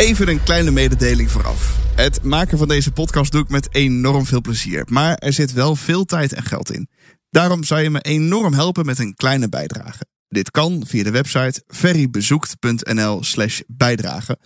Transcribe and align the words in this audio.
Even 0.00 0.28
een 0.28 0.42
kleine 0.42 0.70
mededeling 0.70 1.30
vooraf. 1.30 1.78
Het 1.94 2.22
maken 2.22 2.58
van 2.58 2.68
deze 2.68 2.92
podcast 2.92 3.32
doe 3.32 3.42
ik 3.42 3.48
met 3.48 3.74
enorm 3.74 4.26
veel 4.26 4.40
plezier. 4.40 4.84
Maar 4.88 5.14
er 5.14 5.32
zit 5.32 5.52
wel 5.52 5.76
veel 5.76 6.04
tijd 6.04 6.32
en 6.32 6.42
geld 6.42 6.72
in. 6.72 6.88
Daarom 7.30 7.64
zou 7.64 7.80
je 7.80 7.90
me 7.90 8.00
enorm 8.00 8.52
helpen 8.52 8.86
met 8.86 8.98
een 8.98 9.14
kleine 9.14 9.48
bijdrage. 9.48 10.04
Dit 10.28 10.50
kan 10.50 10.82
via 10.86 11.02
de 11.02 11.10
website 11.10 11.62
ferrybezoekt.nl 11.66 13.24
slash 13.24 13.60
bijdrage. 13.66 14.38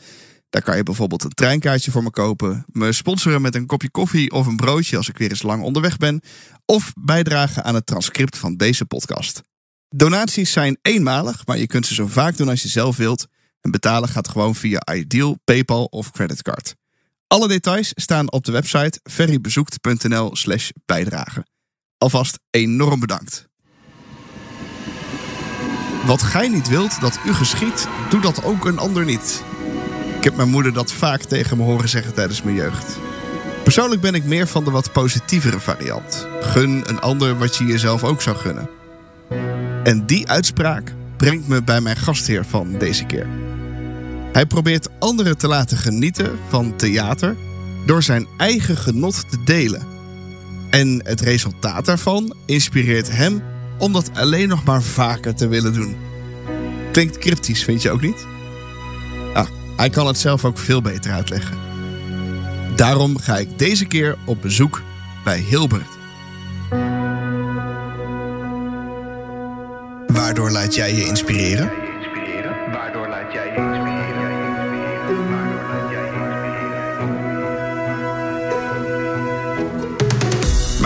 Daar 0.51 0.63
kan 0.63 0.77
je 0.77 0.83
bijvoorbeeld 0.83 1.25
een 1.25 1.31
treinkaartje 1.31 1.91
voor 1.91 2.03
me 2.03 2.11
kopen, 2.11 2.65
me 2.67 2.93
sponsoren 2.93 3.43
met 3.43 3.55
een 3.55 3.67
kopje 3.67 3.91
koffie 3.91 4.31
of 4.31 4.47
een 4.47 4.57
broodje 4.57 4.97
als 4.97 5.09
ik 5.09 5.19
weer 5.19 5.31
eens 5.31 5.43
lang 5.43 5.63
onderweg 5.63 5.97
ben, 5.97 6.21
of 6.65 6.93
bijdragen 7.01 7.65
aan 7.65 7.75
het 7.75 7.87
transcript 7.87 8.39
van 8.39 8.57
deze 8.57 8.85
podcast. 8.85 9.41
Donaties 9.89 10.53
zijn 10.53 10.79
eenmalig, 10.83 11.47
maar 11.47 11.59
je 11.59 11.67
kunt 11.67 11.87
ze 11.87 11.95
zo 11.95 12.07
vaak 12.07 12.37
doen 12.37 12.49
als 12.49 12.63
je 12.63 12.69
zelf 12.69 12.97
wilt. 12.97 13.27
En 13.65 13.71
betalen 13.71 14.09
gaat 14.09 14.29
gewoon 14.29 14.55
via 14.55 14.95
Ideal, 14.95 15.39
PayPal 15.45 15.85
of 15.85 16.11
creditcard. 16.11 16.75
Alle 17.27 17.49
details 17.49 17.93
staan 17.95 18.33
op 18.33 18.45
de 18.45 18.53
website 18.53 19.01
ferrybezoekt.nl 19.03 20.37
slash 20.37 20.71
bijdrage. 20.87 21.47
Alvast 21.99 22.39
enorm 22.51 23.01
bedankt. 23.01 23.49
Wat 26.07 26.23
gij 26.23 26.49
niet 26.49 26.69
wilt 26.69 27.01
dat 27.01 27.19
u 27.27 27.33
geschiet, 27.33 27.89
doe 28.11 28.21
dat 28.21 28.45
ook 28.45 28.65
een 28.65 28.79
ander 28.79 29.05
niet. 29.05 29.45
Ik 30.17 30.25
heb 30.25 30.37
mijn 30.37 30.49
moeder 30.49 30.73
dat 30.73 30.93
vaak 30.93 31.23
tegen 31.23 31.57
me 31.57 31.63
horen 31.63 31.89
zeggen 31.89 32.15
tijdens 32.15 32.43
mijn 32.43 32.57
jeugd. 32.57 32.99
Persoonlijk 33.63 34.01
ben 34.01 34.15
ik 34.15 34.25
meer 34.25 34.47
van 34.47 34.65
de 34.65 34.71
wat 34.71 34.93
positievere 34.93 35.61
variant. 35.61 36.27
Gun 36.41 36.89
een 36.89 37.01
ander 37.01 37.39
wat 37.39 37.57
je 37.57 37.65
jezelf 37.65 38.05
ook 38.05 38.23
zou 38.23 38.37
gunnen. 38.37 38.71
En 39.83 40.07
die 40.07 40.29
uitspraak 40.29 40.95
brengt 41.17 41.49
me 41.49 41.63
bij 41.63 41.81
mijn 41.81 41.97
gastheer 41.97 42.45
van 42.45 42.79
deze 42.79 43.05
keer. 43.05 43.54
Hij 44.35 44.47
probeert 44.47 44.89
anderen 44.99 45.39
te 45.39 45.49
laten 45.49 45.77
genieten 45.77 46.39
van 46.49 46.77
theater 46.77 47.37
door 47.87 48.03
zijn 48.03 48.27
eigen 48.37 48.77
genot 48.77 49.31
te 49.31 49.43
delen. 49.45 49.87
En 50.71 51.01
het 51.05 51.21
resultaat 51.21 51.85
daarvan 51.85 52.35
inspireert 52.47 53.11
hem 53.11 53.43
om 53.79 53.93
dat 53.93 54.11
alleen 54.15 54.49
nog 54.49 54.65
maar 54.65 54.83
vaker 54.83 55.35
te 55.35 55.49
willen 55.49 55.73
doen. 55.73 55.97
Klinkt 56.93 57.19
cryptisch, 57.19 57.65
vind 57.65 57.83
je 57.83 57.91
ook 57.91 58.01
niet? 58.01 58.27
Ah, 59.35 59.47
hij 59.77 59.91
kan 59.91 60.07
het 60.07 60.19
zelf 60.19 60.45
ook 60.45 60.59
veel 60.59 60.83
beter 60.83 61.13
uitleggen. 61.13 61.57
Daarom 62.77 63.19
ga 63.19 63.39
ik 63.39 63.59
deze 63.59 63.87
keer 63.87 64.19
op 64.25 64.43
bezoek 64.43 64.83
bij 65.25 65.39
Hilbert. 65.39 65.99
Waardoor 70.07 70.51
laat 70.51 70.75
jij 70.75 70.95
je 70.95 71.05
inspireren? 71.05 71.84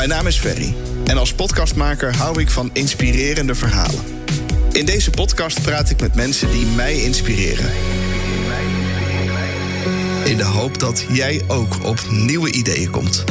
Mijn 0.08 0.20
naam 0.20 0.28
is 0.28 0.38
Ferry 0.38 0.74
en 1.04 1.18
als 1.18 1.34
podcastmaker 1.34 2.16
hou 2.16 2.40
ik 2.40 2.50
van 2.50 2.70
inspirerende 2.72 3.54
verhalen. 3.54 4.00
In 4.72 4.86
deze 4.86 5.10
podcast 5.10 5.62
praat 5.62 5.90
ik 5.90 6.00
met 6.00 6.14
mensen 6.14 6.50
die 6.50 6.66
mij 6.66 6.94
inspireren. 6.94 7.70
In 10.24 10.36
de 10.36 10.44
hoop 10.44 10.78
dat 10.78 11.04
jij 11.08 11.42
ook 11.46 11.84
op 11.84 12.00
nieuwe 12.10 12.52
ideeën 12.52 12.90
komt. 12.90 13.24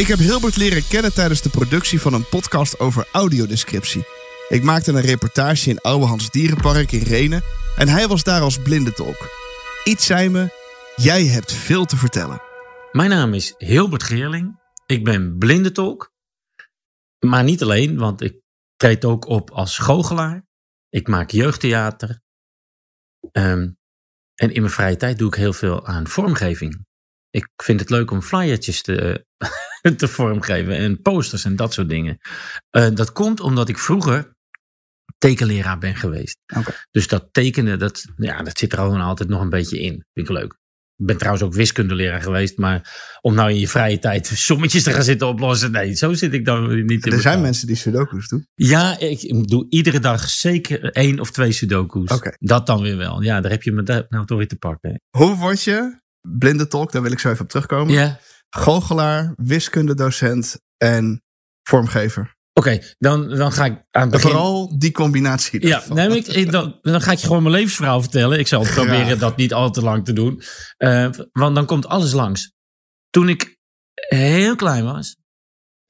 Ik 0.00 0.06
heb 0.06 0.18
Hilbert 0.18 0.56
leren 0.56 0.88
kennen 0.88 1.14
tijdens 1.14 1.42
de 1.42 1.50
productie 1.50 2.00
van 2.00 2.14
een 2.14 2.28
podcast 2.28 2.78
over 2.78 3.08
audiodescriptie. 3.12 4.04
Ik 4.48 4.62
maakte 4.62 4.92
een 4.92 5.00
reportage 5.00 5.70
in 5.70 5.80
Ouwehands 5.80 6.30
Dierenpark 6.30 6.92
in 6.92 7.02
Renen 7.02 7.42
en 7.76 7.88
hij 7.88 8.08
was 8.08 8.22
daar 8.22 8.40
als 8.40 8.62
blindentolk. 8.62 9.28
Iets 9.84 10.06
zei 10.06 10.28
me, 10.28 10.48
jij 10.96 11.26
hebt 11.26 11.52
veel 11.52 11.84
te 11.84 11.96
vertellen. 11.96 12.42
Mijn 12.92 13.10
naam 13.10 13.34
is 13.34 13.54
Hilbert 13.58 14.02
Geerling. 14.02 14.60
Ik 14.86 15.04
ben 15.04 15.38
blindentolk. 15.38 16.12
Maar 17.18 17.44
niet 17.44 17.62
alleen, 17.62 17.98
want 17.98 18.20
ik 18.20 18.40
treed 18.76 19.04
ook 19.04 19.26
op 19.26 19.50
als 19.50 19.78
goochelaar. 19.78 20.46
Ik 20.88 21.08
maak 21.08 21.30
jeugdtheater. 21.30 22.20
Ehm, 23.32 23.70
en 24.34 24.52
in 24.52 24.60
mijn 24.60 24.72
vrije 24.72 24.96
tijd 24.96 25.18
doe 25.18 25.28
ik 25.28 25.34
heel 25.34 25.52
veel 25.52 25.86
aan 25.86 26.08
vormgeving. 26.08 26.86
Ik 27.30 27.48
vind 27.56 27.80
het 27.80 27.90
leuk 27.90 28.10
om 28.10 28.22
flyertjes 28.22 28.82
te, 28.82 29.26
te 29.96 30.08
vormgeven 30.08 30.76
en 30.76 31.02
posters 31.02 31.44
en 31.44 31.56
dat 31.56 31.72
soort 31.72 31.88
dingen. 31.88 32.18
Eh, 32.70 32.88
dat 32.94 33.12
komt 33.12 33.40
omdat 33.40 33.68
ik 33.68 33.78
vroeger 33.78 34.32
tekenleraar 35.18 35.78
ben 35.78 35.96
geweest. 35.96 36.36
Dus 36.90 37.08
dat 37.08 37.28
tekenen, 37.32 37.78
dat, 37.78 38.04
ja, 38.16 38.42
dat 38.42 38.58
zit 38.58 38.72
er 38.72 38.78
gewoon 38.78 39.00
altijd 39.00 39.28
nog 39.28 39.40
een 39.40 39.50
beetje 39.50 39.80
in. 39.80 40.04
Vind 40.12 40.28
ik 40.28 40.34
leuk. 40.36 40.58
Ik 40.96 41.06
ben 41.06 41.16
trouwens 41.16 41.44
ook 41.44 41.54
wiskundeleraar 41.54 42.22
geweest, 42.22 42.58
maar 42.58 42.98
om 43.20 43.34
nou 43.34 43.50
in 43.50 43.58
je 43.58 43.68
vrije 43.68 43.98
tijd 43.98 44.26
sommetjes 44.26 44.82
te 44.82 44.92
gaan 44.92 45.02
zitten 45.02 45.28
oplossen, 45.28 45.70
nee, 45.70 45.94
zo 45.94 46.12
zit 46.12 46.32
ik 46.32 46.44
dan 46.44 46.84
niet 46.84 47.06
in 47.06 47.12
Er 47.12 47.20
zijn 47.20 47.40
mensen 47.40 47.66
die 47.66 47.76
sudoku's 47.76 48.28
doen. 48.28 48.46
Ja, 48.54 48.98
ik 48.98 49.48
doe 49.48 49.66
iedere 49.68 49.98
dag 49.98 50.28
zeker 50.28 50.92
één 50.92 51.20
of 51.20 51.30
twee 51.30 51.52
sudoku's. 51.52 52.20
Dat 52.38 52.66
dan 52.66 52.82
weer 52.82 52.96
wel. 52.96 53.22
Ja, 53.22 53.40
daar 53.40 53.50
heb 53.50 53.62
je 53.62 53.72
me 53.72 54.06
nou 54.08 54.26
toch 54.26 54.38
weer 54.38 54.48
te 54.48 54.56
pakken. 54.56 55.00
Hoe 55.10 55.36
word 55.36 55.62
je 55.62 56.00
blindentolk? 56.20 56.92
Daar 56.92 57.02
wil 57.02 57.12
ik 57.12 57.18
zo 57.18 57.30
even 57.30 57.42
op 57.42 57.48
terugkomen. 57.50 57.94
Ja. 57.94 58.20
Goochelaar, 58.50 59.34
wiskundedocent 59.36 60.60
en 60.76 61.22
vormgever. 61.62 62.38
Oké, 62.52 62.78
dan, 62.98 63.28
dan 63.28 63.52
ga 63.52 63.64
ik 63.64 63.82
aan 63.90 64.02
het 64.02 64.10
begin... 64.10 64.30
vooral 64.30 64.78
die 64.78 64.92
combinatie. 64.92 65.66
Ja, 65.66 65.68
daarvan. 65.68 65.96
nee, 65.96 66.08
maar 66.08 66.16
ik, 66.16 66.50
dan, 66.50 66.78
dan 66.82 67.00
ga 67.00 67.12
ik 67.12 67.18
je 67.18 67.26
gewoon 67.26 67.42
mijn 67.42 67.54
levensverhaal 67.54 68.00
vertellen. 68.00 68.38
Ik 68.38 68.46
zal 68.46 68.62
proberen 68.62 69.18
dat 69.18 69.36
niet 69.36 69.52
al 69.52 69.70
te 69.70 69.82
lang 69.82 70.04
te 70.04 70.12
doen. 70.12 70.42
Eh, 70.76 71.08
want 71.32 71.54
dan 71.54 71.66
komt 71.66 71.86
alles 71.86 72.12
langs. 72.12 72.52
Toen 73.10 73.28
ik 73.28 73.58
heel 74.08 74.56
klein 74.56 74.84
was, 74.84 75.16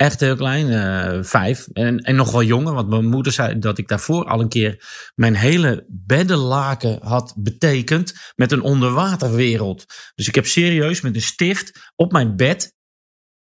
echt 0.01 0.21
heel 0.21 0.37
klein, 0.37 0.71
eh, 0.71 1.23
vijf, 1.23 1.67
en, 1.73 1.99
en 1.99 2.15
nog 2.17 2.31
wel 2.33 2.43
jonger, 2.43 2.75
want 2.75 2.89
mijn 2.89 3.07
moeder 3.07 3.33
zei 3.33 3.59
dat 3.59 3.79
ik 3.79 3.89
daarvoor 3.89 4.25
al 4.25 4.41
een 4.41 4.49
keer 4.49 4.85
mijn 5.15 5.35
hele 5.35 5.85
beddenlaken 5.89 6.99
had 7.03 7.35
betekend 7.39 8.13
met 8.37 8.53
een 8.53 8.63
onderwaterwereld. 8.63 9.85
Dus 10.15 10.29
ik 10.29 10.35
heb 10.35 10.47
serieus 10.47 11.01
met 11.01 11.15
een 11.15 11.23
stift 11.23 11.93
op 11.97 12.13
mijn 12.13 12.37
bed, 12.37 12.75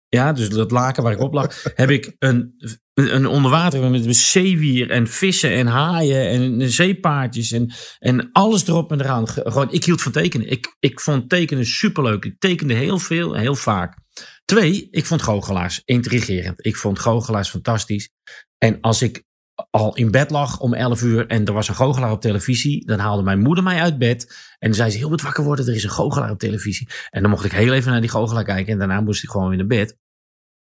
ja, 0.09 0.33
dus 0.33 0.49
dat 0.49 0.71
laken 0.71 1.03
waar 1.03 1.13
ik 1.13 1.21
op 1.21 1.33
lag, 1.33 1.63
heb 1.75 1.91
ik 1.91 2.15
een, 2.19 2.55
een 2.95 3.27
onderwater 3.27 3.91
met 3.91 4.17
zeewier 4.17 4.91
en 4.91 5.07
vissen 5.09 5.51
en 5.51 5.67
haaien 5.67 6.29
en 6.29 6.71
zeepaardjes 6.71 7.51
en, 7.53 7.73
en 7.99 8.29
alles 8.33 8.67
erop 8.67 8.93
en 8.93 9.01
eraan. 9.01 9.29
Ge- 9.29 9.43
Gewoon, 9.51 9.73
ik 9.73 9.85
hield 9.85 10.03
van 10.03 10.13
tekenen. 10.13 10.51
Ik, 10.51 10.77
ik 10.81 11.01
vond 11.01 11.29
tekenen 11.29 11.67
superleuk. 11.67 12.25
Ik 12.25 12.39
tekende 12.39 12.75
heel 12.75 12.99
veel, 12.99 13.35
heel 13.35 13.55
vaak. 13.55 14.03
Twee, 14.45 14.89
ik 14.91 15.07
vond 15.07 15.23
goochelaars 15.23 15.83
intrigerend. 15.85 16.67
Ik 16.67 16.77
vond 16.77 16.99
goochelaars 16.99 17.49
fantastisch. 17.49 18.11
En 18.59 18.81
als 18.81 19.03
ik 19.03 19.25
al 19.71 19.97
in 19.97 20.11
bed 20.11 20.31
lag 20.31 20.61
om 20.61 20.75
11 20.75 21.03
uur 21.03 21.27
en 21.27 21.45
er 21.45 21.53
was 21.53 21.69
een 21.69 21.75
goochelaar 21.75 22.11
op 22.11 22.21
televisie, 22.21 22.87
dan 22.87 22.99
haalde 22.99 23.23
mijn 23.23 23.41
moeder 23.41 23.65
mij 23.65 23.81
uit 23.81 23.99
bed 23.99 24.37
en 24.59 24.75
zei 24.75 24.91
ze: 24.91 24.97
Heel 24.97 25.11
wat 25.11 25.21
wakker 25.21 25.45
worden, 25.45 25.67
er 25.67 25.75
is 25.75 25.85
een 25.85 25.91
goochelaar 25.91 26.31
op 26.31 26.39
televisie. 26.39 26.89
En 27.11 27.23
dan 27.23 27.31
mocht 27.31 27.45
ik 27.45 27.53
heel 27.53 27.73
even 27.73 27.91
naar 27.91 28.01
die 28.01 28.11
goochelaar 28.11 28.45
kijken 28.45 28.73
en 28.73 28.79
daarna 28.79 29.01
moest 29.01 29.23
ik 29.23 29.31
gewoon 29.31 29.49
weer 29.49 29.59
naar 29.59 29.67
bed. 29.67 29.97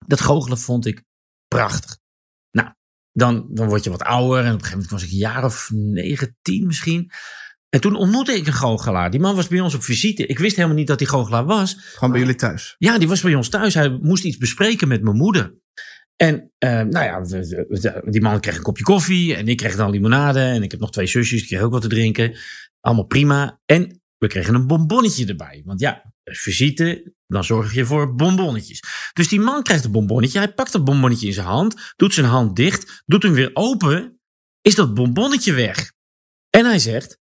Dat 0.05 0.21
goochelen 0.21 0.57
vond 0.57 0.85
ik 0.85 1.03
prachtig. 1.47 1.97
Nou, 2.51 2.69
dan, 3.11 3.47
dan 3.49 3.67
word 3.67 3.83
je 3.83 3.89
wat 3.89 4.03
ouder 4.03 4.43
en 4.43 4.53
op 4.53 4.53
een 4.53 4.65
gegeven 4.65 4.71
moment 4.71 4.91
was 4.91 5.03
ik 5.03 5.11
een 5.11 5.17
jaar 5.17 5.43
of 5.43 5.69
19 5.73 6.65
misschien. 6.65 7.11
En 7.75 7.81
toen 7.81 7.95
ontmoette 7.95 8.33
ik 8.35 8.47
een 8.47 8.53
goochelaar. 8.53 9.11
Die 9.11 9.19
man 9.19 9.35
was 9.35 9.47
bij 9.47 9.59
ons 9.59 9.73
op 9.75 9.83
visite. 9.83 10.25
Ik 10.25 10.39
wist 10.39 10.55
helemaal 10.55 10.77
niet 10.77 10.87
dat 10.87 10.99
hij 10.99 11.07
goochelaar 11.09 11.45
was. 11.45 11.77
Gewoon 11.93 12.11
bij 12.11 12.19
jullie 12.19 12.35
thuis. 12.35 12.75
Ja, 12.77 12.97
die 12.97 13.07
was 13.07 13.21
bij 13.21 13.35
ons 13.35 13.49
thuis. 13.49 13.73
Hij 13.73 13.89
moest 14.01 14.23
iets 14.23 14.37
bespreken 14.37 14.87
met 14.87 15.01
mijn 15.03 15.15
moeder. 15.15 15.55
En 16.15 16.51
eh, 16.57 16.69
nou 16.69 17.05
ja, 17.05 17.21
we- 17.21 17.65
we- 17.69 18.01
die 18.11 18.21
man 18.21 18.39
kreeg 18.39 18.55
een 18.57 18.61
kopje 18.61 18.83
koffie 18.83 19.35
en 19.35 19.47
ik 19.47 19.57
kreeg 19.57 19.75
dan 19.75 19.89
limonade. 19.91 20.39
En 20.39 20.63
ik 20.63 20.71
heb 20.71 20.79
nog 20.79 20.91
twee 20.91 21.07
zusjes, 21.07 21.39
die 21.39 21.47
kregen 21.47 21.65
ook 21.65 21.71
wat 21.71 21.81
te 21.81 21.87
drinken. 21.87 22.37
Allemaal 22.79 23.05
prima. 23.05 23.59
En 23.65 24.01
we 24.17 24.27
kregen 24.27 24.55
een 24.55 24.67
bonbonnetje 24.67 25.25
erbij. 25.25 25.61
Want 25.65 25.79
ja, 25.79 26.13
visite, 26.23 27.13
dan 27.27 27.43
zorg 27.43 27.73
je 27.73 27.85
voor 27.85 28.15
bonbonnetjes. 28.15 28.83
Dus 29.13 29.27
die 29.27 29.39
man 29.39 29.63
krijgt 29.63 29.85
een 29.85 29.91
bonbonnetje. 29.91 30.37
Hij 30.39 30.53
pakt 30.53 30.71
dat 30.71 30.83
bonbonnetje 30.85 31.27
in 31.27 31.33
zijn 31.33 31.45
hand, 31.47 31.93
doet 31.95 32.13
zijn 32.13 32.25
hand 32.25 32.55
dicht, 32.55 33.03
doet 33.05 33.23
hem 33.23 33.33
weer 33.33 33.49
open. 33.53 34.19
Is 34.61 34.75
dat 34.75 34.93
bonbonnetje 34.93 35.53
weg? 35.53 35.91
En 36.49 36.65
hij 36.65 36.79
zegt: 36.79 37.23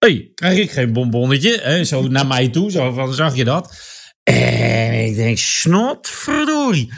hey, 0.00 0.30
krijg 0.34 0.58
ik 0.58 0.70
geen 0.70 0.92
bonbonnetje? 0.92 1.60
Hè? 1.60 1.84
Zo 1.84 2.08
naar 2.08 2.26
mij 2.26 2.48
toe, 2.48 2.70
zo 2.70 2.92
van, 2.92 3.14
zag 3.14 3.36
je 3.36 3.44
dat? 3.44 3.76
En 4.22 5.06
ik 5.06 5.14
denk, 5.14 5.38
snotverdorie. 5.38 6.92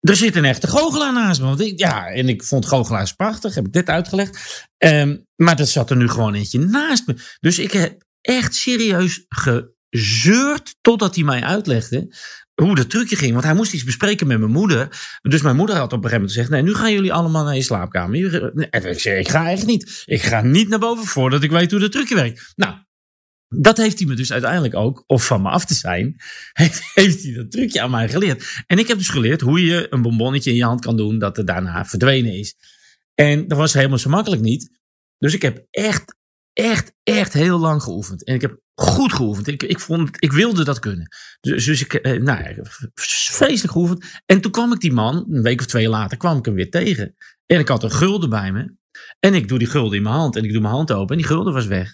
Er 0.00 0.16
zit 0.16 0.36
een 0.36 0.44
echte 0.44 0.66
goochelaar 0.66 1.12
naast 1.12 1.40
me. 1.40 1.46
Want 1.46 1.72
ja, 1.80 2.06
en 2.06 2.28
ik 2.28 2.44
vond 2.44 2.66
goochelaars 2.66 3.12
prachtig, 3.12 3.54
heb 3.54 3.66
ik 3.66 3.72
dit 3.72 3.88
uitgelegd. 3.88 4.68
Ehm, 4.76 5.16
maar 5.36 5.58
er 5.58 5.66
zat 5.66 5.90
er 5.90 5.96
nu 5.96 6.08
gewoon 6.08 6.34
eentje 6.34 6.58
naast 6.58 7.06
me. 7.06 7.16
Dus 7.40 7.58
ik 7.58 7.72
heb 7.72 8.02
echt 8.20 8.54
serieus 8.54 9.24
gezeurd 9.28 10.76
totdat 10.80 11.14
hij 11.14 11.24
mij 11.24 11.42
uitlegde 11.42 12.16
hoe 12.62 12.74
dat 12.74 12.90
trucje 12.90 13.16
ging. 13.16 13.32
Want 13.32 13.44
hij 13.44 13.54
moest 13.54 13.72
iets 13.72 13.84
bespreken 13.84 14.26
met 14.26 14.38
mijn 14.38 14.50
moeder. 14.50 14.88
Dus 15.22 15.42
mijn 15.42 15.56
moeder 15.56 15.76
had 15.76 15.92
op 15.92 16.04
een 16.04 16.10
gegeven 16.10 16.20
moment 16.20 16.32
gezegd... 16.32 16.50
nee, 16.50 16.62
nu 16.62 16.74
gaan 16.74 16.92
jullie 16.92 17.12
allemaal 17.12 17.44
naar 17.44 17.54
je 17.54 17.62
slaapkamer. 17.62 18.16
Jullie- 18.16 18.68
En 18.70 18.90
ik 18.90 19.00
zei, 19.00 19.18
ik 19.18 19.28
ga 19.28 19.50
echt 19.50 19.66
niet. 19.66 20.02
Ik 20.06 20.22
ga 20.22 20.40
niet 20.40 20.68
naar 20.68 20.78
boven 20.78 21.04
voordat 21.04 21.42
ik 21.42 21.50
weet 21.50 21.70
hoe 21.70 21.80
dat 21.80 21.92
trucje 21.92 22.14
werkt. 22.14 22.52
Nou, 22.56 22.74
dat 23.48 23.76
heeft 23.76 23.98
hij 23.98 24.08
me 24.08 24.14
dus 24.14 24.32
uiteindelijk 24.32 24.74
ook, 24.74 25.04
of 25.06 25.26
van 25.26 25.42
me 25.42 25.48
af 25.48 25.64
te 25.64 25.74
zijn, 25.74 26.14
heeft, 26.52 26.80
heeft 26.94 27.22
hij 27.22 27.32
dat 27.32 27.50
trucje 27.50 27.80
aan 27.80 27.90
mij 27.90 28.08
geleerd. 28.08 28.62
En 28.66 28.78
ik 28.78 28.88
heb 28.88 28.98
dus 28.98 29.08
geleerd 29.08 29.40
hoe 29.40 29.64
je 29.64 29.86
een 29.90 30.02
bonbonnetje 30.02 30.50
in 30.50 30.56
je 30.56 30.64
hand 30.64 30.80
kan 30.80 30.96
doen 30.96 31.18
dat 31.18 31.38
er 31.38 31.44
daarna 31.44 31.84
verdwenen 31.84 32.32
is. 32.32 32.54
En 33.14 33.48
dat 33.48 33.58
was 33.58 33.72
helemaal 33.72 33.98
zo 33.98 34.10
makkelijk 34.10 34.42
niet. 34.42 34.78
Dus 35.18 35.34
ik 35.34 35.42
heb 35.42 35.66
echt, 35.70 36.16
echt, 36.52 36.92
echt 37.02 37.32
heel 37.32 37.58
lang 37.58 37.82
geoefend. 37.82 38.24
En 38.24 38.34
ik 38.34 38.40
heb 38.40 38.60
goed 38.82 39.12
geoefend. 39.12 39.46
Ik, 39.46 39.62
ik, 39.62 39.80
vond, 39.80 40.16
ik 40.18 40.32
wilde 40.32 40.64
dat 40.64 40.78
kunnen. 40.78 41.08
Dus, 41.40 41.64
dus 41.64 41.80
ik, 41.80 41.94
eh, 41.94 42.22
nou, 42.22 42.42
ja, 42.42 42.54
vreselijk 42.94 43.72
geoefend. 43.72 44.04
En 44.26 44.40
toen 44.40 44.52
kwam 44.52 44.72
ik 44.72 44.80
die 44.80 44.92
man, 44.92 45.26
een 45.30 45.42
week 45.42 45.60
of 45.60 45.66
twee 45.66 45.88
later, 45.88 46.16
kwam 46.16 46.38
ik 46.38 46.44
hem 46.44 46.54
weer 46.54 46.70
tegen. 46.70 47.14
En 47.46 47.58
ik 47.58 47.68
had 47.68 47.82
een 47.82 47.92
gulden 47.92 48.30
bij 48.30 48.52
me. 48.52 48.74
En 49.18 49.34
ik 49.34 49.48
doe 49.48 49.58
die 49.58 49.68
gulden 49.68 49.96
in 49.96 50.02
mijn 50.02 50.14
hand. 50.14 50.36
En 50.36 50.44
ik 50.44 50.52
doe 50.52 50.60
mijn 50.60 50.74
hand 50.74 50.92
open. 50.92 51.10
En 51.10 51.16
die 51.16 51.26
gulden 51.30 51.52
was 51.52 51.66
weg. 51.66 51.92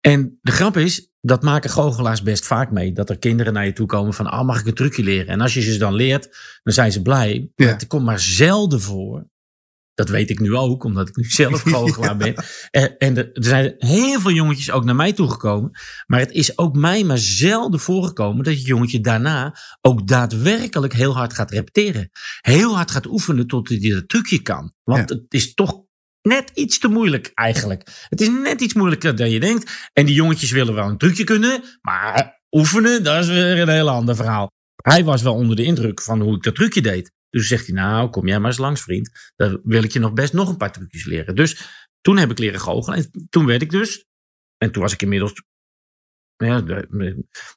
En 0.00 0.38
de 0.42 0.52
grap 0.52 0.76
is, 0.76 1.10
dat 1.20 1.42
maken 1.42 1.70
goochelaars 1.70 2.22
best 2.22 2.46
vaak 2.46 2.70
mee. 2.70 2.92
Dat 2.92 3.10
er 3.10 3.18
kinderen 3.18 3.52
naar 3.52 3.66
je 3.66 3.72
toe 3.72 3.86
komen 3.86 4.14
van, 4.14 4.26
ah, 4.26 4.46
mag 4.46 4.60
ik 4.60 4.66
een 4.66 4.74
trucje 4.74 5.02
leren? 5.02 5.26
En 5.26 5.40
als 5.40 5.54
je 5.54 5.60
ze 5.60 5.78
dan 5.78 5.94
leert, 5.94 6.28
dan 6.62 6.74
zijn 6.74 6.92
ze 6.92 7.02
blij. 7.02 7.50
Ja. 7.54 7.64
Maar 7.64 7.74
het 7.74 7.86
komt 7.86 8.04
maar 8.04 8.20
zelden 8.20 8.80
voor. 8.80 9.28
Dat 10.00 10.08
weet 10.08 10.30
ik 10.30 10.40
nu 10.40 10.54
ook, 10.56 10.84
omdat 10.84 11.08
ik 11.08 11.16
nu 11.16 11.24
zelf 11.42 11.62
goochelaar 11.72 12.16
ben. 12.16 12.34
Eh, 12.70 12.84
En 12.98 13.16
er 13.16 13.32
er 13.32 13.44
zijn 13.44 13.74
heel 13.78 14.20
veel 14.20 14.30
jongetjes 14.30 14.70
ook 14.70 14.84
naar 14.84 14.96
mij 14.96 15.12
toegekomen. 15.12 15.70
Maar 16.06 16.20
het 16.20 16.30
is 16.30 16.58
ook 16.58 16.76
mij 16.76 17.04
maar 17.04 17.18
zelden 17.18 17.80
voorgekomen 17.80 18.44
dat 18.44 18.60
je 18.60 18.66
jongetje 18.66 19.00
daarna 19.00 19.56
ook 19.80 20.06
daadwerkelijk 20.06 20.92
heel 20.92 21.14
hard 21.16 21.32
gaat 21.32 21.50
repeteren. 21.50 22.10
Heel 22.40 22.74
hard 22.74 22.90
gaat 22.90 23.06
oefenen 23.06 23.46
tot 23.46 23.68
hij 23.68 23.78
dat 23.78 24.08
trucje 24.08 24.42
kan. 24.42 24.74
Want 24.82 25.08
het 25.08 25.24
is 25.28 25.54
toch 25.54 25.82
net 26.22 26.50
iets 26.54 26.78
te 26.78 26.88
moeilijk 26.88 27.30
eigenlijk. 27.34 28.06
Het 28.08 28.20
is 28.20 28.28
net 28.28 28.60
iets 28.60 28.74
moeilijker 28.74 29.16
dan 29.16 29.30
je 29.30 29.40
denkt. 29.40 29.90
En 29.92 30.06
die 30.06 30.14
jongetjes 30.14 30.50
willen 30.50 30.74
wel 30.74 30.88
een 30.88 30.98
trucje 30.98 31.24
kunnen, 31.24 31.62
maar 31.80 32.42
oefenen, 32.50 33.02
dat 33.04 33.22
is 33.22 33.28
weer 33.28 33.58
een 33.58 33.68
heel 33.68 33.90
ander 33.90 34.16
verhaal. 34.16 34.50
Hij 34.82 35.04
was 35.04 35.22
wel 35.22 35.34
onder 35.34 35.56
de 35.56 35.64
indruk 35.64 36.02
van 36.02 36.20
hoe 36.20 36.36
ik 36.36 36.42
dat 36.42 36.54
trucje 36.54 36.82
deed. 36.82 37.12
Dus 37.30 37.48
zegt 37.48 37.66
hij, 37.66 37.74
nou, 37.74 38.10
kom 38.10 38.26
jij 38.26 38.38
maar 38.38 38.50
eens 38.50 38.58
langs, 38.58 38.82
vriend. 38.82 39.32
Dan 39.36 39.60
wil 39.64 39.82
ik 39.82 39.92
je 39.92 39.98
nog 39.98 40.12
best 40.12 40.32
nog 40.32 40.48
een 40.48 40.56
paar 40.56 40.72
trucjes 40.72 41.04
leren. 41.04 41.34
Dus 41.34 41.70
toen 42.00 42.18
heb 42.18 42.30
ik 42.30 42.38
leren 42.38 42.60
goochelen. 42.60 42.98
En 42.98 43.26
toen 43.28 43.46
werd 43.46 43.62
ik 43.62 43.70
dus, 43.70 44.06
en 44.56 44.72
toen 44.72 44.82
was 44.82 44.92
ik 44.92 45.02
inmiddels, 45.02 45.42
ja, 46.36 46.64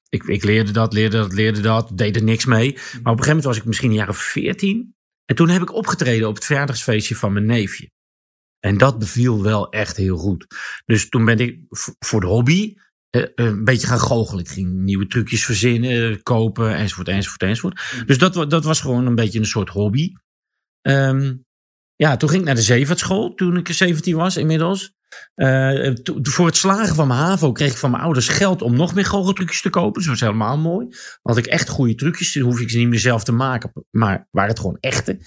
ik, 0.10 0.24
ik 0.24 0.44
leerde 0.44 0.72
dat, 0.72 0.94
leerde 0.94 1.18
dat, 1.18 1.34
leerde 1.34 1.62
dat, 1.62 1.98
deed 1.98 2.16
er 2.16 2.24
niks 2.24 2.46
mee. 2.46 2.72
Maar 2.74 2.81
op 2.81 2.88
een 2.94 3.04
gegeven 3.04 3.28
moment 3.28 3.44
was 3.44 3.58
ik 3.58 3.66
misschien 3.66 3.90
een 3.90 3.96
jaar 3.96 4.10
of 4.10 4.18
veertien. 4.18 4.96
En 5.25 5.36
toen 5.36 5.50
heb 5.50 5.62
ik 5.62 5.74
opgetreden 5.74 6.28
op 6.28 6.36
het 6.36 6.46
verjaardagsfeestje 6.46 7.16
van 7.16 7.34
mijn 7.34 7.46
neefje. 7.46 7.92
En 8.60 8.78
dat 8.78 9.00
beviel 9.00 9.44
wel 9.44 9.72
echt 9.72 9.98
heel 9.98 10.18
goed. 10.18 10.46
Dus 10.86 11.10
toen 11.10 11.26
ben 11.26 11.40
ik 11.40 11.60
voor 12.00 12.22
de 12.22 12.28
hobby 12.28 12.76
een 13.36 13.63
beetje 13.63 13.88
gaan 13.88 14.00
goochelen. 14.00 14.44
Ik 14.44 14.50
ging 14.50 14.74
nieuwe 14.74 15.07
trucjes 15.07 15.45
verzinnen, 15.45 16.12
eh, 16.12 16.18
kopen, 16.24 16.75
enzovoort, 16.75 17.07
enzovoort, 17.07 17.42
enzovoort. 17.42 17.81
Dus 18.06 18.18
dat, 18.18 18.50
dat 18.50 18.63
was 18.63 18.81
gewoon 18.81 19.06
een 19.06 19.15
beetje 19.15 19.39
een 19.39 19.45
soort 19.45 19.69
hobby. 19.69 20.13
Ehm, 20.81 21.36
ja, 21.95 22.18
toen 22.18 22.30
ging 22.30 22.42
ik 22.42 22.48
naar 22.48 22.56
de 22.56 22.62
Zeevaartschool, 22.62 23.33
toen 23.33 23.57
ik 23.57 23.74
17 23.74 24.15
was 24.15 24.38
inmiddels. 24.38 24.94
Eh, 25.36 25.92
voor 26.21 26.45
het 26.45 26.56
slagen 26.56 26.95
van 26.95 27.07
mijn 27.07 27.19
HAVO 27.19 27.51
kreeg 27.51 27.71
ik 27.71 27.77
van 27.77 27.92
mijn 27.92 28.04
ouders 28.04 28.27
geld 28.27 28.62
om 28.62 28.75
nog 28.75 28.95
meer 28.95 29.06
goocheltrucjes 29.06 29.62
te 29.62 29.69
kopen. 29.69 30.01
Dat 30.01 30.09
was 30.09 30.19
helemaal 30.19 30.57
mooi. 30.57 30.88
Had 31.21 31.38
ik 31.38 31.45
echt 31.45 31.69
goede 31.69 31.95
trucjes, 31.95 32.39
hoef 32.39 32.59
ik 32.59 32.69
ze 32.69 32.77
niet 32.77 32.88
meer 32.88 33.00
zelf 33.00 33.24
te 33.24 33.31
maken, 33.31 33.71
maar 33.92 34.27
waren 34.31 34.50
het 34.50 34.59
gewoon 34.59 34.77
echte. 34.80 35.19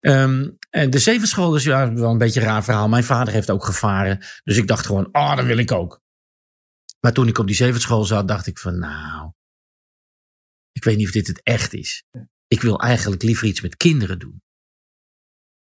Ehm, 0.00 0.48
en 0.70 0.90
de 0.90 0.98
Zeevaartschool 0.98 1.54
is 1.54 1.64
ja, 1.64 1.92
wel 1.92 2.10
een 2.10 2.18
beetje 2.18 2.40
een 2.40 2.46
raar 2.46 2.64
verhaal. 2.64 2.88
Mijn 2.88 3.04
vader 3.04 3.32
heeft 3.32 3.50
ook 3.50 3.64
gevaren, 3.64 4.18
dus 4.44 4.56
ik 4.56 4.66
dacht 4.66 4.86
gewoon, 4.86 5.08
ah, 5.12 5.36
dat 5.36 5.44
wil 5.44 5.58
ik 5.58 5.72
ook. 5.72 6.01
Maar 7.04 7.12
toen 7.12 7.28
ik 7.28 7.38
op 7.38 7.46
die 7.46 7.56
Zeevaartschool 7.56 8.04
zat, 8.04 8.28
dacht 8.28 8.46
ik 8.46 8.58
van, 8.58 8.78
nou, 8.78 9.32
ik 10.72 10.84
weet 10.84 10.96
niet 10.96 11.06
of 11.06 11.12
dit 11.12 11.26
het 11.26 11.42
echt 11.42 11.72
is. 11.72 12.04
Ik 12.46 12.60
wil 12.60 12.80
eigenlijk 12.80 13.22
liever 13.22 13.46
iets 13.46 13.60
met 13.60 13.76
kinderen 13.76 14.18
doen. 14.18 14.42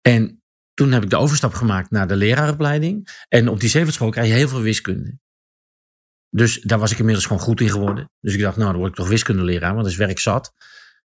En 0.00 0.43
toen 0.75 0.93
heb 0.93 1.02
ik 1.02 1.11
de 1.11 1.17
overstap 1.17 1.52
gemaakt 1.52 1.90
naar 1.90 2.08
de 2.08 2.17
leraaropleiding. 2.17 3.25
En 3.29 3.49
op 3.49 3.61
die 3.61 3.69
Zeevaartschool 3.69 4.11
krijg 4.11 4.29
je 4.29 4.34
heel 4.34 4.49
veel 4.49 4.61
wiskunde. 4.61 5.19
Dus 6.29 6.61
daar 6.61 6.79
was 6.79 6.93
ik 6.93 6.99
inmiddels 6.99 7.26
gewoon 7.26 7.43
goed 7.43 7.61
in 7.61 7.70
geworden. 7.70 8.11
Dus 8.20 8.34
ik 8.34 8.40
dacht, 8.40 8.56
nou, 8.56 8.70
dan 8.70 8.79
word 8.79 8.90
ik 8.90 8.96
toch 8.96 9.08
wiskundeleraar, 9.08 9.73
want 9.73 9.82
dat 9.82 9.93
is 9.93 9.99
werk 9.99 10.19
zat. 10.19 10.52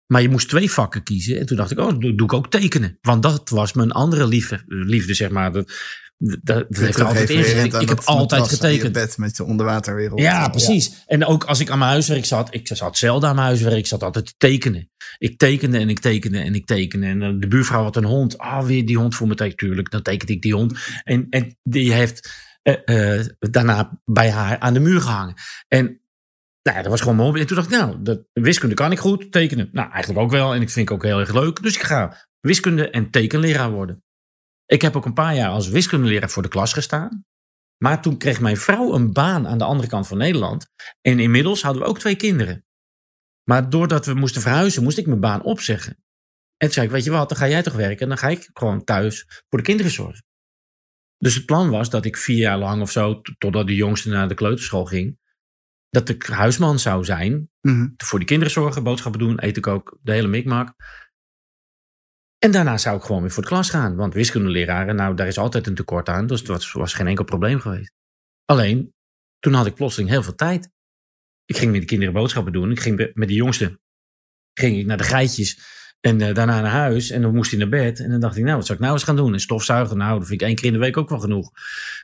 Maar 0.08 0.22
je 0.22 0.30
moest 0.30 0.50
twee 0.50 0.72
vakken 0.72 1.04
kiezen. 1.04 1.40
En 1.40 1.46
toen 1.46 1.58
dacht 1.58 1.72
ik, 1.72 1.80
oh, 1.80 2.00
doe, 2.00 2.16
doe 2.16 2.26
ik 2.26 2.34
ook 2.34 2.52
tekenen. 2.52 2.98
Want 3.02 3.24
dat 3.24 3.50
was 3.50 3.74
mijn 3.74 3.92
andere 3.92 4.28
liefde, 4.28 4.64
liefde 4.68 5.14
zeg 5.14 5.30
maar. 5.30 5.52
Dat, 5.52 5.72
dat, 6.18 6.42
dat 6.44 6.66
heeft 6.70 6.98
er 6.98 7.06
altijd 7.06 7.30
in. 7.30 7.66
Ik, 7.66 7.90
heb 7.90 8.02
altijd 8.06 8.48
getekend. 8.48 8.92
bed 8.92 9.18
met 9.18 9.36
de 9.36 9.44
onderwaterwereld. 9.44 10.20
Ja, 10.20 10.50
precies. 10.50 11.04
En 11.06 11.26
ook 11.26 11.44
als 11.44 11.60
ik 11.60 11.70
aan 11.70 11.78
mijn 11.78 11.92
huiswerk 11.92 12.26
zat, 12.26 12.54
ik 12.54 12.68
zat 12.68 12.98
zelden 12.98 13.30
aan 13.30 13.36
mijn 13.36 13.48
huiswerk, 13.48 13.78
ik 13.78 13.88
zat 13.88 14.04
altijd 14.04 14.26
te 14.26 14.34
tekenen. 14.38 14.90
Ik 15.18 15.38
tekende 15.38 15.78
en 15.78 15.90
ik 15.90 16.00
tekende 16.00 16.40
en 16.40 16.56
ik 16.56 16.66
tekende. 16.66 17.06
En 17.06 17.22
eh, 17.22 17.30
de 17.40 17.48
buurvrouw 17.48 17.84
had 17.84 17.96
een 17.96 18.06
hond. 18.06 18.38
Ah, 18.38 18.66
weer 18.66 18.86
die 18.86 18.98
hond 18.98 19.16
voor 19.16 19.28
me 19.28 19.36
tekenen. 19.36 19.58
Tuurlijk, 19.58 19.92
dan 19.92 20.02
tekende 20.02 20.34
ik 20.34 20.42
die 20.42 20.54
hond. 20.54 20.74
En, 21.04 21.28
en 21.30 21.58
die 21.64 21.94
heeft 21.94 22.30
eh, 22.62 23.18
eh, 23.18 23.26
daarna 23.40 24.02
bij 24.06 24.30
haar 24.30 24.60
aan 24.60 24.74
de 24.74 24.80
muur 24.80 25.02
gehangen. 25.02 25.34
En 25.68 26.02
nou 26.72 26.82
dat 26.82 26.92
was 26.92 27.02
gewoon 27.02 27.20
hobby. 27.20 27.40
En 27.40 27.48
toen 27.48 27.56
dacht 27.56 27.72
ik, 27.72 27.78
nou, 27.78 28.02
dat, 28.02 28.22
wiskunde 28.34 28.76
kan 28.76 28.92
ik 28.92 29.00
goed, 29.00 29.32
tekenen. 29.32 29.70
Nou, 29.72 29.92
eigenlijk 29.92 30.26
ook 30.26 30.32
wel. 30.32 30.54
En 30.54 30.62
ik 30.62 30.70
vind 30.70 30.90
ik 30.90 30.96
ook 30.96 31.04
heel 31.04 31.20
erg 31.20 31.34
leuk. 31.34 31.62
Dus 31.62 31.76
ik 31.76 31.82
ga 31.82 32.28
wiskunde 32.40 32.90
en 32.90 33.10
tekenleraar 33.10 33.72
worden. 33.72 34.04
Ik 34.66 34.82
heb 34.82 34.96
ook 34.96 35.06
een 35.06 35.14
paar 35.14 35.36
jaar 35.36 35.50
als 35.50 35.68
wiskundeleraar 35.68 36.30
voor 36.30 36.44
de 36.44 36.50
klas 36.50 36.74
gestaan. 36.74 37.26
Maar 37.84 38.02
toen 38.02 38.18
kreeg 38.18 38.40
mijn 38.40 38.58
vrouw 38.58 38.94
een 38.94 39.14
baan 39.14 39.48
aan 39.48 39.58
de 39.58 39.64
andere 39.64 39.90
kant 39.90 40.08
van 40.08 40.18
Nederland. 40.18 40.68
En 41.02 41.20
inmiddels 41.20 41.62
hadden 41.62 41.82
we 41.82 41.88
ook 41.88 42.00
twee 42.00 42.16
kinderen. 42.16 42.66
Maar 43.44 43.70
doordat 43.70 44.06
we 44.06 44.14
moesten 44.14 44.42
verhuizen, 44.42 44.84
moest 44.84 44.98
ik 44.98 45.08
mijn 45.08 45.20
baan 45.20 45.44
opzeggen. 45.44 45.94
En 46.58 46.68
toen 46.68 46.72
zei 46.72 46.86
ik, 46.86 46.92
weet 46.92 47.04
je 47.04 47.12
wat, 47.12 47.30
dan 47.30 47.38
ga 47.38 47.48
jij 47.48 47.64
toch 47.64 47.76
werken. 47.76 48.00
En 48.00 48.08
dan 48.08 48.18
ga 48.18 48.28
ik 48.28 48.50
gewoon 48.54 48.84
thuis 48.84 49.26
voor 49.50 49.60
de 49.60 49.66
kinderen 49.66 49.92
zorgen. 49.92 50.26
Dus 51.18 51.36
het 51.36 51.46
plan 51.46 51.70
was 51.70 51.90
dat 51.90 52.06
ik 52.06 52.18
vier 52.18 52.38
jaar 52.38 52.58
lang 52.58 52.82
of 52.82 52.92
zo, 52.92 53.22
totdat 53.38 53.68
de 53.68 53.76
jongste 53.76 54.10
naar 54.10 54.28
de 54.28 54.34
kleuterschool 54.34 54.86
ging, 54.86 55.20
dat 55.98 56.10
ik 56.10 56.24
huisman 56.24 56.80
zou 56.80 57.04
zijn. 57.04 57.50
Mhm. 57.62 57.88
Voor 57.98 58.20
de 58.20 58.26
kinderen 58.26 58.54
zorgen, 58.54 58.84
boodschappen 58.84 59.20
doen, 59.20 59.40
eten 59.40 59.62
koken, 59.62 59.98
de 60.02 60.12
hele 60.12 60.28
mikmak. 60.28 60.74
En 62.38 62.52
daarna 62.52 62.78
zou 62.78 62.98
ik 62.98 63.04
gewoon 63.04 63.22
weer 63.22 63.32
voor 63.32 63.44
de 63.44 63.50
klas 63.50 63.70
gaan. 63.70 63.96
Want 63.96 64.14
wiskundeleraren, 64.14 64.96
nou, 64.96 65.16
daar 65.16 65.28
is 65.28 65.38
altijd 65.38 65.68
een 65.68 65.76
tekort 65.76 66.10
aan. 66.10 66.28
Dus 66.28 66.44
dat 66.44 66.48
was, 66.58 66.72
was 66.72 66.94
geen 66.94 67.08
enkel 67.08 67.24
probleem 67.24 67.60
geweest. 67.60 67.92
Alleen, 68.46 68.94
toen 69.40 69.54
had 69.54 69.66
ik 69.66 69.74
plotseling 69.74 70.10
heel 70.10 70.24
veel 70.24 70.36
tijd. 70.36 70.70
Ik 71.46 71.58
ging 71.58 71.72
met 71.72 71.82
de 71.82 71.88
kinderen 71.88 72.14
boodschappen 72.14 72.54
doen. 72.54 72.72
Ik 72.72 72.80
ging 72.80 73.12
met 73.14 73.28
de 73.28 73.34
jongste 73.34 73.80
ging 74.54 74.78
ik 74.78 74.86
naar 74.86 74.98
de 74.98 75.04
geitjes. 75.04 75.60
En 76.00 76.22
eh, 76.22 76.34
daarna 76.34 76.62
naar 76.62 76.72
huis. 76.72 77.10
En 77.10 77.22
dan 77.22 77.36
moest 77.36 77.50
hij 77.50 77.60
naar 77.60 77.70
bed. 77.70 78.00
En 78.00 78.10
dan 78.10 78.20
dacht 78.20 78.38
ik, 78.38 78.44
nou, 78.44 78.56
wat 78.56 78.66
zou 78.66 78.78
ik 78.78 78.84
nou 78.84 78.96
eens 78.96 79.06
gaan 79.06 79.16
doen? 79.16 79.34
En 79.34 79.40
stofzuigen, 79.40 79.98
nou, 79.98 80.20
dat 80.20 80.28
vind 80.28 80.42
ik 80.42 80.48
één 80.48 80.56
keer 80.56 80.66
in 80.66 80.74
de 80.74 80.80
week 80.80 80.98
ook 80.98 81.10
wel 81.10 81.20
genoeg. 81.20 81.52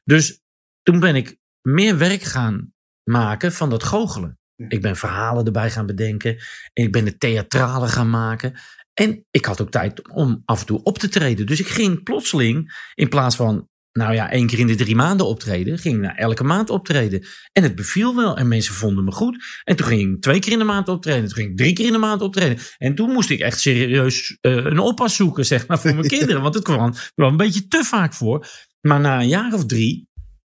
Dus 0.03 0.41
toen 0.82 1.00
ben 1.00 1.15
ik 1.15 1.38
meer 1.62 1.98
werk 1.98 2.22
gaan 2.22 2.73
maken 3.03 3.51
van 3.51 3.69
dat 3.69 3.83
goochelen. 3.83 4.38
Ik 4.67 4.81
ben 4.81 4.95
verhalen 4.95 5.45
erbij 5.45 5.72
gaan 5.72 5.86
bedenken. 5.86 6.38
En 6.74 6.83
ik 6.83 6.91
ben 6.91 7.05
het 7.05 7.19
theatrale 7.19 7.88
gaan 7.88 8.10
maken. 8.10 8.53
En 8.93 9.25
ik 9.31 9.45
had 9.45 9.62
ook 9.62 9.72
tijd 9.72 10.10
om 10.10 10.41
af 10.45 10.60
en 10.60 10.65
toe 10.65 10.83
op 10.83 10.98
te 10.98 11.10
treden. 11.10 11.45
Dus 11.45 11.60
ik 11.60 11.67
ging 11.67 12.03
plotseling, 12.03 12.89
in 12.95 13.10
plaats 13.10 13.36
van, 13.36 13.67
nou 13.91 14.13
ja, 14.13 14.31
één 14.31 14.48
keer 14.48 14.60
in 14.60 14.67
de 14.67 14.75
drie 14.75 14.95
maanden 14.95 15.25
optreden, 15.25 15.77
ging 15.77 15.95
ik 15.95 16.01
naar 16.01 16.15
elke 16.15 16.43
maand 16.43 16.69
optreden. 16.69 17.25
En 17.51 17.63
het 17.63 17.75
beviel 17.75 18.15
wel 18.15 18.38
en 18.38 18.48
mensen 18.48 18.74
vonden 18.74 19.03
me 19.03 19.12
goed. 19.12 19.43
En 19.63 19.75
toen 19.75 19.88
ging 19.88 20.15
ik 20.15 20.22
twee 20.22 20.39
keer 20.39 20.51
in 20.51 20.60
de 20.60 20.63
maand 20.63 20.88
optreden. 20.88 21.24
Toen 21.24 21.33
ging 21.33 21.50
ik 21.50 21.57
drie 21.57 21.74
keer 21.74 21.86
in 21.86 21.91
de 21.91 21.98
maand 21.98 22.22
optreden. 22.22 22.57
En 22.77 22.95
toen 22.95 23.12
moest 23.12 23.29
ik 23.29 23.39
echt 23.39 23.60
serieus 23.60 24.38
eh, 24.41 24.55
een 24.55 24.79
oppas 24.79 25.15
zoeken, 25.15 25.45
zeg 25.45 25.67
maar, 25.67 25.79
voor 25.79 25.95
mijn 25.95 26.07
kinderen. 26.17 26.41
Want 26.41 26.55
het 26.55 26.63
kwam 26.63 26.93
wel 27.15 27.27
een 27.27 27.38
beetje 27.38 27.67
te 27.67 27.83
vaak 27.83 28.13
voor. 28.13 28.48
Maar 28.81 29.00
na 29.00 29.19
een 29.19 29.27
jaar 29.27 29.53
of 29.53 29.65
drie 29.65 30.07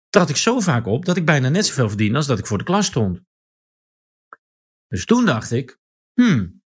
trad 0.09 0.29
ik 0.29 0.35
zo 0.35 0.59
vaak 0.59 0.85
op 0.85 1.05
dat 1.05 1.17
ik 1.17 1.25
bijna 1.25 1.49
net 1.49 1.65
zoveel 1.65 1.87
verdiende 1.89 2.17
als 2.17 2.27
dat 2.27 2.39
ik 2.39 2.47
voor 2.47 2.57
de 2.57 2.63
klas 2.63 2.85
stond. 2.85 3.21
Dus 4.87 5.05
toen 5.05 5.25
dacht 5.25 5.51
ik, 5.51 5.77
hmm, 6.13 6.61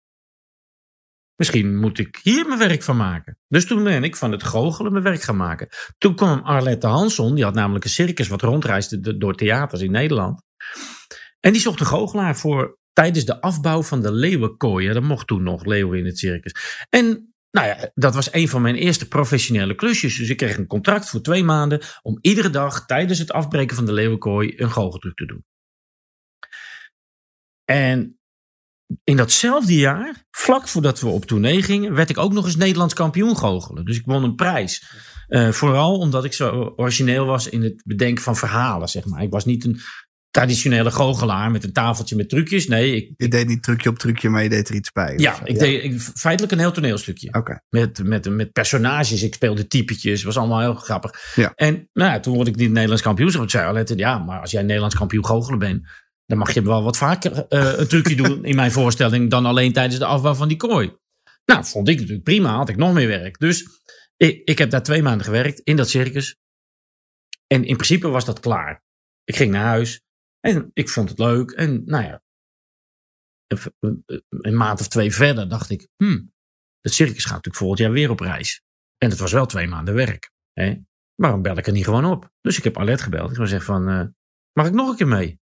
misschien 1.37 1.79
moet 1.79 1.99
ik 1.99 2.21
hier 2.23 2.47
mijn 2.47 2.59
werk 2.59 2.83
van 2.83 2.97
maken. 2.97 3.39
Dus 3.49 3.67
toen 3.67 3.85
ben 3.85 4.05
ik 4.05 4.17
van 4.17 4.33
het 4.33 4.43
goochelen 4.43 4.93
mijn 4.93 5.05
werk 5.05 5.23
gaan 5.23 5.37
maken. 5.37 5.69
Toen 5.99 6.15
kwam 6.15 6.41
Arlette 6.41 6.87
Hansson, 6.87 7.35
die 7.35 7.45
had 7.45 7.55
namelijk 7.55 7.85
een 7.85 7.91
circus 7.91 8.29
wat 8.29 8.43
rondreisde 8.43 9.01
do- 9.01 9.17
door 9.17 9.35
theaters 9.35 9.81
in 9.83 9.91
Nederland. 9.91 10.43
En 11.41 11.53
die 11.53 11.61
zocht 11.61 11.81
een 11.81 11.87
goochelaar 11.87 12.37
voor 12.37 12.79
tijdens 12.93 13.25
de 13.25 13.41
afbouw 13.41 13.83
van 13.83 14.03
de 14.03 14.13
leeuwenkooi. 14.13 14.87
Ja, 14.87 14.93
Dat 14.93 15.03
mocht 15.03 15.27
toen 15.27 15.43
nog, 15.43 15.65
leeuwen 15.65 15.99
in 15.99 16.05
het 16.05 16.19
circus. 16.19 16.55
En 16.89 17.32
nou 17.53 17.67
ja, 17.67 17.91
dat 17.95 18.15
was 18.15 18.33
een 18.33 18.49
van 18.49 18.63
mijn 18.63 18.75
eerste 18.75 19.09
professionele 19.09 19.75
klusjes. 19.75 20.17
Dus 20.17 20.29
ik 20.29 20.37
kreeg 20.37 20.57
een 20.57 20.67
contract 20.67 21.09
voor 21.09 21.21
twee 21.21 21.45
maanden 21.45 21.81
om 22.03 22.19
iedere 22.21 22.51
dag 22.51 22.87
tijdens 22.87 23.19
het 23.19 23.33
afbreken 23.33 23.77
van 23.77 23.87
de 23.87 23.93
leeuwenkooi 23.93 24.53
een 24.57 24.71
goocheltruc 24.71 25.17
te 25.17 25.27
doen. 25.27 25.45
En 27.65 28.19
in 29.05 29.17
datzelfde 29.17 29.75
jaar, 29.75 30.27
vlak 30.31 30.69
voordat 30.69 31.01
we 31.01 31.09
op 31.09 31.25
tournee 31.25 31.63
gingen, 31.63 31.95
werd 31.95 32.11
ik 32.11 32.19
ook 32.19 32.33
nog 32.33 32.45
eens 32.45 32.57
Nederlands 32.57 32.95
kampioen 32.95 33.37
goochelen. 33.37 33.85
Dus 33.85 33.99
ik 33.99 34.07
won 34.07 34.25
een 34.25 34.35
prijs. 34.35 34.91
Eh, 35.29 35.51
vooral 35.51 35.99
omdat 35.99 36.25
ik 36.25 36.33
zo 36.33 36.73
origineel 36.77 37.27
was 37.27 37.49
in 37.49 37.63
het 37.63 37.83
bedenken 37.85 38.23
van 38.23 38.37
verhalen, 38.37 38.89
zeg 38.89 39.05
maar. 39.05 39.23
Ik 39.23 39.31
was 39.31 39.45
niet 39.45 39.65
een 39.65 39.81
traditionele 40.33 40.91
goochelaar 40.91 41.51
met 41.51 41.65
een 41.65 41.73
tafeltje 41.73 42.17
met 42.17 42.29
trucjes. 42.29 42.67
Nee, 42.67 42.97
ik, 42.97 43.11
Je 43.17 43.29
deed 43.29 43.47
niet 43.47 43.63
trucje 43.63 43.89
op 43.89 43.99
trucje, 43.99 44.29
maar 44.29 44.43
je 44.43 44.49
deed 44.49 44.69
er 44.69 44.75
iets 44.75 44.93
bij. 44.93 45.15
ja, 45.17 45.45
ik 45.45 45.59
deed 45.59 45.85
ik, 45.85 46.01
feitelijk 46.01 46.53
een 46.53 46.59
heel 46.59 46.73
toneelstukje. 46.73 47.35
Oké. 47.35 47.61
Met, 47.69 48.05
met, 48.05 48.31
met 48.31 48.53
personages. 48.53 49.23
Ik 49.23 49.35
speelde 49.35 49.67
typetjes. 49.67 50.23
was 50.23 50.37
allemaal 50.37 50.61
heel 50.61 50.75
grappig. 50.75 51.33
Ja. 51.35 51.53
En 51.55 51.89
nou 51.93 52.13
ja, 52.13 52.21
toen 52.21 52.35
word 52.35 52.49
ik 52.49 52.57
niet 52.57 52.71
Nederlands 52.71 53.03
kampioenschap. 53.03 53.41
Toen 53.41 53.51
zei 53.51 53.67
Alette, 53.67 53.97
ja, 53.97 54.19
maar 54.19 54.41
als 54.41 54.51
jij 54.51 54.63
Nederlands 54.63 54.95
kampioen 54.95 55.27
goochelen 55.27 55.59
bent... 55.59 55.89
dan 56.27 56.39
mag 56.39 56.55
je 56.55 56.63
wel 56.63 56.83
wat 56.83 56.97
vaker 56.97 57.47
eh, 57.49 57.73
een 57.77 57.89
trucje 57.89 58.17
doen 58.17 58.45
in 58.45 58.57
mijn 58.57 58.73
voorstelling... 58.73 59.31
dan 59.31 59.47
alleen 59.47 59.73
tijdens 59.73 59.99
de 59.99 60.05
afbouw 60.05 60.35
van 60.35 60.49
die 60.49 60.57
kooi. 60.57 60.93
Nou, 61.45 61.65
vond 61.65 61.89
ik 61.89 61.99
natuurlijk 61.99 62.25
prima. 62.25 62.57
Had 62.57 62.69
ik 62.69 62.77
nog 62.77 62.93
meer 62.93 63.09
werk. 63.09 63.39
Dus 63.39 63.67
ik, 64.17 64.43
ik 64.45 64.59
heb 64.59 64.71
daar 64.71 64.83
twee 64.83 65.03
maanden 65.03 65.25
gewerkt 65.25 65.61
in 65.61 65.77
dat 65.77 65.89
circus. 65.89 66.37
En 67.47 67.65
in 67.65 67.77
principe 67.77 68.09
was 68.09 68.25
dat 68.25 68.41
klaar. 68.41 68.83
Ik 69.25 69.37
ging 69.37 69.51
naar 69.51 69.65
huis. 69.65 70.03
En 70.43 70.71
ik 70.73 70.89
vond 70.89 71.09
het 71.09 71.19
leuk. 71.19 71.51
En 71.51 71.83
nou 71.85 72.05
ja, 72.05 72.23
eh, 73.47 73.89
een 74.29 74.57
maand 74.57 74.81
of 74.81 74.89
twee 74.89 75.15
verder 75.15 75.49
dacht 75.49 75.71
ik... 75.71 75.89
Hmm, 75.97 76.33
het 76.81 76.93
circus 76.93 77.23
gaat 77.23 77.31
natuurlijk 77.31 77.57
volgend 77.57 77.81
jaar 77.81 77.91
weer 77.91 78.11
op 78.11 78.21
reis. 78.21 78.63
En 78.99 79.11
het 79.11 79.19
was 79.19 79.33
wel 79.33 79.47
twee 79.47 79.67
maanden 79.67 79.95
werk. 79.95 80.31
Hè? 80.53 80.75
Waarom 81.15 81.43
bel 81.43 81.59
ik 81.59 81.67
er 81.67 81.73
niet 81.73 81.85
gewoon 81.85 82.05
op? 82.05 82.31
Dus 82.41 82.59
ik 82.59 82.65
heb 82.65 82.79
Alet 82.79 83.01
gebeld. 83.01 83.31
Ik 83.31 83.37
zou 83.37 83.49
zeggen 83.49 83.67
van, 83.67 83.89
eh, 83.89 84.05
mag 84.53 84.67
ik 84.67 84.73
nog 84.73 84.89
een 84.91 84.97
keer 84.97 85.09
mee? 85.09 85.41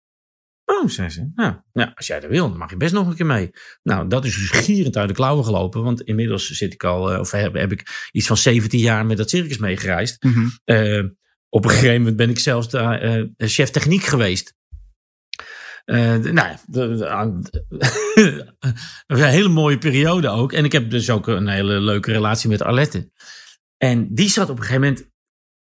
Oh, 0.64 0.88
zei 0.88 1.08
ze. 1.08 1.30
Nou, 1.34 1.56
ja, 1.72 1.92
als 1.94 2.06
jij 2.06 2.20
dat 2.20 2.30
wil, 2.30 2.48
dan 2.48 2.58
mag 2.58 2.70
je 2.70 2.76
best 2.76 2.92
nog 2.92 3.06
een 3.06 3.14
keer 3.14 3.26
mee. 3.26 3.50
Nou, 3.82 4.08
dat 4.08 4.24
is 4.24 4.36
dus 4.36 4.50
gierend 4.64 4.96
uit 4.96 5.08
de 5.08 5.14
klauwen 5.14 5.44
gelopen. 5.44 5.82
Want 5.82 6.00
inmiddels 6.00 6.50
zit 6.50 6.72
ik 6.72 6.84
al, 6.84 7.12
eh, 7.12 7.20
of 7.20 7.30
heb, 7.30 7.54
heb 7.54 7.72
ik 7.72 8.08
iets 8.12 8.26
van 8.26 8.36
17 8.36 8.80
jaar 8.80 9.06
met 9.06 9.16
dat 9.16 9.30
circus 9.30 9.58
meegereisd. 9.58 10.22
Mhm. 10.22 11.08
Op 11.48 11.64
een 11.64 11.70
gegeven 11.70 11.98
moment 11.98 12.16
ben 12.16 12.30
ik 12.30 12.38
zelfs 12.38 12.68
chef 13.36 13.70
techniek 13.70 14.02
geweest. 14.02 14.54
Eh, 15.86 16.14
nou 16.16 16.34
ja, 16.34 16.58
een 19.06 19.22
hele 19.22 19.48
mooie 19.48 19.78
periode 19.78 20.28
ook. 20.28 20.52
En 20.52 20.64
ik 20.64 20.72
heb 20.72 20.90
dus 20.90 21.10
ook 21.10 21.26
een 21.26 21.48
hele 21.48 21.80
leuke 21.80 22.12
relatie 22.12 22.48
met 22.48 22.62
Arlette. 22.62 23.10
En 23.76 24.14
die 24.14 24.28
zat 24.28 24.50
op 24.50 24.56
een 24.58 24.64
gegeven 24.64 24.80
moment 24.82 25.10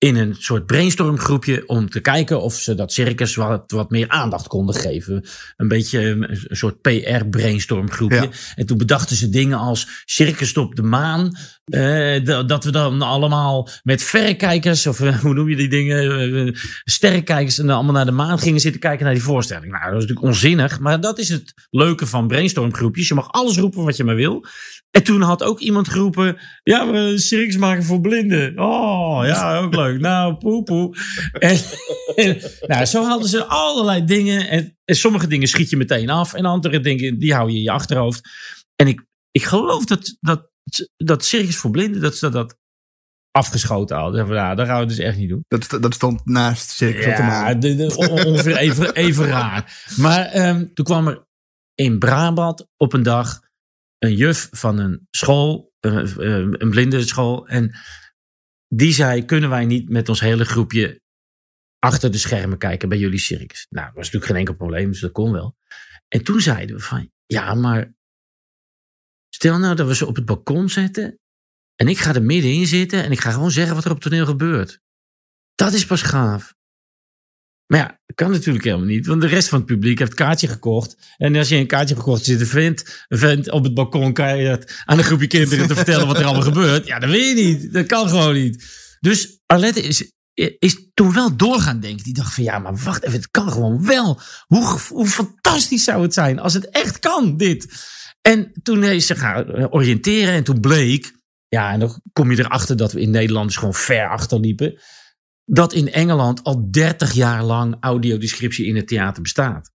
in 0.02 0.16
een 0.16 0.34
soort 0.38 0.66
brainstormgroepje 0.66 1.68
om 1.68 1.90
te 1.90 2.00
kijken 2.00 2.40
of 2.42 2.54
ze 2.54 2.74
dat 2.74 2.92
circus 2.92 3.34
wat, 3.34 3.70
wat 3.70 3.90
meer 3.90 4.08
aandacht 4.08 4.46
konden 4.46 4.74
geven. 4.74 5.24
Een 5.56 5.68
beetje 5.68 6.00
een, 6.00 6.30
een 6.30 6.56
soort 6.56 6.80
PR-brainstormgroepje. 6.80 8.16
Ja. 8.16 8.28
En 8.54 8.66
toen 8.66 8.78
bedachten 8.78 9.16
ze 9.16 9.28
dingen 9.28 9.58
als 9.58 10.02
circus 10.04 10.56
op 10.56 10.74
de 10.76 10.82
maan. 10.82 11.32
eh, 11.64 12.24
dat- 12.46 12.64
we 12.64 12.70
dan 12.70 13.02
allemaal 13.02 13.68
met 13.82 14.02
verrekijkers, 14.02 14.86
of 14.86 15.00
eh, 15.00 15.18
hoe 15.22 15.34
noem 15.34 15.48
je 15.48 15.56
die 15.56 15.68
dingen, 15.68 16.20
eh, 16.46 16.54
sterrenkijkers, 16.84 17.58
en 17.58 17.66
dan 17.66 17.74
allemaal 17.74 17.94
naar 17.94 18.04
de 18.04 18.10
maan 18.10 18.38
gingen 18.38 18.60
zitten 18.60 18.80
kijken 18.80 19.04
naar 19.04 19.14
die 19.14 19.22
voorstelling. 19.22 19.72
Nou, 19.72 19.84
dat 19.84 19.92
is 19.94 20.00
natuurlijk 20.00 20.26
onzinnig, 20.26 20.78
maar 20.80 21.00
dat 21.00 21.18
is 21.18 21.28
het 21.28 21.52
leuke 21.70 22.06
van 22.06 22.26
brainstormgroepjes. 22.26 23.08
Je 23.08 23.14
mag 23.14 23.30
alles 23.32 23.56
roepen 23.58 23.84
wat 23.84 23.96
je 23.96 24.04
maar 24.04 24.14
wil. 24.14 24.46
En 24.92 25.02
toen 25.02 25.20
had 25.22 25.42
ook 25.42 25.60
iemand 25.60 25.88
geroepen, 25.88 26.38
ja, 26.62 26.90
we 26.90 26.98
een 26.98 27.18
circus 27.18 27.56
maken 27.56 27.84
voor 27.84 28.00
blinden. 28.00 28.58
Oh, 28.58 29.22
ja, 29.26 29.58
ook 29.58 29.74
leuk. 29.74 30.00
Nou, 30.00 30.34
poe, 30.34 30.62
poe. 30.62 30.96
En, 31.32 31.58
en, 32.14 32.40
nou, 32.66 32.84
zo 32.84 33.04
hadden 33.04 33.28
ze 33.28 33.44
allerlei 33.44 34.04
dingen. 34.04 34.48
En, 34.48 34.78
en 34.84 34.94
sommige 34.96 35.26
dingen 35.26 35.48
schiet 35.48 35.70
je 35.70 35.76
meteen 35.76 36.10
af. 36.10 36.34
En 36.34 36.44
andere 36.44 36.80
dingen, 36.80 37.18
die 37.18 37.34
hou 37.34 37.50
je 37.50 37.56
in 37.56 37.62
je 37.62 37.70
achterhoofd. 37.70 38.28
En 38.76 38.88
ik, 38.88 39.04
ik 39.30 39.42
geloof 39.44 39.84
dat, 39.84 40.16
dat, 40.20 40.50
dat 40.96 41.24
circus 41.24 41.56
voor 41.56 41.70
blinden, 41.70 42.00
dat 42.00 42.16
ze 42.16 42.28
dat 42.28 42.56
afgeschoten 43.30 43.96
hadden. 43.96 44.26
Van, 44.26 44.34
Nou, 44.36 44.56
dat 44.56 44.66
gaan 44.66 44.80
we 44.80 44.86
dus 44.86 44.98
echt 44.98 45.16
niet 45.16 45.28
doen. 45.28 45.44
Dat, 45.48 45.82
dat 45.82 45.94
stond 45.94 46.24
naast 46.26 46.70
Circus 46.70 47.04
Ja, 47.04 47.54
de, 47.54 47.76
de, 47.76 47.96
on- 47.96 48.26
ongeveer 48.26 48.56
even, 48.56 48.94
even 48.94 49.26
raar. 49.26 49.84
Maar 49.96 50.26
ehm, 50.26 50.66
toen 50.74 50.84
kwam 50.84 51.08
er 51.08 51.24
in 51.74 51.98
Brabant 51.98 52.66
op 52.76 52.92
een 52.92 53.02
dag 53.02 53.40
een 54.02 54.14
juf 54.14 54.48
van 54.50 54.78
een 54.78 55.06
school, 55.10 55.72
eh, 55.80 55.94
een 55.94 56.70
blinde 56.70 57.02
school. 57.02 57.48
En 57.48 57.78
die 58.68 58.92
zei, 58.92 59.24
kunnen 59.24 59.50
wij 59.50 59.64
niet 59.64 59.88
met 59.88 60.08
ons 60.08 60.20
hele 60.20 60.44
groepje 60.44 61.00
achter 61.78 62.10
de 62.10 62.18
schermen 62.18 62.58
kijken 62.58 62.88
bij 62.88 62.98
jullie 62.98 63.18
circus? 63.18 63.66
Nou, 63.70 63.86
dat 63.86 63.94
was 63.94 64.04
natuurlijk 64.04 64.32
geen 64.32 64.40
enkel 64.40 64.54
probleem, 64.54 64.90
dus 64.90 65.00
dat 65.00 65.12
kon 65.12 65.32
wel. 65.32 65.56
En 66.08 66.24
toen 66.24 66.40
zeiden 66.40 66.76
we 66.76 66.82
van, 66.82 67.10
ja, 67.26 67.54
maar 67.54 67.94
stel 69.28 69.58
nou 69.58 69.74
dat 69.74 69.86
we 69.86 69.94
ze 69.94 70.06
op 70.06 70.16
het 70.16 70.24
balkon 70.24 70.68
zetten 70.68 71.18
en 71.74 71.88
ik 71.88 71.98
ga 71.98 72.14
er 72.14 72.22
middenin 72.22 72.66
zitten 72.66 73.04
en 73.04 73.10
ik 73.10 73.20
ga 73.20 73.30
gewoon 73.30 73.50
zeggen 73.50 73.74
wat 73.74 73.84
er 73.84 73.90
op 73.90 74.00
toneel 74.00 74.26
gebeurt. 74.26 74.80
Dat 75.54 75.72
is 75.72 75.86
pas 75.86 76.02
gaaf. 76.02 76.54
Maar 77.72 77.80
ja, 77.80 78.00
dat 78.06 78.16
kan 78.16 78.30
natuurlijk 78.30 78.64
helemaal 78.64 78.86
niet. 78.86 79.06
Want 79.06 79.20
de 79.20 79.26
rest 79.26 79.48
van 79.48 79.58
het 79.58 79.66
publiek 79.66 79.98
heeft 79.98 80.14
kaartje 80.14 80.48
gekocht. 80.48 80.96
En 81.16 81.36
als 81.36 81.48
je 81.48 81.56
een 81.56 81.66
kaartje 81.66 81.94
gekocht, 81.94 82.24
zit 82.24 82.40
een 82.40 82.46
vent, 82.46 83.04
een 83.08 83.18
vent 83.18 83.50
op 83.50 83.64
het 83.64 83.74
balkon. 83.74 84.12
Kan 84.12 84.38
je 84.38 84.48
dat 84.48 84.82
aan 84.84 84.98
een 84.98 85.04
groepje 85.04 85.26
kinderen 85.26 85.66
te 85.66 85.74
vertellen 85.74 86.06
wat 86.06 86.18
er 86.18 86.24
allemaal 86.24 86.42
gebeurt. 86.42 86.86
Ja, 86.86 86.98
dat 86.98 87.10
wil 87.10 87.20
je 87.20 87.34
niet. 87.34 87.72
Dat 87.72 87.86
kan 87.86 88.08
gewoon 88.08 88.34
niet. 88.34 88.64
Dus 89.00 89.40
Arlette 89.46 89.82
is, 89.82 90.12
is 90.58 90.90
toen 90.94 91.12
wel 91.12 91.36
doorgaan 91.36 91.80
denken. 91.80 92.04
Die 92.04 92.14
dacht 92.14 92.34
van 92.34 92.44
ja, 92.44 92.58
maar 92.58 92.76
wacht 92.76 93.02
even. 93.02 93.16
Het 93.16 93.30
kan 93.30 93.52
gewoon 93.52 93.86
wel. 93.86 94.20
Hoe, 94.46 94.78
hoe 94.88 95.06
fantastisch 95.06 95.84
zou 95.84 96.02
het 96.02 96.14
zijn 96.14 96.38
als 96.38 96.54
het 96.54 96.70
echt 96.70 96.98
kan, 96.98 97.36
dit. 97.36 97.72
En 98.20 98.52
toen 98.62 98.84
is 98.84 99.06
ze 99.06 99.14
gaan 99.14 99.72
oriënteren. 99.72 100.34
En 100.34 100.44
toen 100.44 100.60
bleek. 100.60 101.12
Ja, 101.48 101.72
en 101.72 101.80
dan 101.80 102.00
kom 102.12 102.30
je 102.30 102.38
erachter 102.38 102.76
dat 102.76 102.92
we 102.92 103.00
in 103.00 103.10
Nederland 103.10 103.46
dus 103.46 103.56
gewoon 103.56 103.74
ver 103.74 104.08
achterliepen 104.08 104.80
dat 105.52 105.72
in 105.72 105.92
Engeland 105.92 106.44
al 106.44 106.70
30 106.70 107.12
jaar 107.12 107.42
lang 107.42 107.76
audiodescriptie 107.80 108.66
in 108.66 108.76
het 108.76 108.88
theater 108.88 109.22
bestaat. 109.22 109.72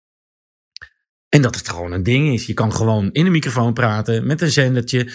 En 1.29 1.43
dat 1.43 1.55
het 1.55 1.69
gewoon 1.69 1.93
een 1.93 2.03
ding 2.03 2.33
is. 2.33 2.47
Je 2.47 2.55
kan 2.55 2.73
gewoon 2.73 3.13
in 3.13 3.27
een 3.27 3.33
microfoon 3.33 3.73
praten 3.73 4.27
met 4.27 4.41
een 4.41 4.51
zendertje. 4.51 5.13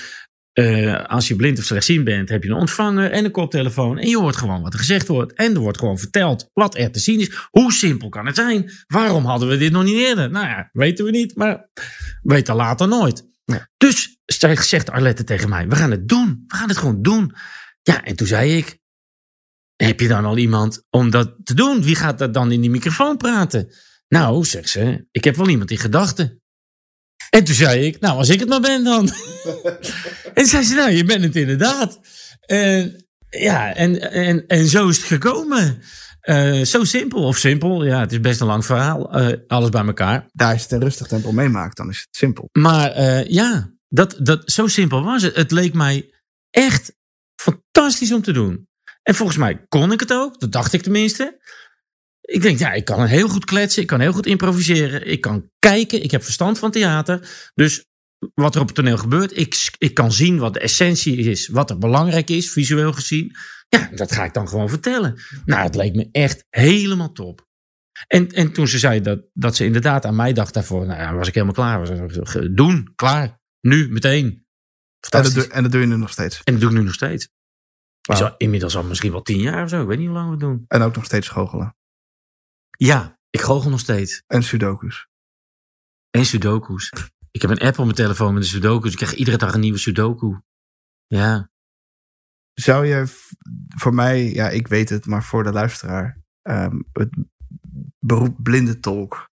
Eh, 0.53 1.05
als 1.05 1.27
je 1.27 1.35
blind 1.35 1.57
of 1.57 1.63
slechtziend 1.63 2.03
bent, 2.03 2.29
heb 2.29 2.43
je 2.43 2.49
een 2.49 2.55
ontvanger 2.55 3.11
en 3.11 3.25
een 3.25 3.31
koptelefoon. 3.31 3.97
En 3.97 4.09
je 4.09 4.17
hoort 4.17 4.35
gewoon 4.35 4.61
wat 4.61 4.73
er 4.73 4.79
gezegd 4.79 5.07
wordt. 5.07 5.33
En 5.33 5.53
er 5.53 5.59
wordt 5.59 5.77
gewoon 5.77 5.99
verteld 5.99 6.49
wat 6.53 6.77
er 6.77 6.91
te 6.91 6.99
zien 6.99 7.19
is. 7.19 7.47
Hoe 7.49 7.73
simpel 7.73 8.09
kan 8.09 8.25
het 8.25 8.35
zijn? 8.35 8.71
Waarom 8.87 9.25
hadden 9.25 9.49
we 9.49 9.57
dit 9.57 9.71
nog 9.71 9.83
niet 9.83 9.97
eerder? 9.97 10.29
Nou 10.29 10.45
ja, 10.45 10.69
weten 10.71 11.05
we 11.05 11.11
niet, 11.11 11.35
maar 11.35 11.69
weten 12.21 12.55
later 12.55 12.87
nooit. 12.87 13.27
Ja. 13.45 13.69
Dus 13.77 14.17
zegt 14.25 14.89
Arlette 14.89 15.23
tegen 15.23 15.49
mij, 15.49 15.67
we 15.67 15.75
gaan 15.75 15.91
het 15.91 16.07
doen. 16.07 16.43
We 16.47 16.55
gaan 16.55 16.67
het 16.67 16.77
gewoon 16.77 17.01
doen. 17.01 17.35
Ja, 17.81 18.03
en 18.03 18.15
toen 18.15 18.27
zei 18.27 18.57
ik, 18.57 18.79
heb 19.77 19.99
je 19.99 20.07
dan 20.07 20.25
al 20.25 20.37
iemand 20.37 20.83
om 20.89 21.09
dat 21.09 21.35
te 21.43 21.53
doen? 21.53 21.83
Wie 21.83 21.95
gaat 21.95 22.17
dat 22.17 22.33
dan 22.33 22.51
in 22.51 22.61
die 22.61 22.69
microfoon 22.69 23.17
praten? 23.17 23.73
Nou, 24.07 24.45
zegt 24.45 24.69
ze, 24.69 25.07
ik 25.11 25.23
heb 25.23 25.35
wel 25.35 25.49
iemand 25.49 25.71
in 25.71 25.77
gedachten. 25.77 26.41
En 27.29 27.43
toen 27.43 27.55
zei 27.55 27.85
ik, 27.85 27.99
nou, 27.99 28.17
als 28.17 28.29
ik 28.29 28.39
het 28.39 28.49
maar 28.49 28.59
ben 28.59 28.83
dan. 28.83 29.11
en 30.33 30.45
zei 30.45 30.63
ze, 30.63 30.75
nou, 30.75 30.91
je 30.91 31.03
bent 31.03 31.23
het 31.23 31.35
inderdaad. 31.35 31.99
En, 32.39 33.05
ja, 33.29 33.73
en, 33.73 34.11
en, 34.11 34.47
en 34.47 34.67
zo 34.67 34.87
is 34.87 34.97
het 34.97 35.05
gekomen. 35.05 35.81
Eh, 36.27 36.61
zo 36.61 36.83
simpel, 36.83 37.23
of 37.23 37.37
simpel, 37.37 37.85
ja, 37.85 37.99
het 37.99 38.11
is 38.11 38.19
best 38.19 38.41
een 38.41 38.47
lang 38.47 38.65
verhaal, 38.65 39.11
eh, 39.13 39.37
alles 39.47 39.69
bij 39.69 39.85
elkaar. 39.85 40.29
Daar 40.33 40.55
is 40.55 40.61
het 40.61 40.71
een 40.71 40.79
rustig 40.79 41.07
tempo 41.07 41.31
meemaakt, 41.31 41.77
dan 41.77 41.89
is 41.89 41.99
het 41.99 42.15
simpel. 42.15 42.49
Maar 42.51 42.91
eh, 42.91 43.27
ja, 43.27 43.71
dat, 43.87 44.15
dat, 44.19 44.51
zo 44.51 44.67
simpel 44.67 45.03
was 45.03 45.23
het. 45.23 45.35
Het 45.35 45.51
leek 45.51 45.73
mij 45.73 46.13
echt 46.49 46.95
fantastisch 47.35 48.13
om 48.13 48.21
te 48.21 48.31
doen. 48.31 48.67
En 49.07 49.15
volgens 49.15 49.37
mij 49.37 49.65
kon 49.67 49.91
ik 49.91 49.99
het 49.99 50.13
ook, 50.13 50.39
dat 50.39 50.51
dacht 50.51 50.73
ik 50.73 50.81
tenminste. 50.81 51.45
Ik 52.21 52.41
denk, 52.41 52.59
ja, 52.59 52.71
ik 52.71 52.85
kan 52.85 53.05
heel 53.05 53.27
goed 53.27 53.45
kletsen, 53.45 53.81
ik 53.81 53.87
kan 53.87 53.99
heel 53.99 54.11
goed 54.11 54.25
improviseren, 54.25 55.07
ik 55.07 55.21
kan 55.21 55.49
kijken, 55.59 56.03
ik 56.03 56.11
heb 56.11 56.23
verstand 56.23 56.59
van 56.59 56.71
theater. 56.71 57.49
Dus 57.53 57.85
wat 58.33 58.55
er 58.55 58.61
op 58.61 58.67
het 58.67 58.75
toneel 58.75 58.97
gebeurt, 58.97 59.37
ik, 59.37 59.75
ik 59.77 59.93
kan 59.93 60.11
zien 60.11 60.37
wat 60.37 60.53
de 60.53 60.59
essentie 60.59 61.17
is, 61.17 61.47
wat 61.47 61.69
er 61.69 61.77
belangrijk 61.77 62.29
is, 62.29 62.51
visueel 62.51 62.93
gezien. 62.93 63.35
Ja, 63.69 63.89
dat 63.95 64.11
ga 64.11 64.23
ik 64.23 64.33
dan 64.33 64.47
gewoon 64.47 64.69
vertellen. 64.69 65.19
Nou, 65.45 65.63
het 65.63 65.75
leek 65.75 65.95
me 65.95 66.09
echt 66.11 66.45
helemaal 66.49 67.11
top. 67.11 67.45
En, 68.07 68.29
en 68.29 68.53
toen 68.53 68.67
ze 68.67 68.79
zei 68.79 69.01
dat, 69.01 69.19
dat 69.33 69.55
ze 69.55 69.65
inderdaad 69.65 70.05
aan 70.05 70.15
mij 70.15 70.33
dacht 70.33 70.53
daarvoor, 70.53 70.85
nou 70.85 70.99
ja, 70.99 71.13
was 71.13 71.27
ik 71.27 71.33
helemaal 71.33 71.55
klaar. 71.55 71.79
Was, 71.79 72.37
doen, 72.51 72.91
klaar, 72.95 73.39
nu, 73.61 73.89
meteen. 73.89 74.45
En 75.09 75.23
dat, 75.23 75.33
doe, 75.33 75.47
en 75.47 75.63
dat 75.63 75.71
doe 75.71 75.81
je 75.81 75.87
nu 75.87 75.97
nog 75.97 76.11
steeds. 76.11 76.41
En 76.43 76.53
dat 76.53 76.61
doe 76.61 76.71
ik 76.71 76.77
nu 76.77 76.83
nog 76.83 76.93
steeds. 76.93 77.27
Is 78.07 78.21
al- 78.21 78.35
inmiddels 78.37 78.75
al 78.75 78.83
misschien 78.83 79.11
wel 79.11 79.21
tien 79.21 79.39
jaar 79.39 79.63
of 79.63 79.69
zo. 79.69 79.81
Ik 79.81 79.87
weet 79.87 79.97
niet 79.97 80.07
hoe 80.07 80.15
lang 80.15 80.25
we 80.25 80.31
het 80.31 80.39
doen. 80.39 80.65
En 80.67 80.81
ook 80.81 80.95
nog 80.95 81.05
steeds 81.05 81.27
goochelen. 81.27 81.75
Ja, 82.77 83.19
ik 83.29 83.41
goochel 83.41 83.69
nog 83.69 83.79
steeds. 83.79 84.23
En 84.27 84.43
sudokus. 84.43 85.07
En 86.09 86.25
sudoku's. 86.25 86.93
Ik 87.31 87.41
heb 87.41 87.51
een 87.51 87.59
app 87.59 87.77
op 87.77 87.83
mijn 87.83 87.95
telefoon 87.95 88.33
met 88.33 88.43
de 88.43 88.49
sudoku's. 88.49 88.91
Ik 88.91 88.97
krijg 88.97 89.13
iedere 89.13 89.37
dag 89.37 89.53
een 89.53 89.59
nieuwe 89.59 89.77
sudoku. 89.77 90.41
Ja. 91.07 91.49
Zou 92.53 92.85
je 92.85 93.05
voor 93.75 93.93
mij, 93.93 94.33
ja, 94.33 94.49
ik 94.49 94.67
weet 94.67 94.89
het, 94.89 95.05
maar 95.05 95.23
voor 95.23 95.43
de 95.43 95.51
luisteraar, 95.51 96.21
ehm, 96.41 96.79
het 96.93 97.09
beroep 97.99 98.43
blinde 98.43 98.79
tolk 98.79 99.29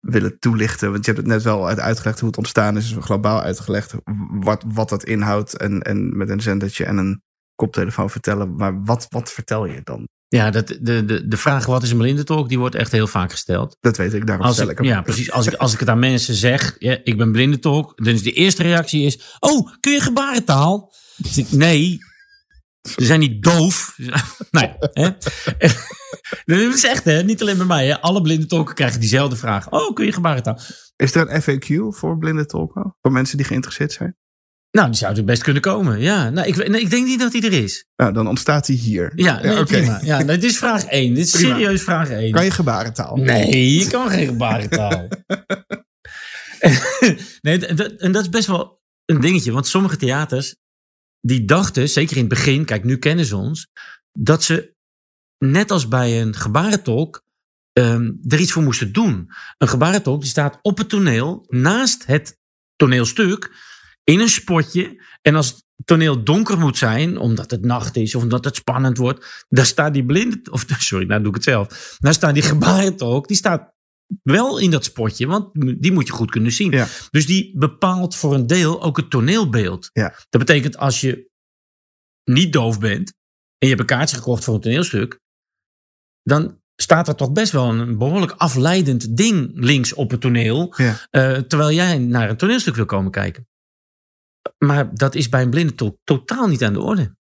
willen 0.00 0.38
toelichten? 0.38 0.92
Want 0.92 1.04
je 1.04 1.12
hebt 1.12 1.22
het 1.24 1.32
net 1.34 1.42
wel 1.42 1.68
uit 1.68 1.78
uitgelegd 1.78 2.18
hoe 2.20 2.28
het 2.28 2.38
ontstaan 2.38 2.76
is. 2.76 2.94
Dus 2.94 3.04
globaal 3.04 3.40
uitgelegd 3.40 3.94
wat, 4.30 4.64
wat 4.66 4.88
dat 4.88 5.04
inhoudt. 5.04 5.56
En, 5.56 5.82
en 5.82 6.16
met 6.16 6.28
een 6.28 6.40
zendertje 6.40 6.84
en 6.84 6.96
een 6.96 7.22
koptelefoon 7.62 8.10
vertellen. 8.10 8.56
Maar 8.56 8.84
wat, 8.84 9.06
wat 9.08 9.32
vertel 9.32 9.66
je 9.66 9.80
dan? 9.84 10.08
Ja, 10.28 10.50
dat, 10.50 10.68
de, 10.80 11.04
de, 11.04 11.28
de 11.28 11.36
vraag 11.36 11.66
wat 11.66 11.82
is 11.82 11.90
een 11.90 11.98
blindentalk, 11.98 12.48
die 12.48 12.58
wordt 12.58 12.74
echt 12.74 12.92
heel 12.92 13.06
vaak 13.06 13.30
gesteld. 13.30 13.76
Dat 13.80 13.96
weet 13.96 14.14
ik, 14.14 14.26
daarom 14.26 14.46
Als 14.46 14.54
stel 14.54 14.66
ik, 14.66 14.72
ik 14.72 14.78
hem. 14.78 14.86
ja, 14.86 15.02
precies. 15.02 15.30
Als 15.30 15.46
ik, 15.46 15.54
als 15.54 15.72
ik 15.72 15.80
het 15.80 15.88
aan 15.88 15.98
mensen 15.98 16.34
zeg, 16.34 16.76
ja, 16.78 16.98
ik 17.04 17.16
ben 17.16 17.32
blindentalk, 17.32 17.92
dan 18.04 18.14
is 18.14 18.22
de 18.22 18.32
eerste 18.32 18.62
reactie 18.62 19.06
is, 19.06 19.36
oh, 19.38 19.68
kun 19.80 19.92
je 19.92 20.00
gebarentaal? 20.00 20.92
Dus 21.16 21.50
nee, 21.50 21.98
ze 22.82 23.04
zijn 23.04 23.20
niet 23.20 23.42
doof. 23.42 23.98
nee, 24.50 24.74
hè? 24.78 25.10
Dat 26.44 26.74
is 26.74 26.84
echt, 26.84 27.04
hè? 27.04 27.22
niet 27.22 27.40
alleen 27.40 27.56
bij 27.56 27.66
mij. 27.66 27.86
Hè? 27.86 28.00
Alle 28.00 28.22
blindentolken 28.22 28.74
krijgen 28.74 29.00
diezelfde 29.00 29.36
vraag. 29.36 29.70
Oh, 29.70 29.94
kun 29.94 30.04
je 30.04 30.12
gebarentaal? 30.12 30.58
Is 30.96 31.14
er 31.14 31.30
een 31.30 31.42
FAQ 31.42 31.96
voor 31.96 32.18
blinde 32.18 32.46
tolken? 32.46 32.96
Voor 33.00 33.12
mensen 33.12 33.36
die 33.36 33.46
geïnteresseerd 33.46 33.92
zijn? 33.92 34.16
Nou, 34.72 34.86
die 34.88 34.96
zou 34.96 35.16
er 35.16 35.24
best 35.24 35.42
kunnen 35.42 35.62
komen. 35.62 36.00
Ja, 36.00 36.30
nou, 36.30 36.46
ik, 36.48 36.68
nee, 36.68 36.80
ik 36.80 36.90
denk 36.90 37.06
niet 37.06 37.18
dat 37.20 37.32
die 37.32 37.46
er 37.46 37.62
is. 37.62 37.86
Nou, 37.96 38.12
dan 38.12 38.26
ontstaat 38.28 38.66
die 38.66 38.76
hier. 38.78 39.12
Ja, 39.14 39.42
nee, 39.42 39.52
oké. 39.58 39.64
prima. 39.64 40.00
Ja, 40.02 40.18
nee, 40.22 40.38
dit 40.38 40.50
is 40.50 40.58
vraag 40.58 40.84
1. 40.84 41.14
Dit 41.14 41.24
is 41.26 41.30
Prima. 41.30 41.54
serieus 41.54 41.82
vraag 41.82 42.10
1. 42.10 42.32
Kan 42.32 42.44
je 42.44 42.50
gebarentaal? 42.50 43.16
Nee, 43.16 43.74
je 43.74 43.86
kan 43.86 44.10
geen 44.10 44.26
gebarentaal. 44.26 45.08
nee, 47.40 47.58
d- 47.58 47.76
d- 47.76 47.96
en 47.96 48.12
dat 48.12 48.22
is 48.22 48.28
best 48.28 48.46
wel 48.46 48.80
een 49.04 49.20
dingetje. 49.20 49.52
Want 49.52 49.66
sommige 49.66 49.96
theaters, 49.96 50.56
die 51.20 51.44
dachten, 51.44 51.88
zeker 51.88 52.16
in 52.16 52.20
het 52.24 52.28
begin, 52.28 52.64
kijk, 52.64 52.84
nu 52.84 52.96
kennen 52.98 53.24
ze 53.24 53.36
ons, 53.36 53.68
dat 54.18 54.42
ze 54.44 54.74
net 55.38 55.70
als 55.70 55.88
bij 55.88 56.20
een 56.20 56.34
gebarentolk 56.36 57.22
ehm, 57.72 58.10
er 58.28 58.38
iets 58.40 58.52
voor 58.52 58.62
moesten 58.62 58.92
doen. 58.92 59.30
Een 59.58 59.68
gebarentolk 59.68 60.20
die 60.20 60.30
staat 60.30 60.58
op 60.62 60.78
het 60.78 60.88
toneel, 60.88 61.44
naast 61.48 62.06
het 62.06 62.38
toneelstuk, 62.76 63.70
in 64.12 64.20
een 64.20 64.28
spotje. 64.28 65.02
En 65.22 65.34
als 65.34 65.48
het 65.48 65.64
toneel 65.84 66.24
donker 66.24 66.58
moet 66.58 66.76
zijn, 66.76 67.18
omdat 67.18 67.50
het 67.50 67.64
nacht 67.64 67.96
is 67.96 68.14
of 68.14 68.22
omdat 68.22 68.44
het 68.44 68.56
spannend 68.56 68.96
wordt, 68.96 69.44
dan 69.48 69.64
staat 69.64 69.92
die 69.94 70.04
blinde, 70.04 70.40
of 70.50 70.64
sorry, 70.78 71.06
nou 71.06 71.20
doe 71.20 71.28
ik 71.28 71.34
het 71.34 71.44
zelf. 71.44 71.96
Dan 71.98 72.12
staat 72.14 72.34
die 72.34 72.42
gebarentolk, 72.42 73.28
die 73.28 73.36
staat 73.36 73.70
wel 74.22 74.58
in 74.58 74.70
dat 74.70 74.84
spotje, 74.84 75.26
want 75.26 75.48
die 75.82 75.92
moet 75.92 76.06
je 76.06 76.12
goed 76.12 76.30
kunnen 76.30 76.52
zien. 76.52 76.70
Ja. 76.70 76.86
Dus 77.10 77.26
die 77.26 77.58
bepaalt 77.58 78.16
voor 78.16 78.34
een 78.34 78.46
deel 78.46 78.82
ook 78.82 78.96
het 78.96 79.10
toneelbeeld. 79.10 79.90
Ja. 79.92 80.08
Dat 80.28 80.40
betekent 80.40 80.76
als 80.76 81.00
je 81.00 81.30
niet 82.24 82.52
doof 82.52 82.78
bent 82.78 83.08
en 83.58 83.68
je 83.68 83.74
hebt 83.74 83.80
een 83.80 83.96
kaartje 83.96 84.16
gekocht 84.16 84.44
voor 84.44 84.54
een 84.54 84.60
toneelstuk, 84.60 85.20
dan 86.22 86.60
staat 86.76 87.08
er 87.08 87.14
toch 87.14 87.32
best 87.32 87.52
wel 87.52 87.68
een 87.68 87.98
behoorlijk 87.98 88.32
afleidend 88.32 89.16
ding 89.16 89.50
links 89.54 89.92
op 89.94 90.10
het 90.10 90.20
toneel, 90.20 90.74
Ja. 90.76 91.06
eh, 91.10 91.38
terwijl 91.38 91.72
jij 91.72 91.98
naar 91.98 92.30
een 92.30 92.36
toneelstuk 92.36 92.74
wil 92.74 92.84
komen 92.84 93.10
kijken. 93.10 93.46
Maar 94.58 94.94
dat 94.94 95.14
is 95.14 95.28
bij 95.28 95.42
een 95.42 95.50
blinde 95.50 95.98
totaal 96.04 96.48
niet 96.48 96.64
aan 96.64 96.72
de 96.72 96.80
orde. 96.80 97.16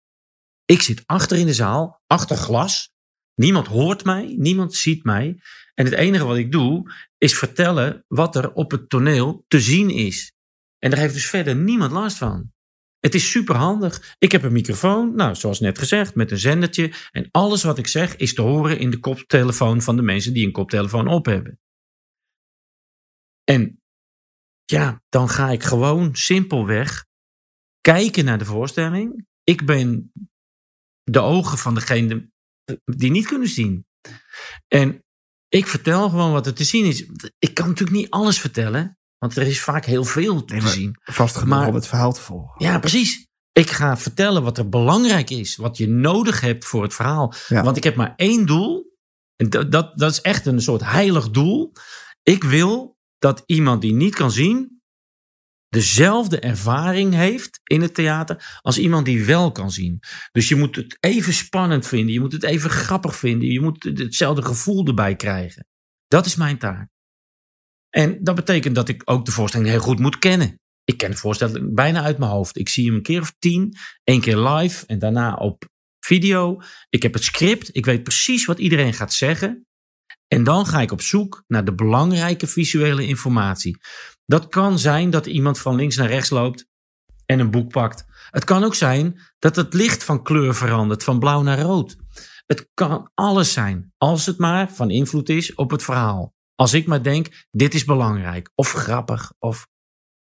Ik 0.66 0.82
zit 0.82 1.04
achter 1.06 1.38
in 1.38 1.46
de 1.46 1.54
zaal, 1.54 2.02
achter 2.08 2.38
glas. 2.38 2.92
Niemand 3.36 3.68
hoort 3.68 4.04
mij, 4.04 4.36
niemand 4.38 4.76
ziet 4.76 5.04
mij. 5.04 5.42
En 5.74 5.86
het 5.86 5.94
enige 5.94 6.26
wat 6.26 6.38
ik 6.38 6.52
doe, 6.52 6.94
is 7.18 7.38
vertellen 7.38 8.06
wat 8.08 8.36
er 8.36 8.54
op 8.54 8.72
het 8.72 8.90
toneel 8.90 9.44
te 9.48 9.60
zien 9.60 9.90
is. 9.90 10.34
En 10.80 10.90
daar 10.90 11.00
heeft 11.00 11.14
dus 11.14 11.30
verder 11.30 11.56
niemand 11.56 11.92
last 11.92 12.18
van. 12.18 12.52
Het 13.00 13.16
is 13.16 13.32
super 13.32 13.56
handig. 13.56 14.16
Ik 14.18 14.32
heb 14.32 14.44
een 14.44 14.52
microfoon, 14.52 15.16
nou, 15.16 15.36
zoals 15.36 15.60
net 15.60 15.78
gezegd, 15.78 16.16
met 16.16 16.32
een 16.32 16.38
zendertje. 16.38 16.94
En 17.12 17.28
alles 17.32 17.64
wat 17.64 17.78
ik 17.78 17.88
zeg 17.88 18.16
is 18.16 18.34
te 18.34 18.42
horen 18.42 18.80
in 18.80 18.90
de 18.90 19.00
koptelefoon 19.00 19.82
van 19.82 19.96
de 19.96 20.02
mensen 20.02 20.34
die 20.34 20.46
een 20.46 20.52
koptelefoon 20.52 21.08
op 21.08 21.26
hebben. 21.26 21.60
En 23.44 23.82
ja, 24.66 25.04
dan 25.10 25.30
ga 25.30 25.50
ik 25.50 25.64
gewoon 25.64 26.16
simpelweg 26.16 27.06
kijken 27.82 28.26
naar 28.26 28.38
de 28.38 28.46
voorstelling. 28.46 29.26
Ik 29.44 29.66
ben 29.66 30.12
de 31.04 31.20
ogen 31.20 31.58
van 31.58 31.74
degene 31.76 32.30
die 32.86 33.12
niet 33.12 33.28
kunnen 33.28 33.48
zien. 33.48 33.86
En 34.68 35.04
ik 35.48 35.68
vertel 35.68 36.10
gewoon 36.10 36.32
wat 36.32 36.46
er 36.46 36.54
te 36.54 36.64
zien 36.64 36.86
is. 36.86 37.06
Ik 37.40 37.54
kan 37.54 37.68
natuurlijk 37.68 37.98
niet 37.98 38.10
alles 38.10 38.40
vertellen, 38.40 38.98
want 39.18 39.36
er 39.38 39.48
is 39.48 39.62
vaak 39.62 39.86
heel 39.86 40.04
veel 40.04 40.46
te 40.46 40.54
Nee, 40.56 40.68
zien. 40.68 40.96
Vast 41.02 41.36
genoeg 41.36 41.50
Maar- 41.58 41.68
om 41.68 41.76
het 41.76 41.88
verhaal 41.88 42.14
te 42.14 42.22
volgen. 42.22 42.66
Ja, 42.66 42.80
precies. 42.80 43.28
Ik 43.52 43.70
ga 43.70 43.98
vertellen 43.98 44.44
wat 44.44 44.58
er 44.58 44.70
belangrijk 44.70 45.30
is, 45.30 45.56
wat 45.56 45.78
je 45.78 45.88
nodig 45.88 46.42
hebt 46.42 46.66
voor 46.66 46.84
het 46.84 46.94
verhaal. 46.94 47.34
Ja. 47.48 47.64
Want 47.64 47.78
ik 47.78 47.84
heb 47.84 47.96
maar 47.96 48.14
één 48.16 48.46
doel. 48.46 48.90
En 49.36 49.50
dat, 49.50 49.72
dat, 49.72 49.98
dat 49.98 50.12
is 50.12 50.22
echt 50.22 50.46
een 50.46 50.62
soort 50.62 50.84
heilig 50.84 51.30
doel. 51.30 51.72
Ik 52.24 52.44
wil 52.44 52.98
dat 53.18 53.44
iemand 53.46 53.82
die 53.82 53.94
niet 53.94 54.16
kan 54.16 54.32
zien, 54.32 54.71
dezelfde 55.72 56.40
ervaring 56.40 57.14
heeft 57.14 57.60
in 57.64 57.82
het 57.82 57.94
theater 57.94 58.60
als 58.62 58.78
iemand 58.78 59.06
die 59.06 59.26
wel 59.26 59.52
kan 59.52 59.72
zien. 59.72 60.00
Dus 60.32 60.50
je 60.50 60.56
moet 60.56 60.76
het 60.76 60.98
even 61.00 61.34
spannend 61.34 61.88
vinden, 61.88 62.14
je 62.14 62.20
moet 62.20 62.32
het 62.32 62.44
even 62.44 62.70
grappig 62.70 63.16
vinden, 63.16 63.52
je 63.52 63.62
moet 63.62 63.84
hetzelfde 63.84 64.42
gevoel 64.42 64.86
erbij 64.86 65.16
krijgen. 65.16 65.68
Dat 66.08 66.26
is 66.26 66.36
mijn 66.36 66.58
taak. 66.58 66.90
En 67.90 68.24
dat 68.24 68.36
betekent 68.36 68.76
dat 68.76 68.90
ik 68.90 69.02
ook 69.06 69.26
de 69.26 69.32
voorstelling 69.32 69.70
heel 69.70 69.80
goed 69.80 70.00
moet 70.00 70.20
kennen. 70.20 70.60
Ik 70.84 70.98
ken 70.98 71.12
de 71.12 71.18
voorstelling 71.18 71.76
bijna 71.76 72.02
uit 72.02 72.18
mijn 72.18 72.32
hoofd. 72.32 72.58
Ik 72.58 72.70
zie 72.70 72.86
hem 72.86 72.96
een 72.96 73.02
keer 73.02 73.22
of 73.22 73.34
tien, 73.40 73.76
één 74.04 74.22
keer 74.22 74.38
live 74.38 74.86
en 74.86 75.00
daarna 75.00 75.34
op 75.34 75.70
video. 76.00 76.62
Ik 76.90 77.04
heb 77.04 77.14
het 77.14 77.24
script, 77.24 77.76
ik 77.76 77.86
weet 77.86 78.04
precies 78.04 78.46
wat 78.46 78.60
iedereen 78.60 78.94
gaat 78.94 79.14
zeggen. 79.14 79.66
En 80.28 80.44
dan 80.44 80.66
ga 80.66 80.82
ik 80.82 80.92
op 80.92 81.02
zoek 81.02 81.44
naar 81.48 81.66
de 81.66 81.76
belangrijke 81.76 82.48
visuele 82.48 83.08
informatie. 83.08 83.78
Dat 84.32 84.48
kan 84.48 84.80
zijn 84.80 85.10
dat 85.10 85.26
iemand 85.26 85.60
van 85.60 85.76
links 85.76 85.96
naar 85.96 86.08
rechts 86.08 86.30
loopt 86.30 86.66
en 87.26 87.40
een 87.40 87.52
boek 87.52 87.72
pakt. 87.72 88.06
Het 88.30 88.44
kan 88.44 88.64
ook 88.64 88.76
zijn 88.76 89.20
dat 89.40 89.56
het 89.56 89.74
licht 89.74 90.04
van 90.04 90.24
kleur 90.24 90.56
verandert, 90.56 91.04
van 91.04 91.20
blauw 91.20 91.42
naar 91.42 91.60
rood. 91.60 91.98
Het 92.46 92.70
kan 92.74 93.12
alles 93.14 93.54
zijn, 93.54 93.94
als 93.98 94.26
het 94.26 94.38
maar 94.38 94.72
van 94.72 94.90
invloed 94.90 95.30
is 95.30 95.56
op 95.56 95.72
het 95.72 95.84
verhaal. 95.84 96.34
Als 96.56 96.74
ik 96.74 96.88
maar 96.88 97.04
denk, 97.04 97.46
dit 97.52 97.74
is 97.74 97.86
belangrijk, 97.86 98.50
of 98.56 98.72
grappig, 98.72 99.34
of 99.40 99.68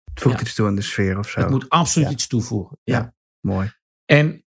Het 0.05 0.23
voegt 0.23 0.35
Ja. 0.35 0.41
iets 0.45 0.55
toe 0.55 0.67
aan 0.67 0.75
de 0.75 0.83
sfeer 0.83 1.19
of 1.19 1.29
zo. 1.29 1.41
het 1.41 1.51
moet 1.51 1.69
absoluut 1.69 2.09
Ja. 2.09 2.15
iets 2.15 2.27
toevoegen. 2.27 2.79
Ja. 2.83 2.99
Ja. 2.99 3.15
Mooi. 3.41 3.73
En 4.05 4.45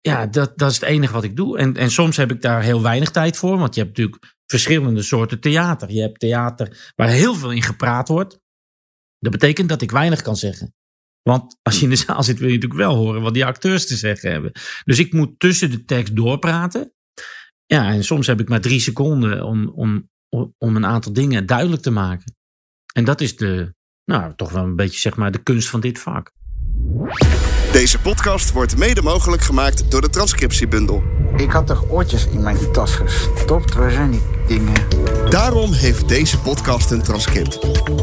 ja, 0.00 0.26
dat, 0.26 0.58
dat 0.58 0.70
is 0.70 0.80
het 0.80 0.88
enige 0.88 1.12
wat 1.12 1.24
ik 1.24 1.36
doe. 1.36 1.58
En, 1.58 1.76
en 1.76 1.90
soms 1.90 2.16
heb 2.16 2.30
ik 2.30 2.42
daar 2.42 2.62
heel 2.62 2.82
weinig 2.82 3.10
tijd 3.10 3.36
voor, 3.36 3.58
want 3.58 3.74
je 3.74 3.80
hebt 3.82 3.96
natuurlijk 3.96 4.34
verschillende 4.46 5.02
soorten 5.02 5.40
theater. 5.40 5.90
Je 5.90 6.00
hebt 6.00 6.20
theater 6.20 6.92
waar 6.96 7.08
heel 7.08 7.34
veel 7.34 7.50
in 7.52 7.62
gepraat 7.62 8.08
wordt. 8.08 8.42
Dat 9.24 9.32
betekent 9.32 9.68
dat 9.68 9.82
ik 9.82 9.90
weinig 9.90 10.22
kan 10.22 10.36
zeggen. 10.36 10.74
Want 11.22 11.58
als 11.62 11.78
je 11.78 11.84
in 11.84 11.90
de 11.90 11.96
zaal 11.96 12.22
zit, 12.22 12.38
wil 12.38 12.48
je 12.48 12.54
natuurlijk 12.54 12.80
wel 12.80 12.94
horen 12.94 13.22
wat 13.22 13.34
die 13.34 13.44
acteurs 13.44 13.86
te 13.86 13.96
zeggen 13.96 14.30
hebben. 14.30 14.52
Dus 14.84 14.98
ik 14.98 15.12
moet 15.12 15.38
tussen 15.38 15.70
de 15.70 15.84
tekst 15.84 16.16
doorpraten. 16.16 16.92
Ja, 17.66 17.92
en 17.92 18.04
soms 18.04 18.26
heb 18.26 18.40
ik 18.40 18.48
maar 18.48 18.60
drie 18.60 18.80
seconden 18.80 19.44
om, 19.44 19.68
om, 19.68 20.08
om 20.58 20.76
een 20.76 20.86
aantal 20.86 21.12
dingen 21.12 21.46
duidelijk 21.46 21.82
te 21.82 21.90
maken. 21.90 22.36
En 22.94 23.04
dat 23.04 23.20
is 23.20 23.36
de, 23.36 23.74
nou, 24.04 24.32
toch 24.36 24.50
wel 24.50 24.64
een 24.64 24.76
beetje 24.76 24.98
zeg 24.98 25.16
maar 25.16 25.32
de 25.32 25.42
kunst 25.42 25.68
van 25.68 25.80
dit 25.80 25.98
vak. 25.98 26.32
Deze 27.72 27.98
podcast 27.98 28.52
wordt 28.52 28.76
mede 28.76 29.02
mogelijk 29.02 29.42
gemaakt 29.42 29.90
door 29.90 30.00
de 30.00 30.08
Transcriptiebundel. 30.08 31.02
Ik 31.36 31.50
had 31.50 31.66
toch 31.66 31.84
oortjes 31.88 32.26
in 32.26 32.42
mijn 32.42 32.72
tas 32.72 32.94
gestopt? 32.94 33.74
Waar 33.74 33.90
zijn 33.90 34.10
die 34.10 34.22
dingen? 34.46 34.74
Daarom 35.30 35.72
heeft 35.72 36.08
deze 36.08 36.38
podcast 36.38 36.90
een 36.90 37.02
transcript. 37.02 37.58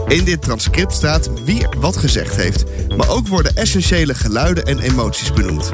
In 0.07 0.23
dit 0.23 0.41
transcript 0.41 0.93
staat 0.93 1.43
wie 1.43 1.67
wat 1.77 1.97
gezegd 1.97 2.35
heeft, 2.35 2.63
maar 2.97 3.09
ook 3.09 3.27
worden 3.27 3.55
essentiële 3.55 4.15
geluiden 4.15 4.65
en 4.65 4.79
emoties 4.79 5.33
benoemd. 5.33 5.71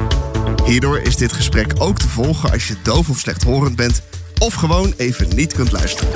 Hierdoor 0.64 0.98
is 0.98 1.16
dit 1.16 1.32
gesprek 1.32 1.72
ook 1.78 1.98
te 1.98 2.08
volgen 2.08 2.50
als 2.50 2.68
je 2.68 2.76
doof 2.82 3.08
of 3.08 3.18
slechthorend 3.18 3.76
bent 3.76 4.02
of 4.38 4.54
gewoon 4.54 4.94
even 4.96 5.28
niet 5.34 5.52
kunt 5.52 5.72
luisteren. 5.72 6.12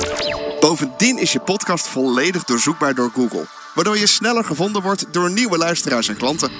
Bovendien 0.59 1.19
is 1.19 1.31
je 1.31 1.39
podcast 1.39 1.87
volledig 1.87 2.43
doorzoekbaar 2.43 2.95
door 2.95 3.11
Google, 3.13 3.45
waardoor 3.73 3.97
je 3.97 4.07
sneller 4.07 4.43
gevonden 4.43 4.81
wordt 4.81 5.13
door 5.13 5.31
nieuwe 5.31 5.57
luisteraars 5.57 6.07
en 6.07 6.17
klanten. 6.17 6.51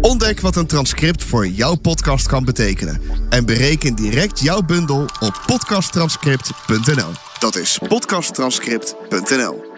Ontdek 0.00 0.40
wat 0.40 0.56
een 0.56 0.66
transcript 0.66 1.24
voor 1.24 1.46
jouw 1.46 1.74
podcast 1.74 2.26
kan 2.26 2.44
betekenen 2.44 3.00
en 3.28 3.46
bereken 3.46 3.94
direct 3.94 4.40
jouw 4.40 4.60
bundel 4.60 5.02
op 5.20 5.42
podcasttranscript.nl. 5.46 7.10
Dat 7.38 7.56
is 7.56 7.78
podcasttranscript.nl. 7.88 9.72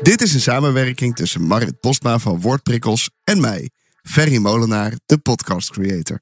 Dit 0.00 0.22
is 0.22 0.34
een 0.34 0.40
samenwerking 0.40 1.16
tussen 1.16 1.42
Marit 1.42 1.80
Postma 1.80 2.18
van 2.18 2.40
Woordprikkels 2.40 3.10
en 3.24 3.40
mij, 3.40 3.70
Ferry 4.02 4.36
Molenaar, 4.36 4.92
de 5.06 5.18
podcast 5.18 5.70
creator. 5.70 6.20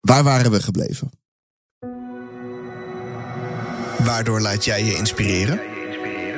Waar 0.00 0.22
waren 0.22 0.50
we 0.50 0.62
gebleven? 0.62 1.10
Waardoor 4.04 4.40
laat 4.40 4.64
jij 4.64 4.84
je 4.84 4.94
inspireren? 4.94 5.69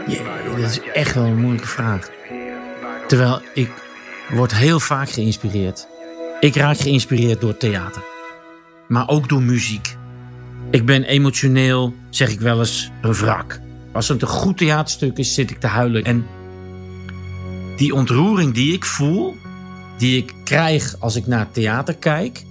Ja, 0.06 0.42
dat 0.56 0.70
is 0.70 0.80
echt 0.80 1.14
wel 1.14 1.24
een 1.24 1.40
moeilijke 1.40 1.68
vraag. 1.68 2.10
Terwijl 3.06 3.40
ik 3.54 3.70
word 4.30 4.54
heel 4.54 4.80
vaak 4.80 5.10
geïnspireerd. 5.10 5.86
Ik 6.40 6.54
raak 6.54 6.78
geïnspireerd 6.78 7.40
door 7.40 7.56
theater. 7.56 8.02
Maar 8.88 9.08
ook 9.08 9.28
door 9.28 9.42
muziek. 9.42 9.96
Ik 10.70 10.86
ben 10.86 11.04
emotioneel, 11.04 11.94
zeg 12.10 12.30
ik 12.30 12.40
wel 12.40 12.58
eens, 12.58 12.90
een 13.02 13.14
wrak. 13.14 13.60
Als 13.92 14.08
het 14.08 14.22
een 14.22 14.28
goed 14.28 14.58
theaterstuk 14.58 15.18
is, 15.18 15.34
zit 15.34 15.50
ik 15.50 15.60
te 15.60 15.66
huilen. 15.66 16.04
En 16.04 16.26
die 17.76 17.94
ontroering 17.94 18.54
die 18.54 18.72
ik 18.72 18.84
voel, 18.84 19.36
die 19.98 20.16
ik 20.16 20.34
krijg 20.44 20.96
als 20.98 21.16
ik 21.16 21.26
naar 21.26 21.50
theater 21.50 21.96
kijk, 21.96 22.42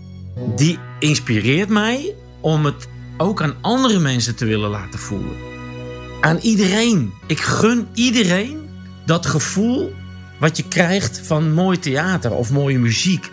die 0.55 0.79
inspireert 0.99 1.69
mij 1.69 2.15
om 2.41 2.65
het 2.65 2.87
ook 3.17 3.41
aan 3.41 3.55
andere 3.61 3.99
mensen 3.99 4.35
te 4.35 4.45
willen 4.45 4.69
laten 4.69 4.99
voelen. 4.99 5.50
Aan 6.21 6.37
iedereen. 6.37 7.13
Ik 7.27 7.39
gun 7.39 7.87
iedereen 7.93 8.69
dat 9.05 9.25
gevoel 9.25 9.93
wat 10.39 10.57
je 10.57 10.63
krijgt 10.67 11.21
van 11.23 11.53
mooi 11.53 11.79
theater 11.79 12.31
of 12.31 12.51
mooie 12.51 12.79
muziek. 12.79 13.31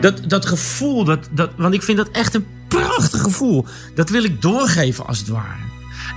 Dat, 0.00 0.28
dat 0.28 0.46
gevoel, 0.46 1.04
dat, 1.04 1.28
dat, 1.30 1.50
want 1.56 1.74
ik 1.74 1.82
vind 1.82 1.98
dat 1.98 2.08
echt 2.08 2.34
een 2.34 2.46
prachtig 2.68 3.20
gevoel. 3.20 3.66
Dat 3.94 4.08
wil 4.08 4.24
ik 4.24 4.42
doorgeven 4.42 5.06
als 5.06 5.18
het 5.18 5.28
ware. 5.28 5.62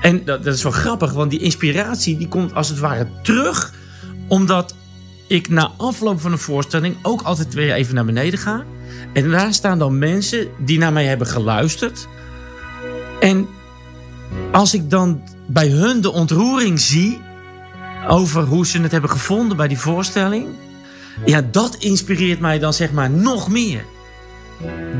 En 0.02 0.26
dat, 0.26 0.44
dat 0.44 0.54
is 0.54 0.64
wel 0.64 0.72
grappig, 0.72 1.14
want 1.14 1.32
die 1.32 1.40
inspiratie 1.40 2.18
die 2.18 2.28
komt 2.28 2.54
als 2.54 2.70
het 2.70 2.80
ware 2.80 3.08
terug. 3.24 3.74
Omdat 4.28 4.76
ik 5.28 5.50
na 5.50 5.72
afloop 5.78 6.22
van 6.22 6.32
een 6.32 6.38
voorstelling 6.38 6.96
ook 7.02 7.22
altijd 7.22 7.54
weer 7.54 7.74
even 7.74 7.96
naar 7.96 8.06
beneden 8.06 8.40
ga. 8.40 8.66
En 9.14 9.30
daar 9.30 9.54
staan 9.54 9.80
dan 9.80 9.98
mensen 9.98 10.48
die 10.58 10.78
naar 10.78 10.94
mij 10.94 11.06
hebben 11.06 11.28
geluisterd. 11.28 12.08
En 13.20 13.48
als 14.58 14.74
ik 14.74 14.90
dan 14.90 15.22
bij 15.48 15.68
hun 15.68 16.02
de 16.02 16.12
ontroering 16.12 16.80
zie 16.80 17.20
over 18.08 18.44
hoe 18.44 18.68
ze 18.68 18.82
het 18.82 18.92
hebben 18.92 19.10
gevonden 19.10 19.58
bij 19.58 19.68
die 19.68 19.80
voorstelling. 19.80 20.48
Ja, 21.26 21.42
dat 21.52 21.76
inspireert 21.76 22.40
mij 22.40 22.60
dan 22.60 22.74
zeg 22.74 22.92
maar 22.92 23.10
nog 23.10 23.50
meer. 23.50 23.86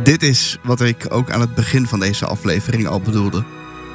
Dit 0.04 0.24
is 0.24 0.58
wat 0.64 0.82
ik 0.82 1.06
ook 1.10 1.32
aan 1.32 1.42
het 1.42 1.56
begin 1.56 1.88
van 1.88 2.00
deze 2.00 2.26
aflevering 2.26 2.88
al 2.88 3.02
bedoelde. 3.02 3.44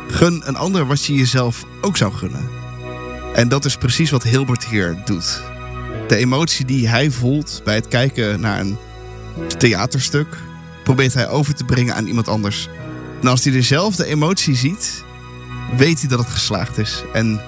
Gun 0.09 0.43
een 0.45 0.57
ander 0.57 0.87
wat 0.87 1.05
je 1.05 1.15
jezelf 1.15 1.65
ook 1.81 1.97
zou 1.97 2.13
gunnen. 2.13 2.49
En 3.35 3.49
dat 3.49 3.65
is 3.65 3.77
precies 3.77 4.11
wat 4.11 4.23
Hilbert 4.23 4.65
hier 4.65 5.03
doet. 5.05 5.43
De 6.09 6.17
emotie 6.17 6.65
die 6.65 6.89
hij 6.89 7.11
voelt 7.11 7.61
bij 7.65 7.75
het 7.75 7.89
kijken 7.89 8.41
naar 8.41 8.61
een 8.61 8.79
theaterstuk, 9.59 10.37
probeert 10.85 11.15
hij 11.15 11.29
over 11.29 11.55
te 11.55 11.65
brengen 11.65 11.95
aan 11.95 12.07
iemand 12.07 12.29
anders. 12.29 12.69
En 13.21 13.29
als 13.29 13.45
hij 13.45 13.53
dezelfde 13.53 14.05
emotie 14.05 14.57
ziet, 14.57 15.05
weet 15.77 16.01
hij 16.01 16.09
dat 16.09 16.19
het 16.19 16.29
geslaagd 16.29 16.79
is. 16.79 17.03
En 17.13 17.41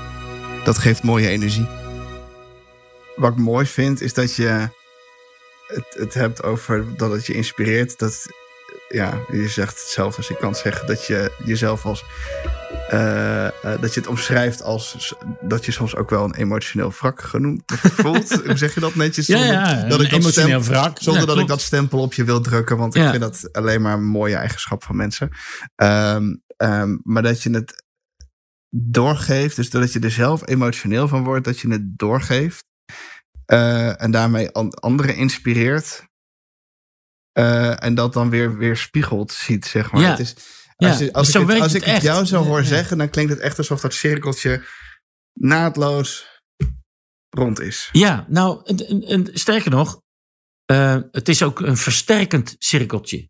dat 0.64 0.78
geeft 0.78 1.02
mooie 1.02 1.28
energie. 1.28 1.66
Wat 3.16 3.32
ik 3.32 3.38
mooi 3.38 3.66
vind, 3.66 4.00
is 4.00 4.14
dat 4.14 4.34
je 4.36 4.68
het, 5.66 5.84
het 5.98 6.14
hebt 6.14 6.42
over 6.42 6.84
dat 6.96 7.12
het 7.12 7.26
je 7.26 7.34
inspireert. 7.34 7.98
Dat, 7.98 8.26
ja, 8.88 9.18
je 9.32 9.48
zegt 9.48 9.80
hetzelfde 9.80 10.16
als 10.16 10.28
je 10.28 10.36
kan 10.36 10.54
zeggen. 10.54 10.86
Dat 10.86 11.06
je 11.06 11.32
jezelf 11.44 11.84
als. 11.86 12.04
eh, 12.88 13.46
eh, 13.46 13.52
dat 13.80 13.94
je 13.94 14.00
het 14.00 14.08
omschrijft 14.08 14.62
als 14.62 15.14
dat 15.40 15.64
je 15.64 15.72
soms 15.72 15.96
ook 15.96 16.10
wel 16.10 16.24
een 16.24 16.34
emotioneel 16.34 16.92
wrak 17.00 17.22
genoemd 17.22 17.62
voelt. 17.66 18.30
Hoe 18.46 18.56
zeg 18.56 18.74
je 18.74 18.80
dat 18.80 18.94
netjes? 18.94 19.26
Ja, 19.26 19.36
Zonder 19.38 19.54
ja, 19.54 19.74
dat 19.88 19.98
een 19.98 20.04
ik 20.04 20.10
dat 20.10 20.20
emotioneel 20.20 20.62
stem- 20.62 20.72
wrak. 20.74 20.96
Zonder 21.00 21.22
Ja, 21.22 21.28
dat 21.28 21.38
ik 21.38 21.46
dat 21.46 21.60
stempel 21.60 21.98
op 22.00 22.14
je 22.14 22.24
wil 22.24 22.40
drukken, 22.40 22.76
want 22.76 22.94
ik 22.94 23.08
vind 23.08 23.20
dat 23.20 23.48
alleen 23.52 23.82
maar 23.82 23.94
een 23.94 24.04
mooie 24.06 24.36
eigenschap 24.36 24.84
van 24.84 24.96
mensen. 24.96 25.30
Ehm, 25.76 26.34
ehm, 26.56 26.96
maar 27.02 27.22
dat 27.22 27.42
je 27.42 27.50
het 27.50 27.83
doorgeeft, 28.76 29.56
dus 29.56 29.70
dat 29.70 29.92
je 29.92 30.00
er 30.00 30.10
zelf 30.10 30.48
emotioneel 30.48 31.08
van 31.08 31.24
wordt, 31.24 31.44
dat 31.44 31.58
je 31.60 31.68
het 31.68 31.98
doorgeeft 31.98 32.64
eh, 33.46 34.02
en 34.02 34.10
daarmee 34.10 34.50
an- 34.50 34.74
anderen 34.74 35.16
inspireert. 35.16 36.04
eh, 37.32 37.82
en 37.84 37.94
dat 37.94 38.12
dan 38.12 38.30
weer, 38.30 38.56
weer 38.56 38.76
spiegelt 38.76 39.32
ziet, 39.32 39.64
zeg 39.66 39.92
maar. 39.92 40.02
Ja. 40.02 40.10
Het 40.10 40.18
is, 40.18 40.34
Ja, 40.76 40.88
als 40.88 40.98
je- 40.98 41.12
als 41.12 41.28
ik, 41.34 41.46
het, 41.48 41.60
als 41.60 41.74
ik 41.74 41.84
het 41.84 42.02
jou 42.02 42.24
zo 42.24 42.42
hoor 42.44 42.58
ja. 42.60 42.64
zeggen, 42.66 42.98
dan 42.98 43.10
klinkt 43.10 43.30
het 43.32 43.40
echt 43.40 43.58
alsof 43.58 43.80
dat 43.80 43.94
cirkeltje 43.94 44.64
naadloos 45.32 46.26
rond 47.30 47.60
is. 47.60 47.88
Ja, 47.92 48.26
nou, 48.28 48.60
en, 48.64 48.76
en- 48.86 49.02
en 49.02 49.38
sterker 49.38 49.70
nog, 49.70 50.00
eh, 50.64 50.98
het 51.10 51.28
is 51.28 51.42
ook 51.42 51.60
een 51.60 51.76
versterkend 51.76 52.54
cirkeltje. 52.58 53.28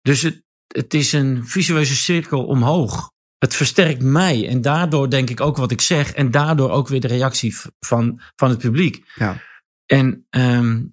Dus 0.00 0.22
het, 0.22 0.42
het 0.66 0.94
is 0.94 1.12
een 1.12 1.46
visueuze 1.46 1.96
cirkel 1.96 2.46
omhoog. 2.46 3.10
Het 3.38 3.54
versterkt 3.54 4.02
mij 4.02 4.48
en 4.48 4.60
daardoor 4.60 5.10
denk 5.10 5.30
ik 5.30 5.40
ook 5.40 5.56
wat 5.56 5.70
ik 5.70 5.80
zeg 5.80 6.12
en 6.12 6.30
daardoor 6.30 6.70
ook 6.70 6.88
weer 6.88 7.00
de 7.00 7.06
reactie 7.06 7.56
van, 7.78 8.20
van 8.36 8.50
het 8.50 8.58
publiek. 8.58 9.12
Ja. 9.14 9.42
En 9.86 10.26
ehm, 10.30 10.84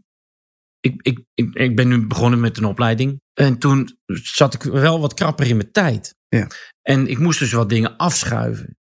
ik, 0.79 1.01
ik, 1.01 1.25
ik, 1.33 1.53
ik 1.53 1.75
ben 1.75 1.87
nu 1.87 2.07
begonnen 2.07 2.39
met 2.39 2.57
een 2.57 2.65
opleiding 2.65 3.21
en 3.33 3.57
toen 3.57 3.97
zat 4.05 4.53
ik 4.53 4.61
wel 4.61 4.99
wat 4.99 5.13
krapper 5.13 5.47
in 5.47 5.57
mijn 5.57 5.71
tijd. 5.71 6.15
Ja. 6.27 6.47
En 6.81 7.07
ik 7.07 7.17
moest 7.17 7.39
dus 7.39 7.51
wat 7.51 7.69
dingen 7.69 7.97
afschuiven. 7.97 8.77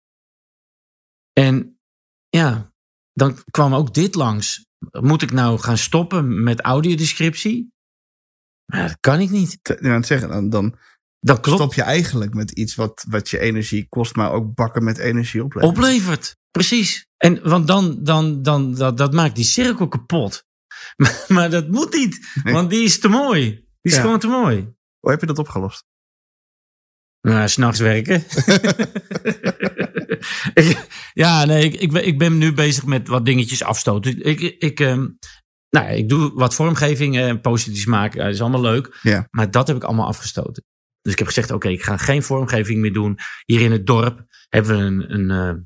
En 1.32 1.78
ja, 2.28 2.72
dan 3.12 3.38
kwam 3.50 3.74
ook 3.74 3.94
dit 3.94 4.14
langs. 4.14 4.64
Moet 4.90 5.22
ik 5.22 5.32
nou 5.32 5.58
gaan 5.58 5.78
stoppen 5.78 6.42
met 6.42 6.60
audiodescriptie? 6.60 7.72
Maar 8.72 8.88
dat 8.88 9.00
kan 9.00 9.20
ik 9.20 9.30
niet. 9.30 9.58
Ja, 9.80 9.94
het 9.94 10.06
zeggen, 10.06 10.28
dan, 10.28 10.50
dan 10.50 10.78
Dat 11.26 11.40
klopt. 11.40 11.58
stop 11.60 11.74
je 11.74 11.82
eigenlijk 11.82 12.34
met 12.34 12.50
iets 12.50 12.74
wat, 12.74 13.04
wat 13.08 13.30
je 13.30 13.38
energie 13.38 13.86
kost, 13.88 14.16
maar 14.16 14.32
ook 14.32 14.54
bakken 14.54 14.84
met 14.84 14.98
energie 14.98 15.44
oplevert. 15.44 15.72
Oplevert. 15.76 16.36
Precies. 16.50 17.06
En 17.16 17.48
want 17.48 17.66
dan, 17.66 17.98
dan, 18.04 18.42
dan 18.42 18.74
dat, 18.74 18.96
dat 18.96 19.12
maakt 19.12 19.36
die 19.36 19.44
cirkel 19.44 19.88
kapot. 19.88 20.44
Maar, 20.96 21.24
maar 21.28 21.50
dat 21.50 21.68
moet 21.68 21.94
niet, 21.94 22.26
Nee. 22.44 22.54
want 22.54 22.70
die 22.70 22.84
is 22.84 22.98
te 23.00 23.08
mooi. 23.08 23.42
Die 23.50 23.64
is 23.80 23.94
Ja. 23.94 24.00
gewoon 24.00 24.18
te 24.18 24.26
mooi. 24.26 24.56
Hoe 25.00 25.10
heb 25.10 25.20
je 25.20 25.26
dat 25.26 25.38
opgelost? 25.38 25.84
Nou, 27.20 27.48
s'nachts 27.48 27.80
werken. 27.80 28.24
Ik- 30.54 30.86
ja, 31.12 31.44
nee, 31.44 31.64
ik, 31.64 31.74
ik, 31.80 31.92
ben, 31.92 32.06
ik 32.06 32.18
ben 32.18 32.38
nu 32.38 32.52
bezig 32.52 32.84
met 32.84 33.08
wat 33.08 33.24
dingetjes 33.24 33.62
afstoten. 33.62 34.22
Ik, 34.24 34.40
ik, 34.40 34.80
ehm, 34.80 35.00
nou, 35.70 35.86
ja, 35.86 35.88
ik 35.88 36.08
doe 36.08 36.32
wat 36.34 36.54
vormgeving 36.54 37.16
en 37.18 37.40
positief 37.40 37.86
maken. 37.86 38.24
Dat 38.24 38.34
is 38.34 38.40
allemaal 38.40 38.60
leuk. 38.60 38.98
Ja. 39.02 39.26
Maar 39.30 39.50
dat 39.50 39.66
heb 39.66 39.76
ik 39.76 39.84
allemaal 39.84 40.06
afgestoten. 40.06 40.64
Dus 41.06 41.14
ik 41.14 41.18
heb 41.18 41.26
gezegd, 41.34 41.50
oké, 41.50 41.68
ik 41.68 41.82
ga 41.82 41.96
geen 41.96 42.22
vormgeving 42.22 42.80
meer 42.80 42.92
doen. 42.92 43.18
Hier 43.44 43.60
in 43.60 43.72
het 43.72 43.86
dorp 43.86 44.24
hebben 44.48 44.76
we 44.76 44.82
een, 44.82 45.14
een, 45.14 45.30
eh, 45.30 45.62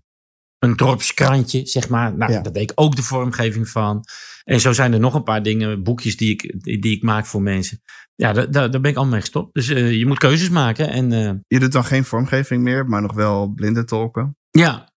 een 0.59 0.77
dorpskrantje, 0.77 1.67
zeg 1.67 1.89
maar. 1.89 2.17
Nou, 2.17 2.33
Ja. 2.33 2.41
daar 2.41 2.53
deed 2.53 2.71
ik 2.71 2.81
ook 2.81 2.97
de 2.97 3.03
vormgeving 3.03 3.69
van. 3.69 4.05
En 4.45 4.61
zo 4.61 4.73
zijn 4.73 4.93
er 4.93 5.01
nog 5.01 5.15
een 5.15 5.23
paar 5.23 5.43
dingen, 5.43 5.83
boekjes 5.83 6.17
die 6.17 6.31
ik, 6.31 6.63
die, 6.83 6.97
ik 6.97 7.03
maak 7.03 7.27
voor 7.27 7.43
mensen. 7.43 7.81
Ja, 8.15 8.33
daar, 8.33 8.51
daar, 8.51 8.71
ben 8.71 8.91
ik 8.91 8.95
allemaal 8.97 9.13
mee 9.13 9.21
gestopt. 9.21 9.55
Dus 9.55 9.69
eh, 9.69 9.93
je 9.93 10.07
moet 10.07 10.19
keuzes 10.19 10.49
maken. 10.49 10.89
En 10.89 11.13
eh, 11.13 11.33
Je 11.47 11.61
doet 11.61 11.73
dan 11.73 11.85
geen 11.85 12.05
vormgeving 12.05 12.63
meer, 12.63 12.87
maar 12.87 13.03
nog 13.03 13.13
wel 13.15 13.47
blinde 13.49 13.85
tolken, 13.85 14.37
ja, 14.51 14.93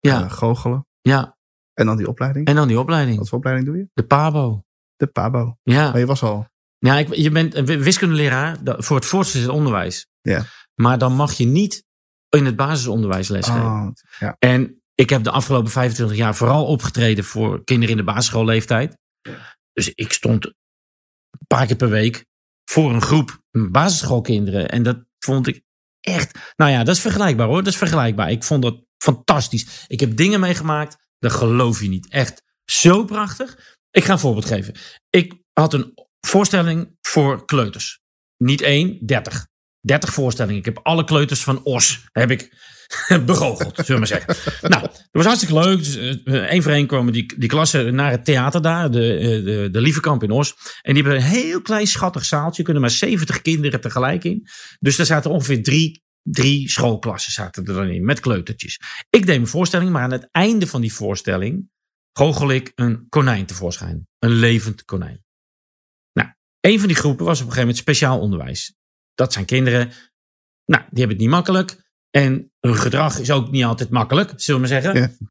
ja, 0.00 0.28
goochelen. 0.28 0.86
ja. 1.00 1.38
En 1.74 1.86
dan 1.86 1.96
die 1.96 2.08
opleiding. 2.08 2.46
En 2.46 2.54
dan 2.54 2.68
die 2.68 2.78
opleiding. 2.80 3.18
Wat 3.18 3.28
voor 3.28 3.38
opleiding 3.38 3.68
doe 3.68 3.76
je? 3.78 3.88
De 3.92 4.02
PABO. 4.02 4.64
De 4.96 5.06
PABO. 5.06 5.56
Ja. 5.62 5.90
Maar 5.90 5.98
je 5.98 6.06
was 6.06 6.22
al. 6.22 6.46
Ja, 6.80 6.98
ik, 6.98 7.14
je 7.14 7.30
bent 7.30 7.54
een 7.54 7.66
wiskundeleraar 7.66 8.58
voor 8.64 8.96
het 8.96 9.06
voortgezet 9.06 9.48
onderwijs. 9.48 10.06
Ja. 10.20 10.44
Maar 10.74 10.98
dan 10.98 11.14
mag 11.14 11.32
je 11.32 11.44
niet 11.46 11.84
in 12.28 12.44
het 12.44 12.56
basisonderwijs 12.56 13.28
lesgeven. 13.28 13.62
Oh, 13.62 13.90
ja. 14.18 14.36
En 14.38 14.82
ik 14.94 15.10
heb 15.10 15.24
de 15.24 15.30
afgelopen 15.30 15.70
25 15.70 16.16
jaar 16.16 16.36
vooral 16.36 16.66
opgetreden 16.66 17.24
voor 17.24 17.64
kinderen 17.64 17.90
in 17.90 17.96
de 17.96 18.12
basisschoolleeftijd. 18.12 18.98
Dus 19.72 19.94
ik 19.94 20.12
stond 20.12 20.44
een 20.44 21.46
paar 21.46 21.66
keer 21.66 21.76
per 21.76 21.88
week 21.88 22.24
voor 22.64 22.92
een 22.94 23.02
groep 23.02 23.42
basisschoolkinderen. 23.50 24.68
En 24.68 24.82
dat 24.82 25.04
vond 25.18 25.46
ik 25.46 25.62
echt. 26.00 26.38
Nou 26.56 26.70
ja, 26.70 26.84
dat 26.84 26.94
is 26.94 27.00
vergelijkbaar 27.00 27.46
hoor. 27.46 27.62
Dat 27.62 27.72
is 27.72 27.78
vergelijkbaar. 27.78 28.30
Ik 28.30 28.44
vond 28.44 28.62
dat 28.62 28.84
fantastisch. 28.98 29.84
Ik 29.86 30.00
heb 30.00 30.16
dingen 30.16 30.40
meegemaakt, 30.40 30.96
dat 31.18 31.32
geloof 31.32 31.80
je 31.80 31.88
niet. 31.88 32.08
Echt 32.08 32.42
zo 32.64 33.04
prachtig. 33.04 33.78
Ik 33.90 34.04
ga 34.04 34.12
een 34.12 34.18
voorbeeld 34.18 34.44
geven. 34.44 34.74
Ik 35.10 35.34
had 35.52 35.74
een 35.74 35.94
voorstelling 36.20 36.96
voor 37.00 37.44
kleuters. 37.44 38.00
Niet 38.36 38.60
één, 38.60 39.06
dertig. 39.06 39.48
30 39.80 40.12
voorstellingen. 40.12 40.58
Ik 40.58 40.64
heb 40.64 40.80
alle 40.82 41.04
kleuters 41.04 41.42
van 41.42 41.64
Os 41.64 42.04
heb 42.12 42.30
ik 42.30 42.52
begoocheld, 43.26 43.74
zullen 43.74 43.86
we 43.86 43.98
maar 43.98 44.06
zeggen. 44.06 44.36
nou, 44.70 44.82
dat 44.82 45.08
was 45.10 45.24
hartstikke 45.24 45.54
leuk. 45.54 45.78
Dus, 45.78 45.96
eh, 45.96 46.34
één 46.34 46.62
voor 46.62 46.72
één 46.72 47.12
die, 47.12 47.38
die 47.38 47.48
klassen 47.48 47.94
naar 47.94 48.10
het 48.10 48.24
theater 48.24 48.62
daar, 48.62 48.90
de, 48.90 49.16
eh, 49.16 49.44
de, 49.44 49.68
de 49.70 49.80
Lievekamp 49.80 50.22
in 50.22 50.30
Os. 50.30 50.54
En 50.82 50.94
die 50.94 51.02
hebben 51.02 51.20
een 51.20 51.28
heel 51.28 51.62
klein 51.62 51.86
schattig 51.86 52.24
zaaltje. 52.24 52.62
Kunnen 52.62 52.82
maar 52.82 52.90
70 52.90 53.42
kinderen 53.42 53.80
tegelijk 53.80 54.24
in. 54.24 54.46
Dus 54.78 54.96
daar 54.96 55.06
zaten 55.06 55.30
ongeveer 55.30 55.62
drie, 55.62 56.04
drie 56.22 56.70
schoolklassen 56.70 57.32
zaten 57.32 57.64
er 57.64 57.74
dan 57.74 57.88
in, 57.88 58.04
met 58.04 58.20
kleutertjes. 58.20 58.80
Ik 59.10 59.26
deed 59.26 59.36
mijn 59.36 59.46
voorstelling, 59.46 59.90
maar 59.90 60.02
aan 60.02 60.12
het 60.12 60.28
einde 60.30 60.66
van 60.66 60.80
die 60.80 60.92
voorstelling 60.92 61.70
goochel 62.12 62.50
ik 62.50 62.72
een 62.74 63.06
konijn 63.08 63.46
tevoorschijn. 63.46 64.08
Een 64.18 64.32
levend 64.32 64.84
konijn. 64.84 65.24
Een 66.60 66.78
van 66.78 66.88
die 66.88 66.96
groepen 66.96 67.24
was 67.24 67.40
op 67.40 67.46
een 67.46 67.52
gegeven 67.52 67.68
moment 67.68 67.78
speciaal 67.78 68.20
onderwijs. 68.20 68.74
Dat 69.14 69.32
zijn 69.32 69.44
kinderen, 69.44 69.92
nou, 70.64 70.82
die 70.82 70.98
hebben 70.98 71.08
het 71.08 71.18
niet 71.18 71.28
makkelijk. 71.28 71.88
En 72.10 72.52
hun 72.60 72.76
gedrag 72.76 73.18
is 73.18 73.30
ook 73.30 73.50
niet 73.50 73.64
altijd 73.64 73.90
makkelijk, 73.90 74.32
zullen 74.36 74.60
we 74.60 74.68
maar 74.68 74.82
zeggen. 74.82 75.00
Ja. 75.00 75.28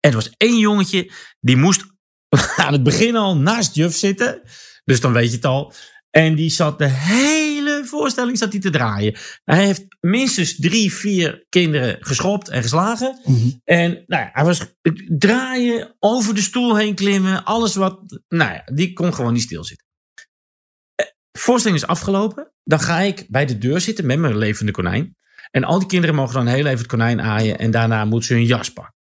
En 0.00 0.10
er 0.10 0.14
was 0.14 0.34
één 0.36 0.58
jongetje, 0.58 1.10
die 1.40 1.56
moest 1.56 1.84
aan 2.56 2.72
het 2.72 2.82
begin 2.82 3.16
al 3.16 3.36
naast 3.36 3.74
juf 3.74 3.94
zitten. 3.94 4.42
Dus 4.84 5.00
dan 5.00 5.12
weet 5.12 5.30
je 5.30 5.36
het 5.36 5.44
al. 5.44 5.72
En 6.10 6.34
die 6.34 6.50
zat 6.50 6.78
de 6.78 6.88
hele 6.88 7.82
voorstelling 7.84 8.38
zat 8.38 8.52
hij 8.52 8.60
te 8.60 8.70
draaien. 8.70 9.16
Hij 9.44 9.64
heeft 9.64 9.84
minstens 10.00 10.56
drie, 10.56 10.92
vier 10.92 11.46
kinderen 11.48 11.96
geschopt 12.00 12.48
en 12.48 12.62
geslagen. 12.62 13.20
Mhm. 13.24 13.50
En 13.64 13.90
nou 14.06 14.22
ja, 14.22 14.30
hij 14.32 14.44
was 14.44 14.74
draaien, 15.18 15.96
over 15.98 16.34
de 16.34 16.40
stoel 16.40 16.76
heen 16.76 16.94
klimmen, 16.94 17.44
alles 17.44 17.74
wat. 17.74 18.20
Nou 18.28 18.52
ja, 18.52 18.62
die 18.74 18.92
kon 18.92 19.14
gewoon 19.14 19.32
niet 19.32 19.42
stilzitten. 19.42 19.86
Eh, 21.32 21.40
Voorstelling 21.40 21.80
is 21.80 21.86
afgelopen. 21.86 22.52
Dan 22.64 22.80
ga 22.80 22.98
ik 22.98 23.26
bij 23.28 23.46
de 23.46 23.58
deur 23.58 23.80
zitten 23.80 24.06
met 24.06 24.18
mijn 24.18 24.38
levende 24.38 24.72
konijn. 24.72 25.16
En 25.50 25.64
al 25.64 25.78
die 25.78 25.88
kinderen 25.88 26.14
mogen 26.14 26.34
dan 26.34 26.46
heel 26.46 26.66
even 26.66 26.78
het 26.78 26.86
konijn 26.86 27.20
aaien. 27.20 27.58
En 27.58 27.70
daarna 27.70 28.04
moeten 28.04 28.28
ze 28.28 28.34
hun 28.34 28.44
jas 28.44 28.72
pakken. 28.72 28.94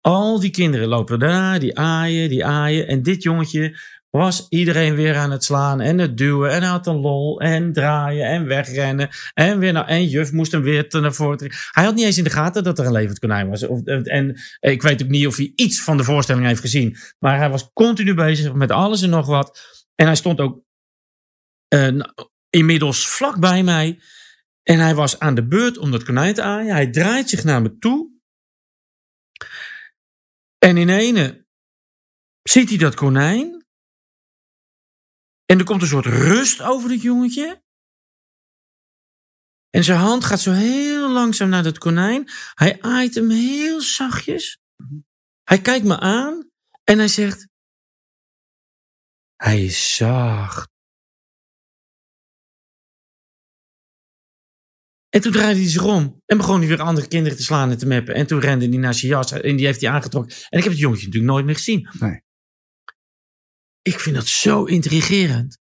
Al 0.00 0.40
die 0.40 0.50
kinderen 0.50 0.88
lopen 0.88 1.18
daarna, 1.18 1.58
die 1.58 1.78
aaien, 1.78 2.28
die 2.28 2.44
aaien. 2.44 2.86
En 2.88 3.02
dit 3.02 3.22
jongetje 3.22 3.78
was 4.10 4.46
iedereen 4.48 4.94
weer 4.94 5.16
aan 5.16 5.30
het 5.30 5.44
slaan 5.44 5.80
en 5.80 5.98
het 5.98 6.16
duwen. 6.16 6.50
En 6.50 6.62
had 6.62 6.86
een 6.86 7.00
lol 7.00 7.40
en 7.40 7.72
draaien 7.72 8.26
en 8.26 8.46
wegrennen. 8.46 9.08
En, 9.34 9.58
weer 9.58 9.72
naar, 9.72 9.86
en 9.86 10.06
juf 10.06 10.32
moest 10.32 10.52
hem 10.52 10.62
weer 10.62 10.86
naar 10.90 11.12
voren. 11.12 11.52
Hij 11.70 11.84
had 11.84 11.94
niet 11.94 12.04
eens 12.04 12.18
in 12.18 12.24
de 12.24 12.30
gaten 12.30 12.64
dat 12.64 12.78
er 12.78 12.86
een 12.86 12.92
levend 12.92 13.18
konijn 13.18 13.48
was. 13.48 13.66
Of, 13.66 13.82
en 13.82 14.40
ik 14.60 14.82
weet 14.82 15.02
ook 15.02 15.08
niet 15.08 15.26
of 15.26 15.36
hij 15.36 15.52
iets 15.54 15.82
van 15.82 15.96
de 15.96 16.04
voorstelling 16.04 16.46
heeft 16.46 16.60
gezien. 16.60 16.96
Maar 17.18 17.38
hij 17.38 17.50
was 17.50 17.70
continu 17.72 18.14
bezig 18.14 18.52
met 18.52 18.70
alles 18.70 19.02
en 19.02 19.10
nog 19.10 19.26
wat. 19.26 19.60
En 19.94 20.06
hij 20.06 20.16
stond 20.16 20.40
ook 20.40 20.66
eh, 21.68 22.00
inmiddels 22.50 23.08
vlak 23.08 23.40
bij 23.40 23.62
mij. 23.62 24.02
En 24.62 24.78
hij 24.78 24.94
was 24.94 25.18
aan 25.18 25.34
de 25.34 25.46
beurt 25.46 25.78
om 25.78 25.90
dat 25.90 26.04
konijn 26.04 26.34
te 26.34 26.42
aaien. 26.42 26.72
Hij 26.72 26.90
draait 26.90 27.28
zich 27.28 27.44
naar 27.44 27.62
me 27.62 27.78
toe. 27.78 28.16
En 30.58 30.76
in 30.76 30.88
ene 30.88 31.46
ziet 32.42 32.68
hij 32.68 32.78
dat 32.78 32.94
konijn. 32.94 33.66
En 35.44 35.58
er 35.58 35.64
komt 35.64 35.82
een 35.82 35.88
soort 35.88 36.06
rust 36.06 36.62
over 36.62 36.90
het 36.90 37.02
jongetje. 37.02 37.62
En 39.70 39.84
zijn 39.84 39.98
hand 39.98 40.24
gaat 40.24 40.40
zo 40.40 40.52
heel 40.52 41.10
langzaam 41.10 41.48
naar 41.48 41.62
dat 41.62 41.78
konijn. 41.78 42.30
Hij 42.54 42.82
aait 42.82 43.14
hem 43.14 43.30
heel 43.30 43.80
zachtjes. 43.80 44.58
Hij 45.42 45.60
kijkt 45.60 45.84
me 45.84 45.98
aan 45.98 46.50
en 46.84 46.98
hij 46.98 47.08
zegt: 47.08 47.48
Hij 49.36 49.64
is 49.64 49.96
zacht. 49.96 50.77
En 55.08 55.20
toen 55.20 55.32
draaide 55.32 55.60
hij 55.60 55.68
zich 55.68 55.84
om 55.84 56.22
en 56.26 56.36
begon 56.36 56.58
hij 56.58 56.68
weer 56.68 56.80
andere 56.80 57.08
kinderen 57.08 57.38
te 57.38 57.44
slaan 57.44 57.70
en 57.70 57.78
te 57.78 57.86
meppen. 57.86 58.14
En 58.14 58.26
toen 58.26 58.40
rende 58.40 58.68
hij 58.68 58.76
naar 58.76 58.94
zijn 58.94 59.12
jas 59.12 59.32
en 59.32 59.56
die 59.56 59.66
heeft 59.66 59.80
hij 59.80 59.90
aangetrokken. 59.90 60.36
En 60.48 60.58
ik 60.58 60.64
heb 60.64 60.72
het 60.72 60.80
jongetje 60.80 61.06
natuurlijk 61.06 61.32
nooit 61.32 61.44
meer 61.44 61.54
gezien. 61.54 61.88
Nee. 61.98 62.22
Ik 63.82 64.00
vind 64.00 64.16
dat 64.16 64.26
zo 64.26 64.64
intrigerend. 64.64 65.58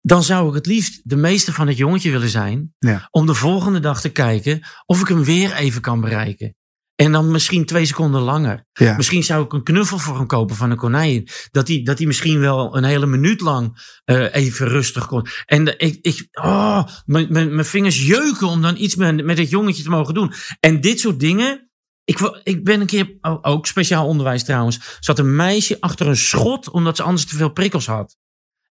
Dan 0.00 0.22
zou 0.22 0.48
ik 0.48 0.54
het 0.54 0.66
liefst 0.66 1.00
de 1.04 1.16
meester 1.16 1.52
van 1.52 1.68
het 1.68 1.76
jongetje 1.76 2.10
willen 2.10 2.28
zijn. 2.28 2.74
Ja. 2.78 3.08
Om 3.10 3.26
de 3.26 3.34
volgende 3.34 3.80
dag 3.80 4.00
te 4.00 4.12
kijken 4.12 4.66
of 4.86 5.00
ik 5.00 5.08
hem 5.08 5.24
weer 5.24 5.52
even 5.52 5.80
kan 5.80 6.00
bereiken. 6.00 6.54
En 6.96 7.12
dan 7.12 7.30
misschien 7.30 7.64
twee 7.66 7.84
seconden 7.84 8.20
langer. 8.20 8.66
Ja. 8.72 8.96
Misschien 8.96 9.22
zou 9.24 9.44
ik 9.44 9.52
een 9.52 9.62
knuffel 9.62 9.98
voor 9.98 10.16
hem 10.16 10.26
kopen 10.26 10.56
van 10.56 10.70
een 10.70 10.76
konijn. 10.76 11.28
Dat 11.50 11.68
hij, 11.68 11.82
dat 11.82 11.98
misschien 12.06 12.40
wel 12.40 12.76
een 12.76 12.84
hele 12.84 13.06
minuut 13.06 13.40
lang 13.40 13.82
eh, 14.04 14.34
even 14.34 14.68
rustig 14.68 15.06
kon. 15.06 15.26
En 15.46 15.64
de- 15.64 15.76
ik, 15.76 15.98
ik, 16.02 16.28
oh, 16.32 16.82
mijn- 17.06 17.30
vingers 17.64 18.06
jeuken 18.06 18.46
om 18.46 18.62
dan 18.62 18.76
iets 18.76 18.94
met, 18.96 19.24
met 19.24 19.38
het 19.38 19.50
jongetje 19.50 19.82
te 19.82 19.90
mogen 19.90 20.14
doen. 20.14 20.32
En 20.60 20.80
dit 20.80 21.00
soort 21.00 21.20
dingen. 21.20 21.68
Ik, 22.04 22.40
ik 22.42 22.64
ben 22.64 22.80
een 22.80 22.86
keer, 22.86 23.18
ook 23.20 23.66
speciaal 23.66 24.06
onderwijs 24.06 24.44
trouwens, 24.44 24.96
zat 25.00 25.18
een 25.18 25.36
meisje 25.36 25.76
achter 25.80 26.06
een 26.06 26.16
schot 26.16 26.70
omdat 26.70 26.96
ze 26.96 27.02
anders 27.02 27.26
te 27.26 27.36
veel 27.36 27.50
prikkels 27.52 27.86
had. 27.86 28.16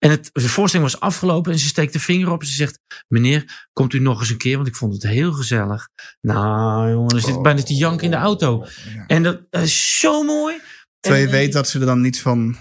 En 0.01 0.11
het, 0.11 0.31
de 0.33 0.49
voorstelling 0.49 0.91
was 0.91 1.01
afgelopen 1.01 1.53
en 1.53 1.59
ze 1.59 1.67
steekt 1.67 1.93
de 1.93 2.01
vinger 2.01 2.31
op 2.31 2.41
en 2.41 2.47
ze 2.47 2.55
zegt: 2.55 2.79
Meneer, 3.09 3.69
komt 3.73 3.93
u 3.93 3.99
nog 4.01 4.21
eens 4.21 4.31
een 4.31 4.37
keer? 4.39 4.57
Want 4.57 4.69
ik 4.69 4.77
vond 4.77 4.93
het 4.93 5.03
heel 5.03 5.33
gezellig. 5.33 5.89
Nou, 6.21 6.91
jongen, 6.91 7.15
er 7.17 7.21
zit 7.23 7.43
bijna 7.43 7.63
te 7.63 7.75
janken 7.75 8.05
in 8.05 8.11
de 8.11 8.17
auto. 8.17 8.67
Ja. 8.95 9.07
En 9.07 9.23
dat 9.23 9.41
is 9.51 9.99
zo 9.99 10.23
mooi. 10.23 10.61
Terwijl 11.01 11.23
je 11.23 11.29
En- 11.29 11.35
weet 11.39 11.53
dat 11.53 11.69
ze 11.69 11.79
er 11.81 11.87
dan 11.87 12.01
niets 12.01 12.21
van, 12.21 12.57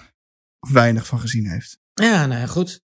of 0.60 0.72
weinig 0.72 1.08
van 1.08 1.20
gezien 1.20 1.48
heeft. 1.50 1.78
Ja, 1.94 2.26
nou 2.26 2.40
ja, 2.40 2.48
goed. 2.48 2.82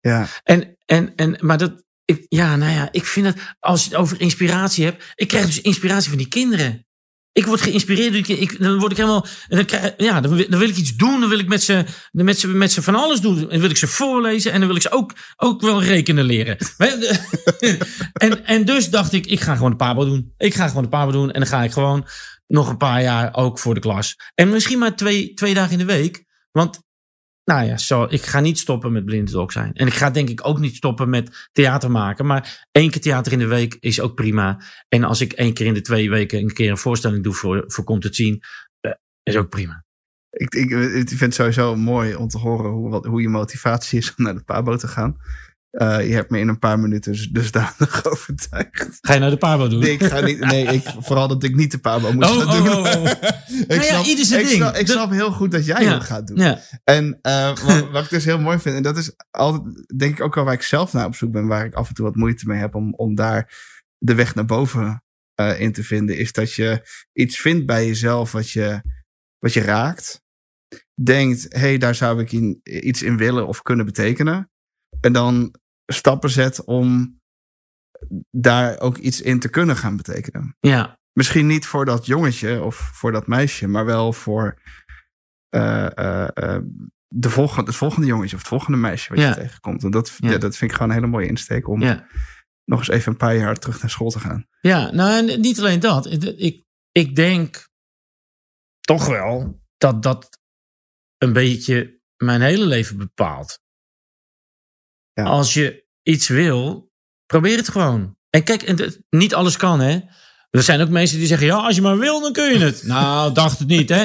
Ja, 0.00 0.26
En, 0.42 0.76
en, 0.84 1.14
en, 1.14 1.36
maar 1.40 1.58
dat, 1.58 1.84
ik, 2.04 2.26
ja, 2.28 2.56
nou 2.56 2.72
ja, 2.72 2.88
ik 2.92 3.04
vind 3.04 3.26
het, 3.26 3.56
als 3.60 3.84
je 3.84 3.88
het 3.90 3.98
over 3.98 4.20
inspiratie 4.20 4.84
hebt, 4.84 5.12
ik 5.14 5.28
krijg 5.28 5.46
dus 5.46 5.60
inspiratie 5.60 6.08
van 6.08 6.18
die 6.18 6.28
kinderen. 6.28 6.86
Ik 7.34 7.46
word 7.46 7.60
geïnspireerd, 7.60 8.28
ik, 8.28 8.60
dan 8.60 8.78
word 8.78 8.90
ik 8.90 8.96
helemaal, 8.96 9.26
dan, 9.48 9.64
krijg, 9.64 9.94
ja, 9.96 10.20
dan, 10.20 10.34
wil, 10.34 10.46
dan 10.48 10.58
wil 10.58 10.68
ik 10.68 10.76
iets 10.76 10.96
doen, 10.96 11.20
dan 11.20 11.28
wil 11.28 11.38
ik 11.38 11.48
met 11.48 11.62
ze, 11.62 11.84
met 12.12 12.38
ze, 12.38 12.48
met 12.48 12.72
ze 12.72 12.82
van 12.82 12.94
alles 12.94 13.20
doen. 13.20 13.38
En 13.38 13.48
dan 13.48 13.60
wil 13.60 13.70
ik 13.70 13.76
ze 13.76 13.86
voorlezen 13.86 14.52
en 14.52 14.58
dan 14.58 14.66
wil 14.66 14.76
ik 14.76 14.82
ze 14.82 14.90
ook, 14.90 15.12
ook 15.36 15.60
wel 15.60 15.82
rekenen 15.82 16.24
leren. 16.24 16.56
en, 18.12 18.46
en 18.46 18.64
dus 18.64 18.90
dacht 18.90 19.12
ik, 19.12 19.26
ik 19.26 19.40
ga 19.40 19.54
gewoon 19.54 19.70
de 19.70 19.76
Pabo 19.76 20.04
doen. 20.04 20.32
Ik 20.36 20.54
ga 20.54 20.68
gewoon 20.68 20.82
de 20.82 20.88
Pabo 20.88 21.10
doen 21.10 21.30
en 21.30 21.40
dan 21.40 21.48
ga 21.48 21.62
ik 21.62 21.72
gewoon 21.72 22.06
nog 22.46 22.68
een 22.68 22.76
paar 22.76 23.02
jaar 23.02 23.34
ook 23.34 23.58
voor 23.58 23.74
de 23.74 23.80
klas. 23.80 24.16
En 24.34 24.48
misschien 24.48 24.78
maar 24.78 24.96
twee, 24.96 25.34
twee 25.34 25.54
dagen 25.54 25.72
in 25.72 25.78
de 25.78 25.84
week. 25.84 26.24
Want 26.52 26.82
nou 27.44 27.64
ja, 27.64 27.76
zo, 27.76 28.06
ik 28.08 28.22
ga 28.22 28.40
niet 28.40 28.58
stoppen 28.58 28.92
met 28.92 29.04
blindendok 29.04 29.52
zijn. 29.52 29.72
En 29.72 29.86
ik 29.86 29.94
ga 29.94 30.10
denk 30.10 30.28
ik 30.28 30.46
ook 30.46 30.58
niet 30.58 30.76
stoppen 30.76 31.08
met 31.08 31.48
theater 31.52 31.90
maken. 31.90 32.26
Maar 32.26 32.66
één 32.70 32.90
keer 32.90 33.00
theater 33.00 33.32
in 33.32 33.38
de 33.38 33.46
week 33.46 33.76
is 33.80 34.00
ook 34.00 34.14
prima. 34.14 34.62
En 34.88 35.04
als 35.04 35.20
ik 35.20 35.32
één 35.32 35.54
keer 35.54 35.66
in 35.66 35.74
de 35.74 35.80
twee 35.80 36.10
weken 36.10 36.38
een 36.38 36.52
keer 36.52 36.70
een 36.70 36.78
voorstelling 36.78 37.22
doe 37.22 37.34
voor, 37.34 37.64
voor 37.66 37.84
Komt 37.84 38.04
het 38.04 38.14
Zien, 38.14 38.42
eh, 38.80 38.92
is 39.22 39.36
ook 39.36 39.48
prima. 39.48 39.84
ik, 40.30 40.54
ik, 40.54 40.70
ik 40.70 41.08
vind 41.08 41.20
het 41.20 41.34
sowieso 41.34 41.76
mooi 41.76 42.14
om 42.14 42.28
te 42.28 42.38
horen 42.38 42.70
hoe, 42.70 42.90
wat, 42.90 43.04
hoe 43.04 43.22
je 43.22 43.28
motivatie 43.28 43.98
is 43.98 44.14
om 44.14 44.24
naar 44.24 44.34
de 44.34 44.44
Pabo 44.44 44.76
te 44.76 44.88
gaan. 44.88 45.16
Eh, 45.74 46.08
je 46.08 46.14
hebt 46.14 46.30
me 46.30 46.38
in 46.38 46.48
een 46.48 46.58
paar 46.58 46.78
minuten 46.78 47.12
dus 47.12 47.28
dusdanig 47.28 48.04
overtuigd. 48.10 48.98
Ga 49.00 49.12
je 49.12 49.18
nou 49.18 49.30
de 49.30 49.36
Pabo 49.38 49.68
doen? 49.68 49.80
Nee, 49.80 49.92
ik 49.92 50.02
ga 50.04 50.20
niet, 50.20 50.38
nee 50.38 50.64
ik, 50.66 50.82
vooral 50.98 51.28
dat 51.28 51.42
ik 51.42 51.54
niet 51.54 51.70
de 51.70 51.78
Pabo 51.78 52.12
moet 52.12 52.24
Oh, 52.24 52.30
gaan 52.38 52.48
oh, 52.48 52.64
doen. 52.64 52.68
oh, 52.86 53.02
oh. 53.02 53.04
ik 53.60 53.66
Nou 53.68 53.82
ja, 53.84 54.04
ieder 54.04 54.24
zijn 54.24 54.40
ik 54.40 54.46
ding. 54.46 54.58
snap, 54.62 54.74
ik 54.74 54.86
snap 54.86 55.10
heel 55.10 55.32
goed 55.32 55.50
dat 55.50 55.66
jij 55.66 55.82
Ja. 55.82 55.94
het 55.94 56.04
gaat 56.04 56.26
doen. 56.26 56.36
Ja, 56.36 56.60
En 56.84 57.18
eh, 57.22 57.56
wat, 57.56 57.90
wat 57.90 58.04
ik 58.04 58.10
dus 58.10 58.24
heel 58.24 58.38
mooi 58.38 58.58
vind, 58.58 58.76
en 58.76 58.82
dat 58.82 58.96
is 58.96 59.12
altijd, 59.30 59.84
denk 59.98 60.14
ik 60.18 60.20
ook 60.24 60.34
wel 60.34 60.44
waar 60.44 60.54
ik 60.54 60.62
zelf 60.62 60.92
naar 60.92 61.06
op 61.06 61.14
zoek 61.14 61.32
ben, 61.32 61.46
waar 61.46 61.64
ik 61.64 61.74
af 61.74 61.88
en 61.88 61.94
toe 61.94 62.04
wat 62.04 62.14
moeite 62.14 62.46
mee 62.46 62.58
heb 62.58 62.74
om, 62.74 62.94
om 62.94 63.14
daar 63.14 63.52
de 63.98 64.14
weg 64.14 64.34
naar 64.34 64.44
boven 64.44 65.02
eh, 65.34 65.60
in 65.60 65.72
te 65.72 65.84
vinden, 65.84 66.16
is 66.16 66.32
dat 66.32 66.52
je 66.52 66.88
iets 67.12 67.38
vindt 67.40 67.66
bij 67.66 67.86
jezelf 67.86 68.32
wat 68.32 68.50
je, 68.50 68.82
wat 69.38 69.52
je 69.52 69.60
raakt. 69.60 70.22
Denkt, 71.02 71.46
hé, 71.48 71.58
hey, 71.58 71.78
daar 71.78 71.94
zou 71.94 72.20
ik 72.20 72.32
in, 72.32 72.60
iets 72.62 73.02
in 73.02 73.16
willen 73.16 73.46
of 73.46 73.62
kunnen 73.62 73.86
betekenen. 73.86 74.50
En 75.00 75.12
dan 75.12 75.54
stappen 75.86 76.30
zet 76.30 76.64
om 76.64 77.20
daar 78.30 78.80
ook 78.80 78.96
iets 78.96 79.20
in 79.20 79.40
te 79.40 79.48
kunnen 79.48 79.76
gaan 79.76 79.96
betekenen. 79.96 80.56
ja, 80.60 80.98
Misschien 81.12 81.46
niet 81.46 81.66
voor 81.66 81.84
dat 81.84 82.06
jongetje 82.06 82.62
of 82.62 82.76
voor 82.76 83.12
dat 83.12 83.26
meisje, 83.26 83.66
maar 83.66 83.84
wel 83.84 84.12
voor 84.12 84.60
eh, 85.48 85.98
eh, 85.98 86.28
eh, 86.34 86.62
de 87.08 87.30
volgende, 87.30 87.66
het 87.70 87.78
volgende 87.78 88.06
jongetje 88.06 88.34
of 88.34 88.40
het 88.40 88.48
volgende 88.50 88.78
meisje 88.78 89.08
wat 89.08 89.18
Ja. 89.18 89.28
je 89.28 89.34
tegenkomt. 89.34 89.82
En 89.84 89.90
dat, 89.90 90.16
Ja. 90.18 90.30
ja, 90.30 90.38
dat 90.38 90.56
vind 90.56 90.70
ik 90.70 90.76
gewoon 90.76 90.90
een 90.92 90.98
hele 90.98 91.10
mooie 91.10 91.26
insteek 91.26 91.68
om 91.68 91.80
ja. 91.80 92.06
nog 92.64 92.78
eens 92.78 92.88
even 92.88 93.12
een 93.12 93.18
paar 93.18 93.36
jaar 93.36 93.56
terug 93.56 93.80
naar 93.80 93.90
school 93.90 94.10
te 94.10 94.18
gaan. 94.18 94.46
Ja, 94.60 94.90
nou 94.90 95.30
en 95.30 95.40
niet 95.40 95.58
alleen 95.58 95.80
dat. 95.80 96.06
Ik, 96.36 96.62
ik 96.92 97.16
denk 97.16 97.68
toch 98.80 99.06
wel 99.06 99.60
dat 99.76 100.02
dat 100.02 100.38
een 101.18 101.32
beetje 101.32 102.00
mijn 102.16 102.40
hele 102.40 102.66
leven 102.66 102.96
bepaalt. 102.98 103.62
Ja. 105.14 105.24
Als 105.24 105.54
je 105.54 105.84
iets 106.02 106.28
wil, 106.28 106.90
probeer 107.26 107.56
het 107.56 107.68
gewoon. 107.68 108.16
En 108.30 108.42
kijk, 108.42 108.92
niet 109.10 109.34
alles 109.34 109.56
kan, 109.56 109.80
hè. 109.80 109.98
Er 110.50 110.62
zijn 110.62 110.80
ook 110.80 110.88
mensen 110.88 111.18
die 111.18 111.26
zeggen, 111.26 111.46
ja, 111.46 111.54
als 111.56 111.74
je 111.76 111.82
maar 111.82 111.98
wil, 111.98 112.20
dan 112.20 112.32
kun 112.32 112.52
je 112.52 112.58
het. 112.64 112.82
nou, 112.94 113.32
dacht 113.34 113.58
het 113.58 113.68
niet, 113.68 113.88
hè. 113.88 114.04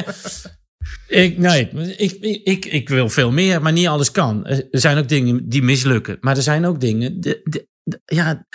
Ik, 1.08 1.38
nee, 1.38 1.70
ik, 1.98 2.12
ik, 2.12 2.44
ik, 2.44 2.66
ik 2.66 2.90
wil 2.90 3.10
veel 3.10 3.32
meer, 3.32 3.62
maar 3.62 3.72
niet 3.72 3.88
alles 3.88 4.12
kan. 4.12 4.46
Er 4.46 4.66
zijn 4.72 4.98
ook 4.98 5.08
dingen 5.08 5.50
die 5.50 5.62
mislukken. 5.64 6.18
Maar 6.22 6.36
er 6.38 6.42
zijn 6.44 6.66
ook 6.66 6.80
dingen... 6.80 7.22
De, 7.22 7.42
de, 7.44 7.68
de- 7.84 8.02
ja, 8.06 8.48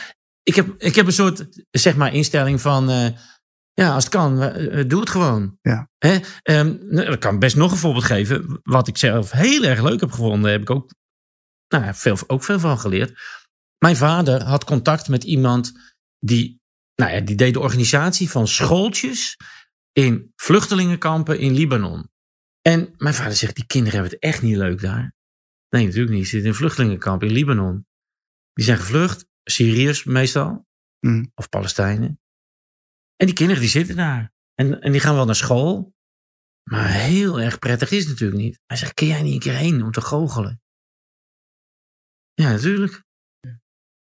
ik 0.42 0.54
heb, 0.54 0.74
ik 0.78 0.94
heb 0.94 1.06
een 1.06 1.12
soort, 1.12 1.46
zeg 1.70 1.96
maar, 1.96 2.14
instelling 2.14 2.60
van... 2.60 2.90
eh, 2.90 3.06
ja, 3.72 3.94
als 3.94 4.04
het 4.04 4.12
kan, 4.12 4.42
eh, 4.42 4.84
doe 4.86 5.00
het 5.00 5.10
gewoon. 5.10 5.58
Ja. 5.62 5.88
Hè? 5.98 6.16
Ehm, 6.42 6.76
nou, 6.80 7.12
ik 7.12 7.20
kan 7.20 7.38
best 7.38 7.56
nog 7.56 7.70
een 7.70 7.76
voorbeeld 7.76 8.04
geven. 8.04 8.60
Wat 8.62 8.88
ik 8.88 8.96
zelf 8.96 9.30
heel 9.30 9.64
erg 9.64 9.82
leuk 9.82 10.00
heb 10.00 10.10
gevonden, 10.10 10.50
heb 10.50 10.60
ik 10.60 10.70
ook, 10.70 10.90
nou, 11.68 11.94
veel, 11.94 12.18
ook 12.26 12.44
veel 12.44 12.58
van 12.58 12.78
geleerd. 12.78 13.18
Mijn 13.78 13.96
vader 13.96 14.42
had 14.42 14.64
contact 14.64 15.08
met 15.08 15.24
iemand 15.24 15.72
die, 16.18 16.60
nou 16.94 17.12
ja, 17.12 17.20
die 17.20 17.36
deed 17.36 17.52
de 17.52 17.60
organisatie 17.60 18.30
van 18.30 18.48
schooltjes 18.48 19.36
in 19.92 20.32
vluchtelingenkampen 20.36 21.38
in 21.38 21.52
Libanon. 21.52 22.10
En 22.62 22.94
mijn 22.96 23.14
vader 23.14 23.36
zegt, 23.36 23.54
die 23.54 23.66
kinderen 23.66 23.92
hebben 24.00 24.12
het 24.12 24.22
echt 24.22 24.42
niet 24.42 24.56
leuk 24.56 24.80
daar. 24.80 25.14
Nee, 25.68 25.84
natuurlijk 25.84 26.14
niet. 26.14 26.24
Ze 26.24 26.30
zitten 26.30 26.46
in 26.48 26.52
een 26.54 26.60
vluchtelingenkamp 26.60 27.22
in 27.22 27.32
Libanon. 27.32 27.86
Die 28.52 28.64
zijn 28.64 28.78
gevlucht, 28.78 29.26
Syriërs 29.44 30.04
meestal, 30.04 30.66
Mm. 31.00 31.30
of 31.34 31.48
Palestijnen. 31.48 32.20
En 33.16 33.26
die 33.26 33.34
kinderen 33.34 33.62
die 33.62 33.70
zitten 33.70 33.96
daar. 33.96 34.32
En, 34.54 34.80
en 34.80 34.92
die 34.92 35.00
gaan 35.00 35.14
wel 35.14 35.24
naar 35.24 35.34
school. 35.34 35.94
Maar 36.70 36.88
heel 36.88 37.40
erg 37.40 37.58
prettig 37.58 37.90
is 37.90 38.00
het 38.00 38.08
natuurlijk 38.08 38.40
niet. 38.40 38.60
Hij 38.66 38.76
zegt, 38.76 38.94
kun 38.94 39.06
jij 39.06 39.22
niet 39.22 39.32
een 39.32 39.38
keer 39.40 39.54
heen 39.54 39.82
om 39.82 39.90
te 39.90 40.00
goochelen? 40.00 40.62
Ja, 42.34 42.50
natuurlijk. 42.50 43.02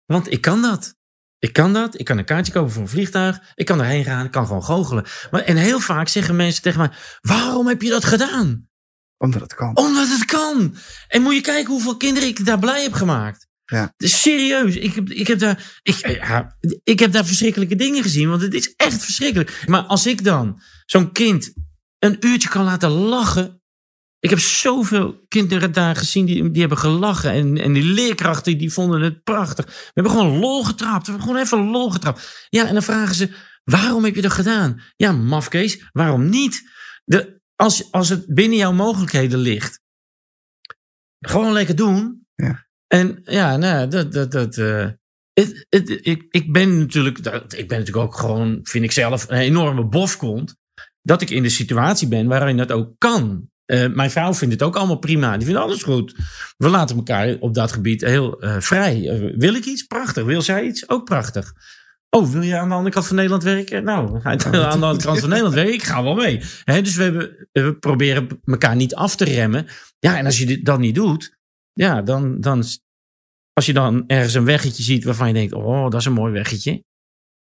Want 0.06 0.32
ik 0.32 0.41
kan 0.41 0.62
dat. 0.62 0.96
Ik 1.39 1.54
kan 1.54 1.74
dat. 1.74 2.00
Ik 2.00 2.06
kan 2.06 2.17
een 2.17 2.26
kaartje 2.26 2.54
kopen 2.54 2.72
voor 2.72 2.82
een 2.82 2.88
vliegtuig. 2.88 3.39
Ik 3.56 3.65
kan 3.65 3.80
erheen 3.80 4.04
gaan. 4.04 4.26
Ik 4.26 4.32
kan 4.32 4.46
gewoon 4.46 4.63
goochelen. 4.63 5.06
Maar, 5.32 5.41
en 5.41 5.56
heel 5.56 5.80
vaak 5.80 6.08
zeggen 6.08 6.36
mensen 6.36 6.62
tegen 6.62 6.80
mij: 6.80 6.91
Waarom 7.22 7.67
heb 7.67 7.82
je 7.82 7.89
dat 7.89 8.06
gedaan? 8.06 8.70
Omdat 9.17 9.41
het 9.41 9.54
kan. 9.54 9.78
Omdat 9.78 10.08
het 10.08 10.26
kan. 10.26 10.76
En 11.08 11.22
moet 11.22 11.34
je 11.34 11.41
kijken 11.41 11.72
hoeveel 11.72 11.98
kinderen 11.98 12.30
ik 12.30 12.46
daar 12.46 12.60
blij 12.60 12.82
heb 12.82 12.94
gemaakt. 12.94 13.48
Ja. 13.65 13.94
Dus 13.98 14.22
serieus, 14.22 14.76
ik 14.76 14.94
heb, 14.94 15.10
ik, 15.10 15.28
heb 15.28 15.39
daar, 15.39 15.80
ik, 15.82 16.08
ja, 16.08 16.58
ik 16.84 17.00
heb 17.00 17.12
daar 17.12 17.26
verschrikkelijke 17.26 17.76
dingen 17.76 18.04
gezien. 18.04 18.30
Want 18.30 18.41
het 18.41 18.54
is 18.54 18.74
echt 18.76 19.04
verschrikkelijk. 19.04 19.63
Maar 19.67 19.82
als 19.82 20.06
ik 20.06 20.24
dan 20.24 20.62
zo'n 20.86 21.12
kind 21.12 21.54
een 22.00 22.17
uurtje 22.20 22.50
kan 22.50 22.63
laten 22.63 22.89
lachen. 22.89 23.61
Ik 24.21 24.29
heb 24.29 24.39
zoveel 24.39 25.25
kinderen 25.27 25.71
daar 25.71 25.95
gezien 25.95 26.25
die, 26.25 26.51
die 26.51 26.60
hebben 26.60 26.77
gelachen. 26.77 27.31
En, 27.31 27.57
en 27.57 27.73
die 27.73 27.84
leerkrachten 27.84 28.57
die 28.57 28.73
vonden 28.73 29.01
het 29.01 29.23
prachtig. 29.23 29.65
We 29.65 29.91
hebben 29.93 30.12
gewoon 30.12 30.38
lol 30.38 30.63
getrapt. 30.63 31.05
We 31.05 31.12
hebben 31.12 31.27
gewoon 31.27 31.43
even 31.43 31.69
lol 31.71 31.89
getrapt. 31.89 32.47
Ja, 32.49 32.67
en 32.67 32.73
dan 32.73 32.84
vragen 32.84 33.15
ze, 33.15 33.29
waarom 33.63 34.03
heb 34.03 34.15
je 34.15 34.21
dat 34.21 34.31
gedaan? 34.31 34.81
Ja, 34.95 35.12
mafkees, 35.12 35.89
waarom 35.91 36.29
niet? 36.29 36.69
De, 37.03 37.41
als, 37.55 37.91
als 37.91 38.10
het 38.10 38.34
binnen 38.34 38.57
jouw 38.57 38.71
mogelijkheden 38.71 39.39
ligt. 39.39 39.81
Gewoon 41.19 41.53
lekker 41.53 41.75
doen. 41.75 42.25
Ja. 42.36 42.67
En 42.88 43.21
ja, 43.23 43.57
nou, 43.57 43.88
dat, 43.88 44.13
dat, 44.13 44.31
dat, 44.31 44.57
eh, 44.57 44.88
het, 45.34 45.65
het, 45.69 45.89
ik, 45.89 46.25
ik 46.29 46.53
ben 46.53 46.77
natuurlijk, 46.77 47.17
ik 47.17 47.67
ben 47.67 47.79
natuurlijk 47.79 48.05
ook 48.05 48.15
gewoon, 48.15 48.60
vind 48.63 48.84
ik 48.84 48.91
zelf, 48.91 49.29
een 49.29 49.38
enorme 49.38 49.86
bofkont. 49.86 50.55
Dat 51.01 51.21
ik 51.21 51.29
in 51.29 51.43
de 51.43 51.49
situatie 51.49 52.07
ben 52.07 52.27
waarin 52.27 52.57
dat 52.57 52.71
ook 52.71 52.93
kan. 52.97 53.51
Eh, 53.71 53.93
mijn 53.93 54.12
vrouw 54.12 54.34
vindt 54.34 54.53
het 54.53 54.63
ook 54.63 54.75
allemaal 54.75 54.99
prima. 54.99 55.38
Die 55.38 55.45
vindt 55.45 55.62
alles 55.62 55.84
goed. 55.84 56.15
We 56.57 56.69
laten 56.69 56.95
elkaar 56.95 57.38
op 57.39 57.53
dat 57.53 57.71
gebied 57.71 58.01
heel 58.01 58.41
eh, 58.41 58.60
vrij. 58.60 59.10
Eh, 59.10 59.38
wil 59.38 59.53
ik 59.53 59.65
iets? 59.65 59.84
Prachtig. 59.84 60.23
Wil 60.23 60.41
zij 60.41 60.63
iets? 60.63 60.89
Ook 60.89 61.05
prachtig. 61.05 61.53
Oh, 62.10 62.29
wil 62.29 62.41
je 62.41 62.57
aan 62.57 62.69
de 62.69 62.75
andere 62.75 62.93
kant 62.93 63.07
van 63.07 63.15
Nederland 63.15 63.43
werken? 63.43 63.84
Nou, 63.84 64.19
aan 64.23 64.38
de 64.38 64.67
andere 64.67 64.97
kant 64.97 65.19
van 65.19 65.29
Nederland 65.29 65.55
werken? 65.55 65.73
Ik 65.73 65.84
ga 65.84 66.03
wel 66.03 66.15
mee. 66.15 66.38
Dus 66.65 66.95
we, 66.95 67.03
hebben, 67.03 67.47
we 67.51 67.75
proberen 67.75 68.41
elkaar 68.45 68.75
niet 68.75 68.95
af 68.95 69.15
te 69.15 69.25
remmen. 69.25 69.67
Ja, 69.99 70.17
en 70.17 70.25
als 70.25 70.38
je 70.38 70.62
dan 70.62 70.79
niet 70.79 70.95
doet, 70.95 71.38
ja, 71.73 72.01
dan, 72.01 72.41
dan. 72.41 72.63
Als 73.53 73.65
je 73.65 73.73
dan 73.73 74.03
ergens 74.07 74.34
een 74.34 74.45
weggetje 74.45 74.84
ziet 74.84 75.03
waarvan 75.03 75.27
je 75.27 75.34
denkt: 75.34 75.53
oh, 75.53 75.89
dat 75.89 75.99
is 75.99 76.05
een 76.05 76.13
mooi 76.13 76.34
weggetje. 76.34 76.84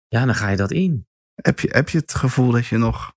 Ja, 0.08 0.26
dan 0.26 0.36
ga 0.36 0.50
je 0.50 0.58
dat 0.58 0.72
in. 0.72 1.08
Heb 1.34 1.60
je, 1.60 1.70
heb 1.72 1.90
je 1.90 1.98
het 1.98 2.14
gevoel 2.14 2.52
dat 2.52 2.66
je 2.66 2.78
nog 2.78 3.14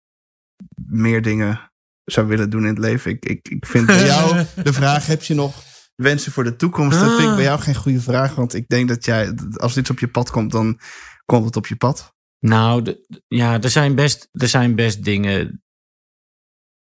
meer 0.87 1.23
dingen 1.23 1.73
zou 2.05 2.27
willen 2.27 2.51
doen 2.51 2.61
in 2.63 2.69
het 2.69 2.79
leven? 2.79 3.11
Ik, 3.11 3.25
ik, 3.25 3.49
ik 3.49 3.67
vind 3.67 3.87
bij 3.87 4.07
jou 4.07 4.45
de 4.65 4.73
vraag: 4.73 5.07
heb 5.07 5.23
je 5.23 5.35
nog 5.35 5.63
wensen 5.95 6.33
voor 6.33 6.45
de 6.45 6.57
toekomst? 6.57 6.99
Dat 7.01 7.17
vind 7.17 7.29
ik 7.29 7.35
bij 7.35 7.45
jou 7.45 7.61
geen 7.61 7.75
goede 7.75 8.01
vraag. 8.01 8.35
Want 8.35 8.55
ik 8.55 8.69
denk 8.69 8.89
dat 8.89 9.05
jij, 9.05 9.35
als 9.55 9.77
iets 9.77 9.91
op 9.91 9.99
je 9.99 10.09
pad 10.09 10.31
komt, 10.31 10.53
dan 10.53 10.81
komt 11.25 11.45
het 11.45 11.57
op 11.57 11.67
je 11.67 11.77
pad. 11.77 12.13
Nou, 12.39 12.83
de- 12.83 13.23
ja, 13.29 13.61
er 13.61 13.71
zijn, 13.71 13.95
best, 13.95 14.29
er 14.33 14.49
zijn 14.49 14.75
best 14.75 15.05
dingen. 15.05 15.63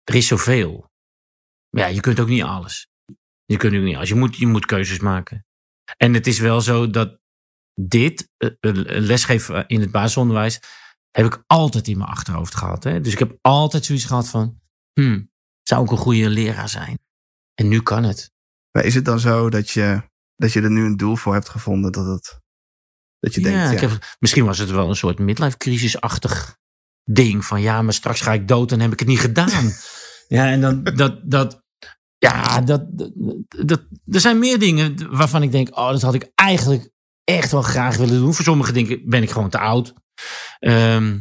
Er 0.03 0.15
is 0.15 0.27
zoveel. 0.27 0.89
Maar 1.69 1.83
ja, 1.83 1.89
je 1.89 1.99
kunt 1.99 2.19
ook 2.19 2.27
niet 2.27 2.43
alles. 2.43 2.87
Je 3.45 3.57
kunt 3.57 3.75
ook 3.75 3.81
niet 3.81 3.95
alles. 3.95 4.09
Je 4.09 4.15
moet, 4.15 4.35
je 4.35 4.47
moet 4.47 4.65
keuzes 4.65 4.99
maken. 4.99 5.45
En 5.97 6.13
het 6.13 6.27
is 6.27 6.39
wel 6.39 6.61
zo 6.61 6.89
dat 6.89 7.19
dit, 7.73 8.29
eh, 8.37 8.49
eh, 8.59 8.73
lesgeven 9.01 9.67
in 9.67 9.81
het 9.81 9.91
basisonderwijs, 9.91 10.59
heb 11.11 11.25
ik 11.25 11.43
altijd 11.47 11.87
in 11.87 11.97
mijn 11.97 12.09
achterhoofd 12.09 12.55
gehad. 12.55 12.83
Hè? 12.83 13.01
Dus 13.01 13.13
ik 13.13 13.19
heb 13.19 13.37
altijd 13.41 13.85
zoiets 13.85 14.05
gehad 14.05 14.29
van, 14.29 14.59
hmm, 15.01 15.31
zou 15.63 15.83
ik 15.83 15.91
een 15.91 15.97
goede 15.97 16.29
leraar 16.29 16.69
zijn? 16.69 16.99
En 17.53 17.67
nu 17.67 17.81
kan 17.81 18.03
het. 18.03 18.31
Maar 18.71 18.83
is 18.83 18.95
het 18.95 19.05
dan 19.05 19.19
zo 19.19 19.49
dat 19.49 19.69
je, 19.69 20.01
dat 20.35 20.53
je 20.53 20.62
er 20.62 20.71
nu 20.71 20.85
een 20.85 20.97
doel 20.97 21.15
voor 21.15 21.33
hebt 21.33 21.49
gevonden? 21.49 21.91
Dat, 21.91 22.05
het, 22.05 22.39
dat 23.19 23.33
je 23.33 23.41
denkt, 23.41 23.59
ja, 23.59 23.71
ik 23.71 23.79
heb, 23.79 24.15
misschien 24.19 24.45
was 24.45 24.57
het 24.57 24.69
wel 24.69 24.89
een 24.89 24.95
soort 24.95 25.19
midlife 25.19 25.57
crisis-achtig 25.57 26.57
ding. 27.03 27.45
Van 27.45 27.62
ja, 27.62 27.81
maar 27.81 27.93
straks 27.93 28.21
ga 28.21 28.33
ik 28.33 28.47
dood 28.47 28.71
en 28.71 28.79
heb 28.79 28.91
ik 28.91 28.99
het 28.99 29.07
niet 29.07 29.19
gedaan. 29.19 29.73
ja, 30.27 30.51
en 30.51 30.62
dan 30.62 30.83
dat, 30.83 31.31
dat, 31.31 31.63
ja, 32.17 32.62
dat, 32.62 32.83
dat, 32.91 33.12
dat, 33.47 33.81
er 34.07 34.19
zijn 34.19 34.39
meer 34.39 34.59
dingen 34.59 35.15
waarvan 35.15 35.43
ik 35.43 35.51
denk, 35.51 35.77
oh, 35.77 35.89
dat 35.89 36.01
had 36.01 36.13
ik 36.13 36.31
eigenlijk 36.35 36.89
echt 37.23 37.51
wel 37.51 37.62
graag 37.62 37.97
willen 37.97 38.19
doen. 38.19 38.33
Voor 38.33 38.45
sommige 38.45 38.71
dingen 38.71 39.01
ben 39.05 39.23
ik 39.23 39.29
gewoon 39.29 39.49
te 39.49 39.59
oud. 39.59 39.93
Ehm, 40.59 41.19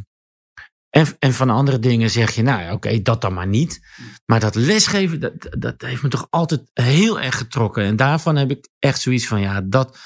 en, 0.91 1.07
en 1.19 1.33
van 1.33 1.51
andere 1.51 1.79
dingen 1.79 2.11
zeg 2.11 2.35
je, 2.35 2.43
nou 2.43 2.63
ja, 2.63 2.73
oké, 2.73 3.03
dat 3.03 3.21
dan 3.21 3.35
maar 3.35 3.47
niet. 3.47 3.81
Maar 4.27 4.41
dat 4.41 4.55
lesgeven, 4.55 5.21
dat, 5.21 5.33
dat 5.59 5.81
heeft 5.81 6.03
me 6.03 6.09
toch 6.09 6.27
altijd 6.31 6.71
heel 6.73 7.21
erg 7.21 7.39
getrokken. 7.39 7.85
En 7.85 7.97
daarvan 7.97 8.37
heb 8.37 8.51
ik 8.51 8.69
echt 8.79 9.01
zoiets 9.01 9.27
van, 9.27 9.41
ja, 9.41 9.61
dat, 9.61 9.99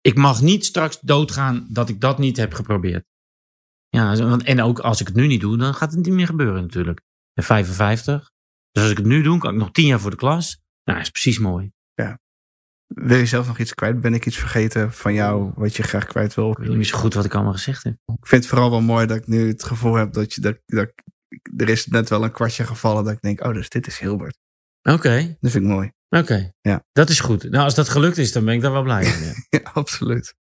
ik 0.00 0.16
mag 0.16 0.40
niet 0.40 0.64
straks 0.64 0.98
doodgaan 1.00 1.66
dat 1.68 1.88
ik 1.88 2.00
dat 2.00 2.18
niet 2.18 2.36
heb 2.36 2.54
geprobeerd. 2.54 3.04
Ja, 3.88 4.14
en 4.38 4.62
ook 4.62 4.78
als 4.78 5.00
ik 5.00 5.06
het 5.06 5.16
nu 5.16 5.26
niet 5.26 5.40
doe, 5.40 5.58
dan 5.58 5.74
gaat 5.74 5.92
het 5.92 6.04
niet 6.04 6.14
meer 6.14 6.26
gebeuren 6.26 6.62
natuurlijk. 6.62 7.00
Ben 7.32 7.44
55. 7.44 8.30
Dus 8.70 8.82
als 8.82 8.92
ik 8.92 8.98
het 8.98 9.06
nu 9.06 9.22
doe, 9.22 9.38
kan 9.38 9.52
ik 9.52 9.60
nog 9.60 9.70
10 9.70 9.86
jaar 9.86 10.00
voor 10.00 10.10
de 10.10 10.16
klas. 10.16 10.60
Nou, 10.84 10.98
dat 10.98 11.06
is 11.06 11.12
precies 11.12 11.38
mooi. 11.38 11.72
Wil 12.94 13.16
je 13.18 13.26
zelf 13.26 13.46
nog 13.46 13.58
iets 13.58 13.74
kwijt? 13.74 14.00
Ben 14.00 14.14
ik 14.14 14.26
iets 14.26 14.38
vergeten 14.38 14.92
van 14.92 15.14
jou 15.14 15.52
wat 15.54 15.76
je 15.76 15.82
graag 15.82 16.06
kwijt 16.06 16.34
wil? 16.34 16.50
Ik 16.50 16.56
weet 16.58 16.76
niet 16.76 16.86
zo 16.86 16.98
goed 16.98 17.14
wat 17.14 17.24
ik 17.24 17.34
allemaal 17.34 17.52
gezegd 17.52 17.82
heb. 17.84 17.92
Ik 17.92 18.26
vind 18.26 18.42
het 18.42 18.50
vooral 18.50 18.70
wel 18.70 18.80
mooi 18.80 19.06
dat 19.06 19.16
ik 19.16 19.26
nu 19.26 19.48
het 19.48 19.64
gevoel 19.64 19.94
heb 19.94 20.12
dat 20.12 20.34
je 20.34 20.40
dat, 20.40 20.58
dat 20.66 20.92
er 21.56 21.68
is 21.68 21.86
net 21.86 22.08
wel 22.08 22.24
een 22.24 22.32
kwartje 22.32 22.64
gevallen 22.64 23.04
dat 23.04 23.12
ik 23.12 23.20
denk, 23.20 23.44
oh, 23.44 23.54
dus 23.54 23.68
dit 23.68 23.86
is 23.86 23.98
Hilbert. 23.98 24.38
Oké, 24.82 25.36
Dat 25.40 25.50
vind 25.50 25.64
ik 25.64 25.70
mooi. 25.70 25.90
oké. 26.08 26.52
Ja. 26.60 26.84
Dat 26.92 27.08
is 27.08 27.20
goed. 27.20 27.42
Nou, 27.50 27.64
als 27.64 27.74
dat 27.74 27.88
gelukt 27.88 28.18
is, 28.18 28.32
dan 28.32 28.44
ben 28.44 28.54
ik 28.54 28.60
daar 28.60 28.72
wel 28.72 28.82
blij 28.82 29.02
mee. 29.20 29.32
Ja, 29.60 29.70
absoluut. 29.72 30.34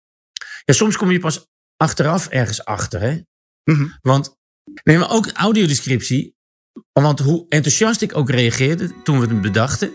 Ja, 0.64 0.74
soms 0.74 0.96
kom 0.96 1.10
je 1.10 1.18
pas 1.18 1.46
achteraf 1.76 2.26
ergens 2.28 2.64
achter, 2.64 3.00
hè? 3.00 3.20
Mhm. 3.64 3.86
Want, 4.00 4.36
nee, 4.84 4.98
maar 4.98 5.10
ook 5.10 5.30
audiodescriptie. 5.32 6.36
Want 6.92 7.18
hoe 7.18 7.46
enthousiast 7.48 8.00
ik 8.02 8.16
ook 8.16 8.30
reageerde 8.30 9.02
toen 9.02 9.20
we 9.20 9.26
het 9.26 9.40
bedachten. 9.40 9.92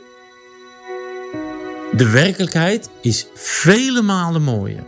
De 1.97 2.09
werkelijkheid 2.09 2.89
is 3.01 3.27
vele 3.35 4.01
malen 4.01 4.41
mooier. 4.41 4.83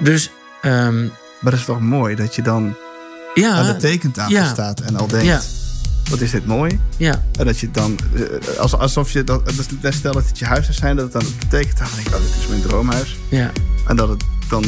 Dus, 0.00 0.30
ehm, 0.62 1.02
Maar 1.40 1.50
dat 1.50 1.60
is 1.60 1.66
toch 1.66 1.80
mooi 1.80 2.14
dat 2.14 2.34
je 2.34 2.42
dan 2.42 2.74
ja, 3.34 3.52
aan 3.52 3.66
de 3.66 3.76
tekentafel 3.76 4.32
ja. 4.32 4.48
staat 4.52 4.80
en 4.80 4.96
al 4.96 5.06
denkt, 5.06 5.26
Ja. 5.26 5.40
wat 6.10 6.20
is 6.20 6.30
dit 6.30 6.46
mooi? 6.46 6.80
ja, 6.96 7.24
En 7.38 7.46
dat 7.46 7.58
je 7.58 7.70
dan, 7.70 7.98
eh, 8.14 8.58
als- 8.58 8.74
alsof 8.74 9.10
je, 9.12 9.24
dat, 9.24 9.42
stel 9.90 10.12
dat 10.12 10.26
het 10.26 10.38
je 10.38 10.44
huis 10.44 10.64
zou 10.64 10.76
zijn, 10.76 10.96
dat 10.96 11.04
het 11.04 11.12
dan 11.12 11.32
op 11.32 11.40
de 11.40 11.46
tekentafel 11.48 11.94
denkt, 11.96 12.14
oh, 12.14 12.20
dit 12.20 12.30
is 12.42 12.46
mijn 12.48 12.62
droomhuis. 12.62 13.16
ja, 13.28 13.50
En 13.86 13.96
dat 13.96 14.08
het 14.08 14.22
dan, 14.48 14.64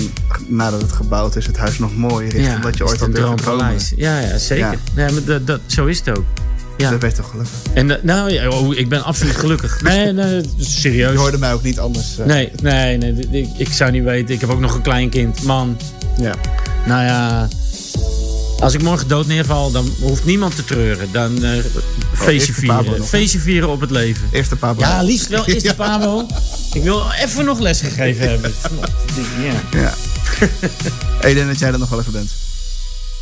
nadat 0.48 0.80
het 0.80 0.92
gebouwd 0.92 1.36
is, 1.36 1.46
het 1.46 1.56
huis 1.56 1.78
nog 1.78 1.96
mooier 1.96 2.34
is 2.34 2.44
ja. 2.46 2.52
dan 2.52 2.60
dat 2.60 2.76
je 2.76 2.84
ooit 2.86 2.98
durft 2.98 3.36
te 3.36 3.44
dromen. 3.44 3.78
Ja, 3.96 4.18
ja, 4.18 4.38
zeker. 4.38 4.78
Ja. 4.94 5.10
Maar 5.10 5.24
dat, 5.24 5.46
dat, 5.46 5.60
zo 5.66 5.86
is 5.86 5.98
het 6.04 6.18
ook. 6.18 6.24
Ja. 6.76 6.90
Dat 6.90 6.98
ben 6.98 7.08
je 7.10 7.16
toch 7.16 7.30
gelukkig. 7.30 7.54
En 7.74 7.90
eh, 7.90 8.02
nou, 8.02 8.30
ja, 8.30 8.48
oh, 8.48 8.76
ik 8.76 8.88
ben 8.88 9.04
absoluut 9.04 9.36
gelukkig. 9.36 9.80
Nee, 9.82 10.12
nee, 10.12 10.42
serieus. 10.58 11.12
Je 11.12 11.18
hoorde 11.18 11.38
mij 11.38 11.52
ook 11.52 11.62
niet 11.62 11.78
anders. 11.78 12.18
eh, 12.18 12.26
Nee, 12.26 12.50
nee, 12.62 12.96
nee. 12.98 13.12
Ik, 13.30 13.48
ik 13.56 13.72
zou 13.72 13.90
niet 13.90 14.04
weten. 14.04 14.34
Ik 14.34 14.40
heb 14.40 14.50
ook 14.50 14.60
nog 14.60 14.74
een 14.74 14.82
klein 14.82 15.08
kind. 15.08 15.42
Man, 15.42 15.78
Ja. 16.16 16.34
nou 16.86 17.04
ja. 17.04 17.48
Als 18.60 18.74
ik 18.74 18.82
morgen 18.82 19.08
dood 19.08 19.26
neerval, 19.26 19.70
dan 19.70 19.90
hoeft 20.00 20.24
niemand 20.24 20.56
te 20.56 20.64
treuren. 20.64 21.08
Dan 21.12 21.44
eh 21.44 21.50
feestje 22.12 22.52
Pabo 22.66 22.82
vieren. 22.82 22.98
nog, 22.98 23.08
Feestje 23.08 23.38
vieren 23.38 23.68
op 23.68 23.80
het 23.80 23.90
leven. 23.90 24.28
Eerste 24.32 24.56
paar 24.56 24.74
Ja, 24.78 25.02
liefst 25.02 25.28
wel 25.28 25.46
eerst 25.46 25.66
de 25.68 25.74
Pabo. 25.84 26.26
Ik 26.72 26.82
wil 26.82 27.02
even 27.22 27.44
nog 27.44 27.58
les 27.58 27.80
gegeven 27.80 28.28
hebben. 28.28 28.52
Ja. 29.72 29.78
Ja. 29.80 29.94
ik 31.28 31.34
denk 31.34 31.46
dat 31.46 31.58
jij 31.58 31.72
er 31.72 31.78
nog 31.78 31.88
wel 31.88 32.00
even 32.00 32.12
bent. 32.12 32.30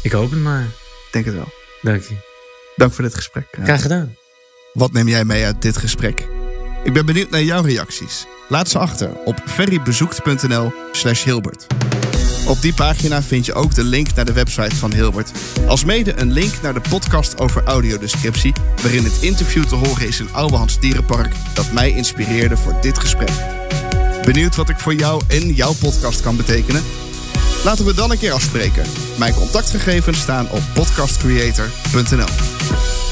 Ik 0.02 0.12
hoop 0.12 0.30
het 0.30 0.40
maar. 0.40 0.62
Ik 0.62 1.12
denk 1.12 1.24
het 1.24 1.34
wel. 1.34 1.48
Dank 1.82 2.02
je. 2.02 2.14
Dank 2.76 2.92
voor 2.92 3.04
dit 3.04 3.14
gesprek. 3.14 3.46
Graag 3.62 3.82
gedaan. 3.82 4.16
Wat 4.72 4.92
neem 4.92 5.08
jij 5.08 5.24
mee 5.24 5.44
uit 5.44 5.62
dit 5.62 5.76
gesprek? 5.76 6.28
Ik 6.84 6.92
ben 6.92 7.06
benieuwd 7.06 7.30
naar 7.30 7.42
jouw 7.42 7.62
reacties. 7.62 8.26
Laat 8.48 8.68
ze 8.68 8.78
achter 8.78 9.10
op 9.24 9.42
ferrybezoekt.nl 9.46 10.72
slash 10.92 11.24
Hilbert. 11.24 11.66
Op 12.46 12.62
die 12.62 12.74
pagina 12.74 13.22
vind 13.22 13.46
je 13.46 13.54
ook 13.54 13.74
de 13.74 13.84
link 13.84 14.14
naar 14.14 14.24
de 14.24 14.32
website 14.32 14.76
van 14.76 14.92
Hilbert. 14.92 15.30
Alsmede 15.66 16.20
een 16.20 16.32
link 16.32 16.52
naar 16.62 16.74
de 16.74 16.80
podcast 16.88 17.40
over 17.40 17.62
audiodescriptie... 17.64 18.52
waarin 18.82 19.04
het 19.04 19.18
interview 19.20 19.64
te 19.64 19.74
horen 19.74 20.06
is 20.06 20.20
in 20.20 20.32
Ouwehans 20.32 20.80
Dierenpark... 20.80 21.34
dat 21.54 21.72
mij 21.72 21.90
inspireerde 21.90 22.56
voor 22.56 22.74
dit 22.80 22.98
gesprek. 22.98 23.30
Benieuwd 24.24 24.56
wat 24.56 24.68
ik 24.68 24.78
voor 24.78 24.94
jou 24.94 25.22
en 25.28 25.52
jouw 25.52 25.72
podcast 25.80 26.20
kan 26.20 26.36
betekenen? 26.36 26.82
Laten 27.64 27.84
we 27.84 27.94
dan 27.94 28.10
een 28.10 28.18
keer 28.18 28.32
afspreken. 28.32 28.84
Mijn 29.18 29.34
contactgegevens 29.34 30.20
staan 30.20 30.50
op 30.50 30.62
podcastcreator.nl. 30.74 33.11